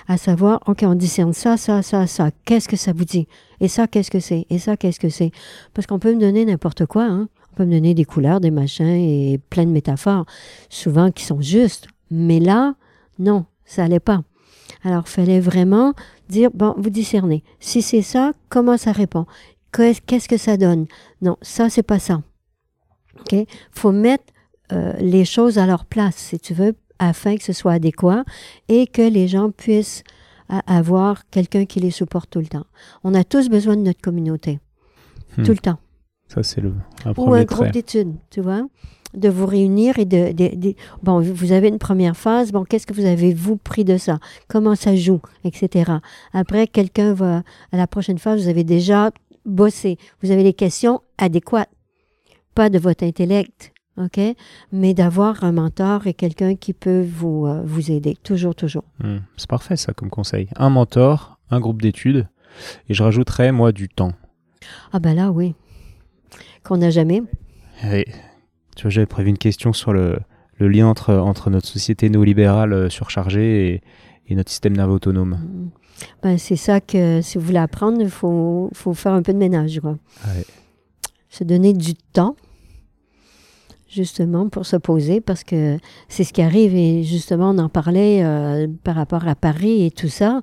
[0.07, 2.31] À savoir, OK, on discerne ça, ça, ça, ça.
[2.45, 3.27] Qu'est-ce que ça vous dit?
[3.61, 4.45] Et ça, qu'est-ce que c'est?
[4.49, 5.31] Et ça, qu'est-ce que c'est?
[5.73, 7.29] Parce qu'on peut me donner n'importe quoi, hein?
[7.53, 10.25] On peut me donner des couleurs, des machins et plein de métaphores,
[10.69, 11.87] souvent qui sont justes.
[12.15, 12.75] Mais là,
[13.19, 14.21] non, ça allait pas.
[14.83, 15.93] Alors, il fallait vraiment
[16.29, 17.43] dire, bon, vous discernez.
[17.59, 19.25] Si c'est ça, comment ça répond?
[19.71, 20.85] Qu'est-ce que ça donne?
[21.21, 22.21] Non, ça, c'est pas ça.
[23.19, 23.35] OK?
[23.71, 24.25] faut mettre
[24.71, 28.23] euh, les choses à leur place, si tu veux, afin que ce soit adéquat
[28.69, 30.03] et que les gens puissent
[30.67, 32.65] avoir quelqu'un qui les supporte tout le temps.
[33.03, 34.59] On a tous besoin de notre communauté,
[35.37, 35.43] Hmm.
[35.43, 35.79] tout le temps.
[36.27, 36.73] Ça, c'est le
[37.05, 37.45] un Ou un trait.
[37.45, 38.61] groupe d'études, tu vois,
[39.15, 42.87] de vous réunir et de, de- de- Bon, vous avez une première phase, bon, qu'est-ce
[42.87, 44.19] que vous avez, vous, pris de ça?
[44.47, 45.91] Comment ça joue, etc.
[46.33, 47.43] Après, quelqu'un va...
[47.71, 49.11] À la prochaine phase, vous avez déjà
[49.45, 49.97] bossé.
[50.21, 51.69] Vous avez les questions adéquates.
[52.55, 54.19] Pas de votre intellect, OK?
[54.71, 58.15] Mais d'avoir un mentor et quelqu'un qui peut vous, euh, vous aider.
[58.23, 58.83] Toujours, toujours.
[59.03, 59.17] Hmm.
[59.37, 60.47] C'est parfait, ça, comme conseil.
[60.55, 62.27] Un mentor, un groupe d'études,
[62.89, 64.13] et je rajouterais, moi, du temps.
[64.91, 65.55] Ah ben là, oui.
[66.63, 67.21] Qu'on n'a jamais.
[67.91, 68.05] Et,
[68.75, 70.17] tu vois, j'avais prévu une question sur le,
[70.57, 73.81] le lien entre, entre notre société néolibérale euh, surchargée et,
[74.27, 75.69] et notre système nerveux autonome.
[76.21, 79.37] Ben, c'est ça que, si vous voulez apprendre, il faut, faut faire un peu de
[79.37, 79.97] ménage, quoi.
[80.25, 80.45] Ouais.
[81.29, 82.35] Se donner du temps,
[83.89, 85.77] justement, pour se poser, parce que
[86.09, 89.91] c'est ce qui arrive, et justement, on en parlait euh, par rapport à Paris et
[89.91, 90.41] tout ça.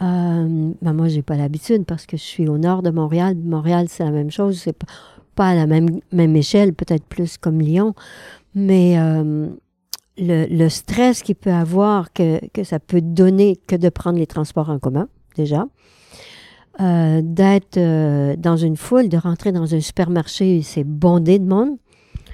[0.00, 3.36] Euh, ben, moi, j'ai pas l'habitude, parce que je suis au nord de Montréal.
[3.36, 4.86] Montréal, c'est la même chose, pas,
[5.34, 7.94] pas à la même, même échelle, peut-être plus comme Lyon,
[8.54, 9.48] mais euh,
[10.16, 14.70] le, stress qu'il peut avoir, que, que ça peut donner que de prendre les transports
[14.70, 15.66] en commun, déjà.
[16.80, 21.76] Euh, d'être euh, dans une foule, de rentrer dans un supermarché, c'est bondé de monde.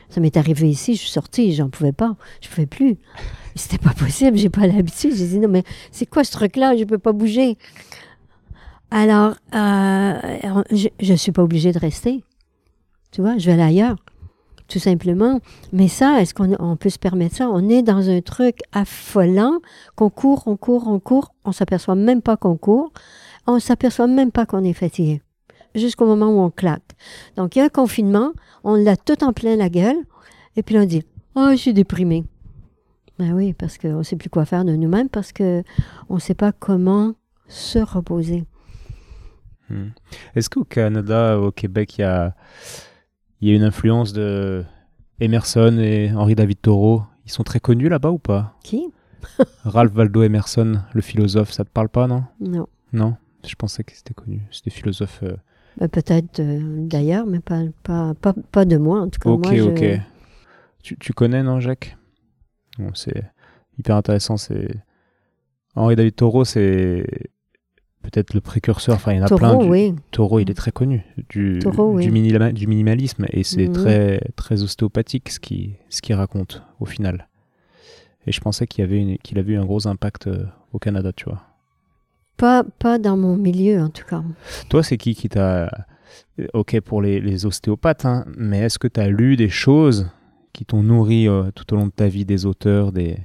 [0.09, 2.97] Ça m'est arrivé ici, je suis sortie, j'en pouvais pas, je pouvais plus.
[3.55, 5.15] C'était pas possible, j'ai pas l'habitude.
[5.15, 5.63] J'ai dit non mais
[5.93, 7.59] c'est quoi ce truc-là, je peux pas bouger.
[8.91, 12.25] Alors, je, je suis pas obligée de rester.
[13.11, 13.97] Tu vois, je vais aller ailleurs,
[14.69, 15.41] tout simplement.
[15.73, 17.49] Mais ça, est-ce qu'on on peut se permettre ça?
[17.51, 19.59] On est dans un truc affolant,
[19.97, 22.93] qu'on court, on court, on court, on s'aperçoit même pas qu'on court,
[23.47, 25.23] on s'aperçoit même pas qu'on est fatigué,
[25.75, 26.97] jusqu'au moment où on claque.
[27.37, 28.33] Donc, il y a un confinement,
[28.65, 29.99] on l'a tout en plein la gueule,
[30.57, 31.05] et puis on dit,
[31.35, 32.25] oh, je suis déprimé.
[33.19, 35.63] Ben oui, parce qu'on ne sait plus quoi faire de nous-mêmes, parce que
[36.09, 37.13] on ne sait pas comment
[37.49, 38.45] se reposer.
[39.69, 39.89] Hmm.
[40.35, 42.35] Est-ce qu'au Canada, au Québec, il y a,
[43.41, 44.65] il y a une influence de
[45.21, 48.57] Emerson et Henri David Thoreau Ils sont très connus là-bas ou pas?
[48.65, 48.87] Qui?
[49.65, 52.25] Ralph Waldo Emerson, le philosophe, ça te parle pas, non?
[52.41, 52.67] Non.
[52.93, 53.17] Non?
[53.47, 54.43] Je pensais que c'était connu.
[54.51, 55.21] C'était philosophe.
[55.23, 55.37] euh,
[55.79, 59.31] Ben, Peut-être euh, d'ailleurs, mais pas, pas, pas, pas de moi, en tout cas.
[59.31, 60.01] Ok, moi, je- ok.
[60.83, 61.97] Tu, tu connais, non, Jacques?
[62.79, 63.23] Bon, c'est
[63.79, 64.37] hyper intéressant.
[64.39, 64.69] C'est
[65.75, 67.07] Henri David Thoreau, c'est
[68.03, 68.95] peut-être le précurseur.
[68.95, 69.51] Enfin, il y en a plein.
[69.53, 69.95] Taureau, du- oui.
[70.11, 72.05] Thoreau, il est très connu du, Thoreau, oui.
[72.05, 73.73] du, minima- du minimalisme et c'est Mhm.
[73.75, 77.29] très, très ostéopathique ce qu'il ce qu'il raconte au final.
[78.27, 81.13] Et je pensais qu'il avait une- qu'il avait eu un gros impact euh, au Canada,
[81.13, 81.43] tu vois.
[82.37, 84.23] Pas, pas dans mon milieu, en tout cas.
[84.69, 85.71] Toi, c'est qui qui t'a.
[86.55, 90.11] Ok, pour les, les ostéopathes, hein, mais est-ce que tu as lu des choses
[90.53, 93.17] qui t'ont nourri euh, tout au long de ta vie, des auteurs, des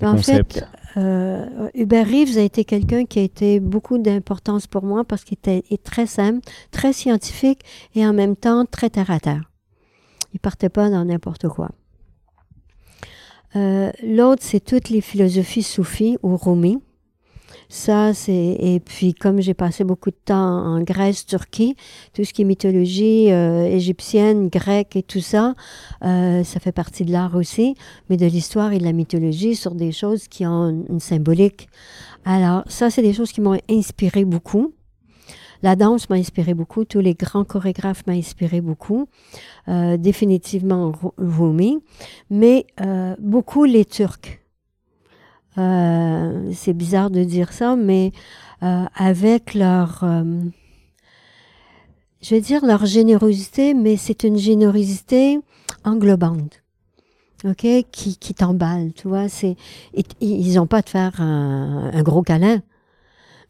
[0.00, 0.64] Ben, en fait,
[0.96, 5.38] euh, Hubert Reeves a été quelqu'un qui a été beaucoup d'importance pour moi parce qu'il
[5.38, 6.40] était est très simple,
[6.70, 7.60] très scientifique
[7.94, 9.50] et en même temps très terre à terre.
[10.34, 11.70] Il partait pas dans n'importe quoi.
[13.54, 16.78] Euh, L'autre, c'est toutes les philosophies soufis ou Rumi.
[17.74, 18.58] Ça, c'est.
[18.60, 21.74] Et puis, comme j'ai passé beaucoup de temps en Grèce, Turquie,
[22.12, 25.54] tout ce qui est mythologie euh, égyptienne, grecque et tout ça,
[26.04, 27.74] euh, ça fait partie de l'art aussi,
[28.10, 31.70] mais de l'histoire et de la mythologie sur des choses qui ont une, symbolique.
[32.26, 34.74] Alors, ça, c'est des choses qui m'ont inspiré beaucoup.
[35.62, 39.08] La danse m'a inspiré beaucoup, tous les grands chorégraphes m'ont inspiré beaucoup,
[39.68, 41.78] euh, définitivement Ru- Rumi,
[42.28, 44.41] mais euh, beaucoup les Turcs.
[45.58, 48.12] Euh, c'est bizarre de dire ça, mais
[48.62, 50.24] euh, avec leur, euh,
[52.22, 55.40] je vais dire leur générosité, mais c'est une générosité
[55.84, 56.62] englobante,
[57.44, 59.28] ok, qui, qui t'emballe, tu vois.
[59.28, 59.56] C'est,
[60.20, 62.62] ils n'ont pas te faire un, un gros câlin,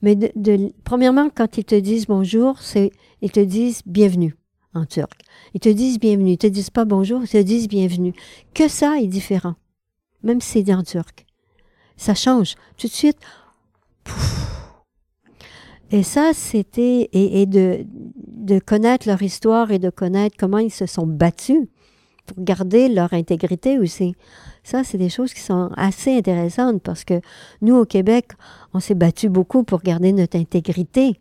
[0.03, 4.35] mais de, de- premièrement, quand ils te disent bonjour, c'est, ils te disent bienvenue
[4.74, 5.12] en turc.
[5.55, 6.33] Ils te disent bienvenue.
[6.33, 8.15] Ils te disent pas bonjour, ils te disent bienvenue.
[8.55, 9.55] Que ça est différent,
[10.23, 11.27] même si c'est en turc.
[11.97, 12.55] Ça change.
[12.77, 13.19] Tout de suite.
[15.90, 17.85] Et ça, c'était, et, de,
[18.60, 21.69] connaître leur histoire et de connaître comment ils se sont battus
[22.24, 24.14] pour garder leur intégrité aussi.
[24.64, 27.20] Ça, c'est des choses qui sont assez intéressantes parce que
[27.60, 28.32] nous, au Québec,
[28.73, 31.19] on s'est battu beaucoup pour garder notre intégrité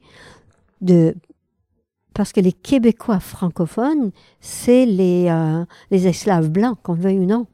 [2.14, 7.48] parce que les Québécois francophones, c'est les, euh, esclaves blancs, qu'on le veuille ou non.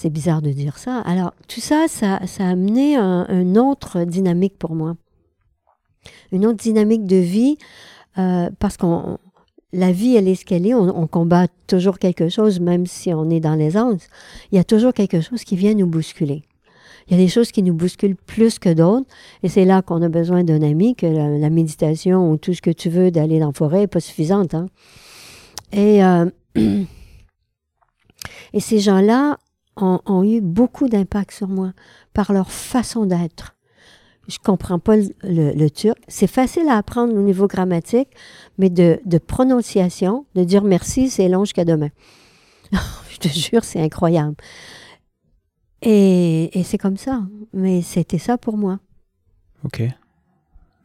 [0.00, 1.00] C'est bizarre de dire ça.
[1.00, 4.94] Alors, tout ça, ça, ça a amené un, autre dynamique pour moi.
[6.30, 7.58] Une autre dynamique de vie,
[8.16, 9.18] euh, parce qu'on
[9.72, 10.74] la vie, elle est ce qu'elle est.
[10.74, 14.06] On, combat toujours quelque chose, même si on est dans l'aisance.
[14.52, 16.44] Il y a toujours quelque chose qui vient nous bousculer.
[17.08, 19.08] Il y a des choses qui nous bousculent plus que d'autres.
[19.42, 22.62] Et c'est là qu'on a besoin d'un ami, que la, la, méditation ou tout ce
[22.62, 24.54] que tu veux d'aller dans la forêt n'est pas suffisante.
[24.54, 24.66] Hein?
[25.72, 26.30] Et, euh,
[28.52, 29.38] et ces gens-là
[29.80, 31.72] ont, eu beaucoup d'impact sur moi
[32.12, 33.54] par leur façon d'être
[34.28, 35.98] je comprends pas le, turc.
[36.06, 38.08] C'est facile à apprendre au niveau grammatique,
[38.58, 41.88] mais de, de prononciation, de dire merci, c'est long jusqu'à demain.
[43.10, 44.36] je te jure, c'est incroyable.
[45.80, 47.22] Et, et c'est comme ça.
[47.54, 48.80] Mais c'était ça pour moi.
[49.64, 49.82] Ok.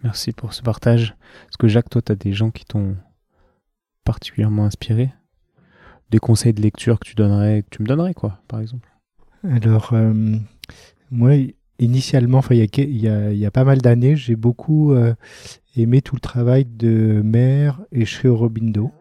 [0.04, 1.16] Merci pour ce partage.
[1.50, 2.96] Est-ce que Jacques, toi, tu as des gens qui t'ont
[4.06, 5.14] particulièrement inspiré?
[6.14, 8.88] Des conseils de lecture que tu donnerais, que tu me donnerais, quoi, par exemple
[9.44, 10.14] Alors, euh,
[11.10, 11.32] moi,
[11.80, 15.16] initialement, il, y a, pas mal d'années, j'ai beaucoup euh,
[15.76, 18.92] aimé tout le travail de Mère et Sri Aurobindo.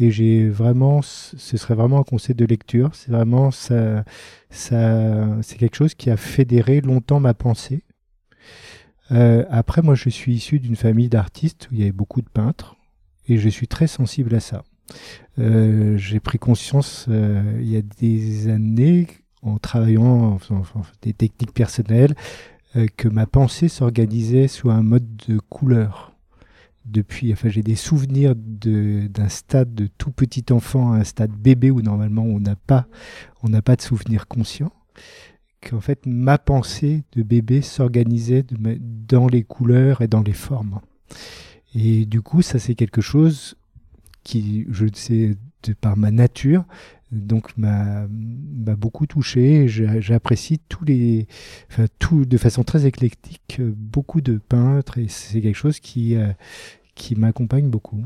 [0.00, 2.92] Et j'ai vraiment, ce serait vraiment un conseil de lecture.
[2.96, 4.04] C'est vraiment ça,
[4.50, 7.84] ça, c'est quelque chose qui a fédéré longtemps ma pensée.
[9.12, 12.28] Euh, après, moi, je suis issu d'une famille d'artistes où il y avait beaucoup de
[12.28, 12.74] peintres
[13.28, 14.64] et je suis très sensible à ça.
[15.38, 19.06] Euh, j'ai pris conscience euh, il y a des années
[19.42, 20.38] en travaillant
[21.00, 22.14] des techniques personnelles,
[22.76, 26.12] euh, que ma pensée s'organisait sous un mode de couleur.
[26.84, 31.70] Depuis, enfin, j'ai des souvenirs d'un stade de tout petit enfant à un stade bébé
[31.70, 32.86] où normalement on n'a pas,
[33.64, 34.72] pas de souvenirs conscients.
[35.60, 40.80] Qu'en fait, ma pensée de bébé s'organisait dans les couleurs et dans les formes.
[41.74, 43.56] Et du coup, ça c'est quelque chose
[44.22, 46.64] qui, je sais, de par ma nature,
[47.12, 49.68] donc m'a beaucoup touché.
[49.68, 51.26] J'apprécie tous les,
[51.70, 56.32] enfin, tout de façon très éclectique, beaucoup de peintres et c'est quelque chose qui euh,
[56.94, 58.04] qui m'accompagne beaucoup.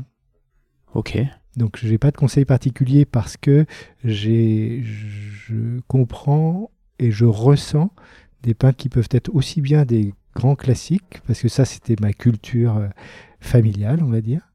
[0.93, 1.17] Ok.
[1.55, 3.65] Donc j'ai pas de conseil particulier parce que
[4.03, 6.69] j'ai je comprends
[6.99, 7.91] et je ressens
[8.43, 12.13] des peintres qui peuvent être aussi bien des grands classiques parce que ça c'était ma
[12.13, 12.87] culture euh,
[13.39, 14.46] familiale on va dire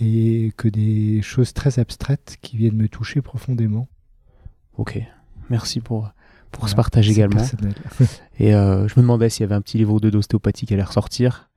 [0.00, 3.88] et que des choses très abstraites qui viennent me toucher profondément.
[4.76, 5.00] Ok,
[5.50, 6.10] merci pour,
[6.50, 7.44] pour voilà, ce partage également.
[8.38, 11.50] et euh, je me demandais s'il y avait un petit livre d'ostéopathie qui allait ressortir.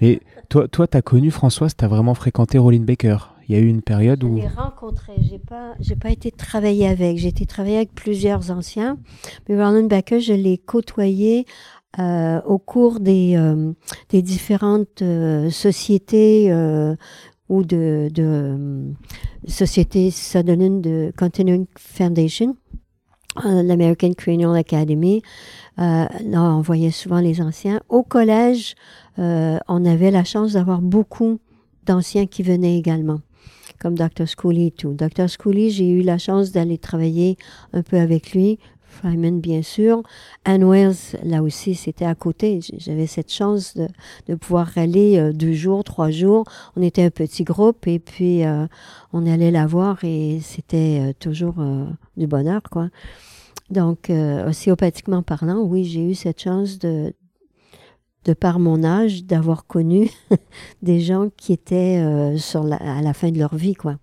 [0.00, 3.18] Et toi, toi, as connu Françoise, tu as vraiment fréquenté Roland Baker.
[3.48, 4.36] Il y a eu une période où.
[4.36, 7.18] Je l'ai rencontré, j'ai pas, j'ai pas été travailler avec.
[7.18, 8.96] J'ai été travailler avec plusieurs anciens,
[9.48, 11.46] mais Roland Baker, je l'ai côtoyé
[11.98, 13.72] euh, au cours des, euh,
[14.10, 16.94] des différentes euh, sociétés euh,
[17.50, 18.92] ou de, de euh,
[19.46, 22.56] société Sutherland de Continuing Foundation,
[23.44, 25.20] euh, l'American Cranial Academy.
[25.78, 27.80] Euh, là, on voyait souvent les anciens.
[27.90, 28.74] Au collège,
[29.18, 31.40] on avait la chance d'avoir beaucoup
[31.84, 33.20] d'anciens qui venaient également,
[33.78, 34.26] comme Dr.
[34.26, 34.94] Schooley et tout.
[34.94, 35.28] Dr.
[35.28, 37.36] Schooley, j'ai eu la chance d'aller travailler
[37.74, 38.58] un peu avec lui,
[39.00, 40.02] Fryman, bien sûr.
[40.44, 42.60] Anne Wells, là aussi, c'était à côté.
[42.76, 43.88] J'avais cette chance de,
[44.28, 46.44] de pouvoir aller euh, deux jours, trois jours.
[46.76, 48.66] On était un petit groupe et puis euh,
[49.12, 51.54] on allait la voir et c'était euh, toujours
[52.16, 52.88] du bonheur, quoi.
[53.70, 57.14] Donc, ostéopathiquement parlant, oui, j'ai eu cette chance de,
[58.24, 60.10] de par mon âge, d'avoir connu
[60.82, 63.96] des gens qui étaient sur la, à la fin de leur vie, quoi.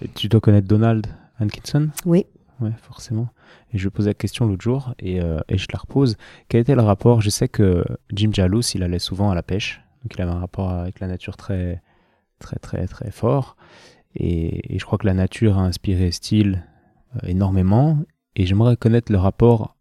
[0.00, 1.06] Et tu dois connaître Donald
[1.38, 1.90] Hankinson?
[2.06, 2.24] Oui.
[2.60, 3.28] Ouais, forcément.
[3.72, 6.16] Et je posais la question l'autre jour et, euh, et, je la repose.
[6.48, 7.20] Quel était le rapport?
[7.20, 9.80] Je sais que Jim Jalous, il allait souvent à la pêche.
[10.02, 11.82] Donc il avait un rapport avec la nature très,
[12.38, 13.56] très, très, très fort.
[14.16, 16.66] Et, et je crois que la nature a inspiré Steele
[17.16, 17.98] euh, énormément.
[18.36, 19.76] Et j'aimerais connaître le rapport,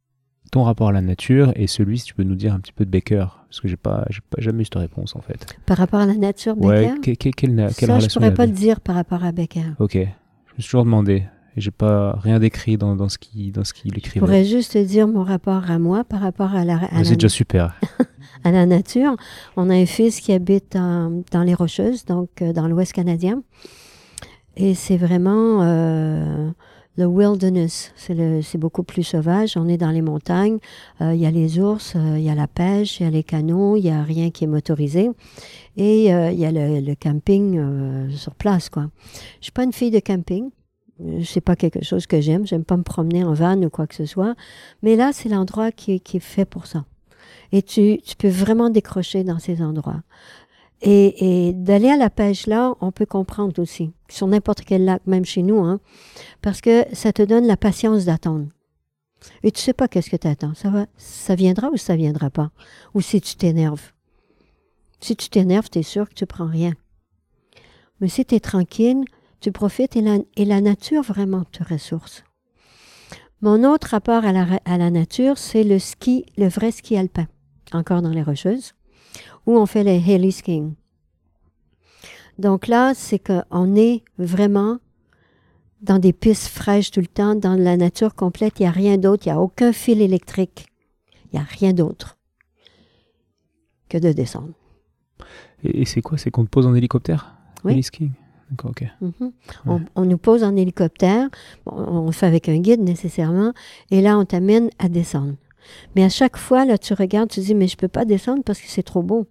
[0.51, 2.85] ton rapport à la nature et celui, si tu peux nous dire un petit peu
[2.85, 3.25] de Baker.
[3.47, 5.55] Parce que j'ai pas, pas jamais eu cette réponse en fait.
[5.65, 6.93] Par rapport à la nature, Baker?
[6.93, 9.65] Ouais, quelle, quelle Ça, relation je pourrais pas le dire par rapport à Baker.
[9.79, 9.93] Ok.
[9.93, 11.23] Je me suis toujours demandé
[11.59, 14.21] et j'ai pas rien décrit dans, dans ce qui dans ce qu'il écrivait.
[14.21, 16.79] Je pourrais juste dire mon rapport à moi par rapport à la.
[17.03, 17.77] C'est déjà super.
[18.45, 19.17] à la nature,
[19.57, 23.43] on a un fils qui habite en, dans les Rocheuses, donc euh, dans l'Ouest canadien,
[24.55, 26.49] et c'est vraiment euh,
[26.95, 27.91] le wilderness.
[27.97, 29.57] C'est beaucoup plus sauvage.
[29.57, 30.59] On est dans les montagnes.
[31.01, 33.09] Euh, il y a les ours, il euh, y a la pêche, il y a
[33.09, 35.09] les canaux, il y a rien qui est motorisé.
[35.75, 38.87] Et il y a le, le camping sur place, quoi.
[39.39, 40.49] Je suis pas une fille de camping
[41.23, 42.45] c'est pas quelque chose que j'aime.
[42.45, 44.35] J'aime pas me promener en van ou quoi que ce soit.
[44.81, 46.85] Mais là, c'est l'endroit qui, qui, est fait pour ça.
[47.51, 50.01] Et tu, tu peux vraiment décrocher dans ces endroits.
[50.81, 55.25] Et, d'aller à la pêche là, on peut comprendre aussi, sur n'importe quel lac, même
[55.25, 55.81] chez nous, hein,
[56.41, 58.47] parce que ça te donne la patience d'attendre.
[59.43, 60.53] Et tu sais pas qu'est-ce que tu attends.
[60.53, 62.51] Ça va, ça viendra ou ça viendra pas.
[62.93, 63.91] Ou si tu t'énerves.
[65.01, 66.73] Si tu t'énerves, tu es sûr que tu prends rien.
[67.99, 69.03] Mais si tu es tranquille,
[69.41, 72.23] tu profites et la, et la nature vraiment te ressource.
[73.41, 77.27] Mon autre rapport à la, à la nature, c'est le ski, le vrai ski alpin,
[77.71, 78.73] encore dans les Rocheuses,
[79.45, 80.73] où on fait le heli skiing.
[82.37, 84.79] Donc là, c'est qu'on est vraiment
[85.81, 88.59] dans des pistes fraîches tout le temps, dans la nature complète.
[88.59, 90.67] Il n'y a rien d'autre, il n'y a aucun fil électrique.
[91.31, 92.17] Il n'y a rien d'autre
[93.87, 94.53] que de descendre.
[95.63, 96.17] Et, c'est quoi?
[96.17, 97.35] C'est qu'on te pose en hélicoptère?
[97.63, 97.81] Oui.
[98.49, 98.85] D'accord, ok.
[99.01, 99.85] Mhm.
[99.95, 101.29] on, nous pose en hélicoptère,
[101.65, 103.53] on, le fait avec un guide nécessairement,
[103.91, 105.35] et là, on t'amène à descendre.
[105.95, 108.59] Mais à chaque fois, là, tu regardes, tu dis, mais je peux pas descendre parce
[108.59, 109.27] que c'est trop beau.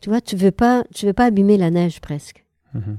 [0.00, 2.44] Tu vois, tu veux pas, tu veux pas abîmer la neige presque.
[2.74, 2.98] Mhm.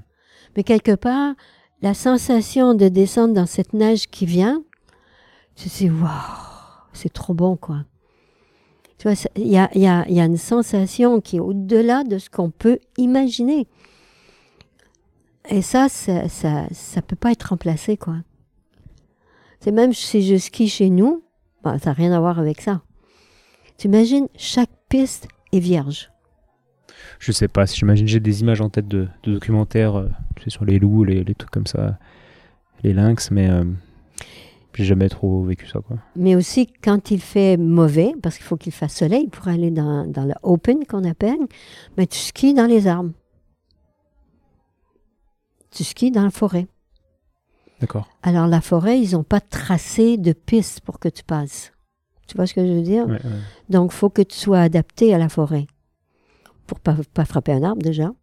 [0.56, 1.36] Mais quelque part,
[1.82, 4.64] la sensation de descendre dans cette neige qui vient,
[5.56, 6.10] tu dis, waouh,
[6.94, 7.84] c'est trop bon, quoi.
[8.98, 12.18] Tu vois, il y a, y, a, y a, une sensation qui est au-delà de
[12.18, 13.68] ce qu'on peut imaginer.
[15.50, 18.18] Et ça, ça, ça, ça peut pas être remplacé, quoi.
[19.60, 21.24] C'est même si je skie chez nous,
[21.64, 22.82] bah, ça n'a rien à voir avec ça.
[23.78, 26.12] Tu imagines, chaque piste est vierge.
[27.20, 30.66] Je sais pas, j'imagine, j'ai des images en tête de, documentaires, euh, tu sais, sur
[30.66, 31.98] les loups, les, les, trucs comme ça,
[32.84, 33.64] les lynx, mais euh,
[34.74, 35.98] j'ai jamais trop vécu ça, quoi.
[36.16, 40.06] Mais aussi, quand il fait mauvais, parce qu'il faut qu'il fasse soleil pour aller dans,
[40.06, 41.40] dans le open qu'on appelle,
[41.98, 43.12] mais tu skis dans les arbres.
[45.76, 46.68] Tu skis dans la forêt.
[47.82, 48.08] D'accord.
[48.24, 51.74] Alors, la forêt, ils n'ont pas tracé de piste pour que tu passes.
[52.28, 53.06] Tu vois ce que je veux dire?
[53.70, 55.68] Donc, il faut que tu sois adapté à la forêt.
[56.66, 58.14] Pour pas, pas frapper un arbre, déjà.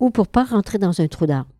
[0.00, 1.50] Ou pour pas rentrer dans un trou d'arbre.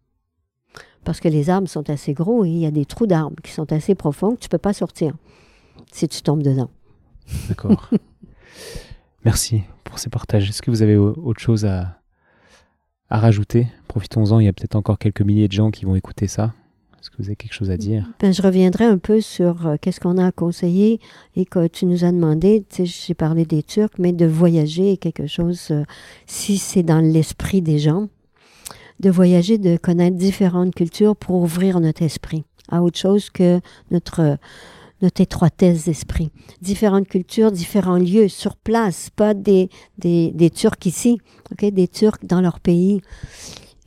[1.05, 3.53] Parce que les arbres sont assez gros et il y a des trous d'arbres qui
[3.53, 5.15] sont assez profonds que tu peux pas sortir
[5.93, 6.69] si tu tombes dedans.
[7.49, 7.89] D'accord.
[9.25, 10.51] Merci pour ces partages.
[10.51, 11.98] Est-ce que vous avez autre chose à,
[13.11, 13.67] à rajouter.
[13.89, 16.53] Profitons-en, il y a peut-être encore quelques milliers de gens qui vont écouter ça.
[17.01, 18.07] Est-ce que vous avez quelque chose à dire?
[18.21, 21.01] Ben, Je reviendrai un peu sur euh, qu'est-ce qu'on a à conseiller
[21.37, 25.69] et que tu nous as demandé, j'ai parlé des Turcs, mais de voyager quelque chose,
[25.71, 25.85] euh,
[26.27, 28.09] si c'est dans l'esprit des gens,
[28.99, 33.61] de voyager, de connaître différentes cultures pour ouvrir notre esprit à autre chose que
[33.91, 34.39] notre
[35.03, 36.31] notre étroitesse d'esprit.
[36.61, 39.69] Différentes cultures, différents lieux sur place, pas des,
[39.99, 41.19] des, des Turcs ici,
[41.53, 43.01] ok, des Turcs dans leur pays.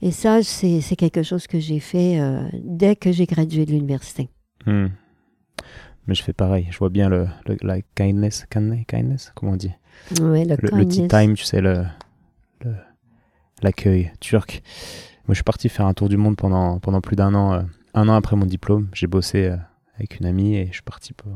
[0.02, 4.30] Et ça, c'est quelque chose que j'ai fait euh, dès que j'ai gradué de l'université.
[4.66, 4.88] Hmm.
[6.08, 6.68] Mais je fais pareil.
[6.72, 7.28] Je vois bien le,
[7.62, 9.72] la kindness, kindness, comment on dit?
[10.20, 11.84] Oui, le, le, tea time, tu sais, le
[13.62, 14.62] l'accueil turc.
[15.28, 17.54] Moi, je suis parti faire un tour du monde pendant, pendant plus d'un an.
[17.54, 17.62] Euh,
[17.94, 19.58] un an après mon diplôme, j'ai bossé euh,
[20.02, 21.32] avec une amie et je suis parti pour,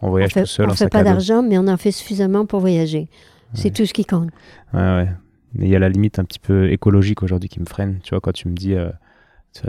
[0.00, 0.66] en voyage tout seul.
[0.66, 3.08] On ne fait pas d'argent, mais on en fait suffisamment pour voyager.
[3.54, 4.28] C'est tout ce qui compte.
[4.74, 5.08] Ouais, ouais.
[5.54, 8.00] Mais il y a la limite un petit peu écologique aujourd'hui qui me freine.
[8.02, 8.90] Tu vois, quand tu me dis euh,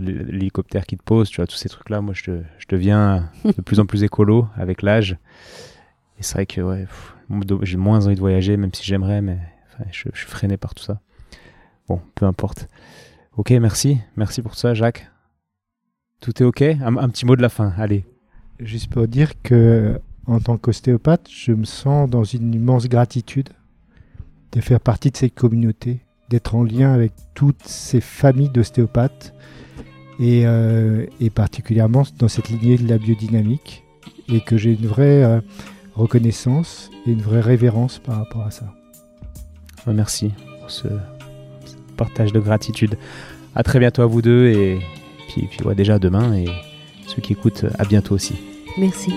[0.02, 3.80] l'hélicoptère qui te pose, tu vois, tous ces trucs-là, moi, je, je, deviens de plus
[3.80, 5.18] en plus écolo avec l'âge.
[6.20, 6.86] Et c'est vrai que ouais,
[7.62, 9.40] j'ai moins envie de voyager, même si j'aimerais, mais
[9.92, 11.00] je, je, suis freiné par tout ça.
[11.88, 12.68] Bon, peu importe.
[13.38, 14.00] Ok, merci.
[14.18, 15.10] Merci pour ça, Jacques.
[16.20, 16.62] Tout est ok?
[16.62, 18.04] Un, un petit mot de la fin, allez.
[18.60, 23.50] Juste pour dire que, en tant qu'ostéopathe, je me sens dans une immense gratitude
[24.52, 29.34] de faire partie de cette communauté, d'être en lien avec toutes ces familles d'ostéopathes
[30.20, 33.84] et, euh, particulièrement dans cette lignée de la biodynamique
[34.28, 35.40] et que j'ai une vraie euh,
[35.96, 38.74] reconnaissance et une vraie révérence par rapport à ça.
[39.88, 40.88] Merci pour ce,
[41.96, 42.98] partage de gratitude.
[43.56, 44.80] À très bientôt à vous deux et
[45.30, 46.46] puis, puis ouais, déjà demain et
[47.10, 48.36] ceux qui écoutent à bientôt aussi.
[48.78, 49.12] Merci.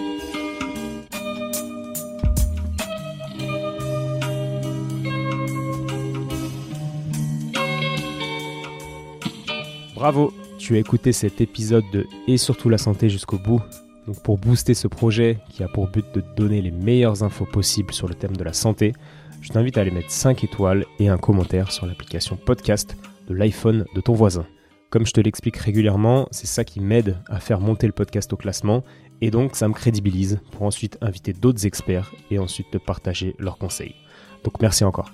[9.95, 13.61] Bravo, tu as écouté cet épisode de Et surtout la santé jusqu'au bout.
[14.09, 17.95] Donc pour booster ce projet qui a pour but de donner les meilleures infos possibles
[17.95, 18.95] sur le thème de la santé,
[19.41, 22.97] je t'invite à aller mettre 5 étoiles et un commentaire sur l'application podcast
[23.29, 24.45] de l'iPhone de ton voisin.
[24.93, 28.37] Comme je te l'explique régulièrement, c'est ça qui m'aide à faire monter le podcast au
[28.37, 28.85] classement
[29.23, 33.57] et donc ça me crédibilise pour ensuite inviter d'autres experts et ensuite te partager leurs
[33.57, 33.95] conseils.
[34.45, 35.11] Donc merci encore.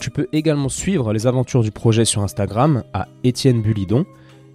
[0.00, 4.06] Tu peux également suivre les aventures du projet sur Instagram à Étienne Bulidon.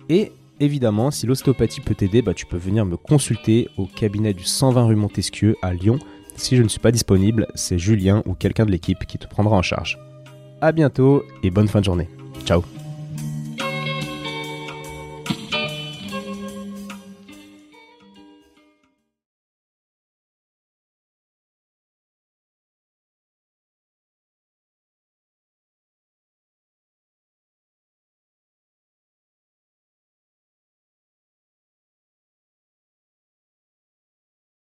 [0.07, 4.45] Et évidemment, si l'ostéopathie peut t'aider, bah, tu peux venir me consulter au cabinet du
[4.45, 5.99] 120 rue Montesquieu à Lyon.
[6.37, 9.57] Si je ne suis pas disponible, c'est Julien ou quelqu'un de l'équipe qui te prendra
[9.57, 9.99] en charge.
[10.61, 12.09] à bientôt et bonne fin de journée.
[12.49, 12.78] Ciao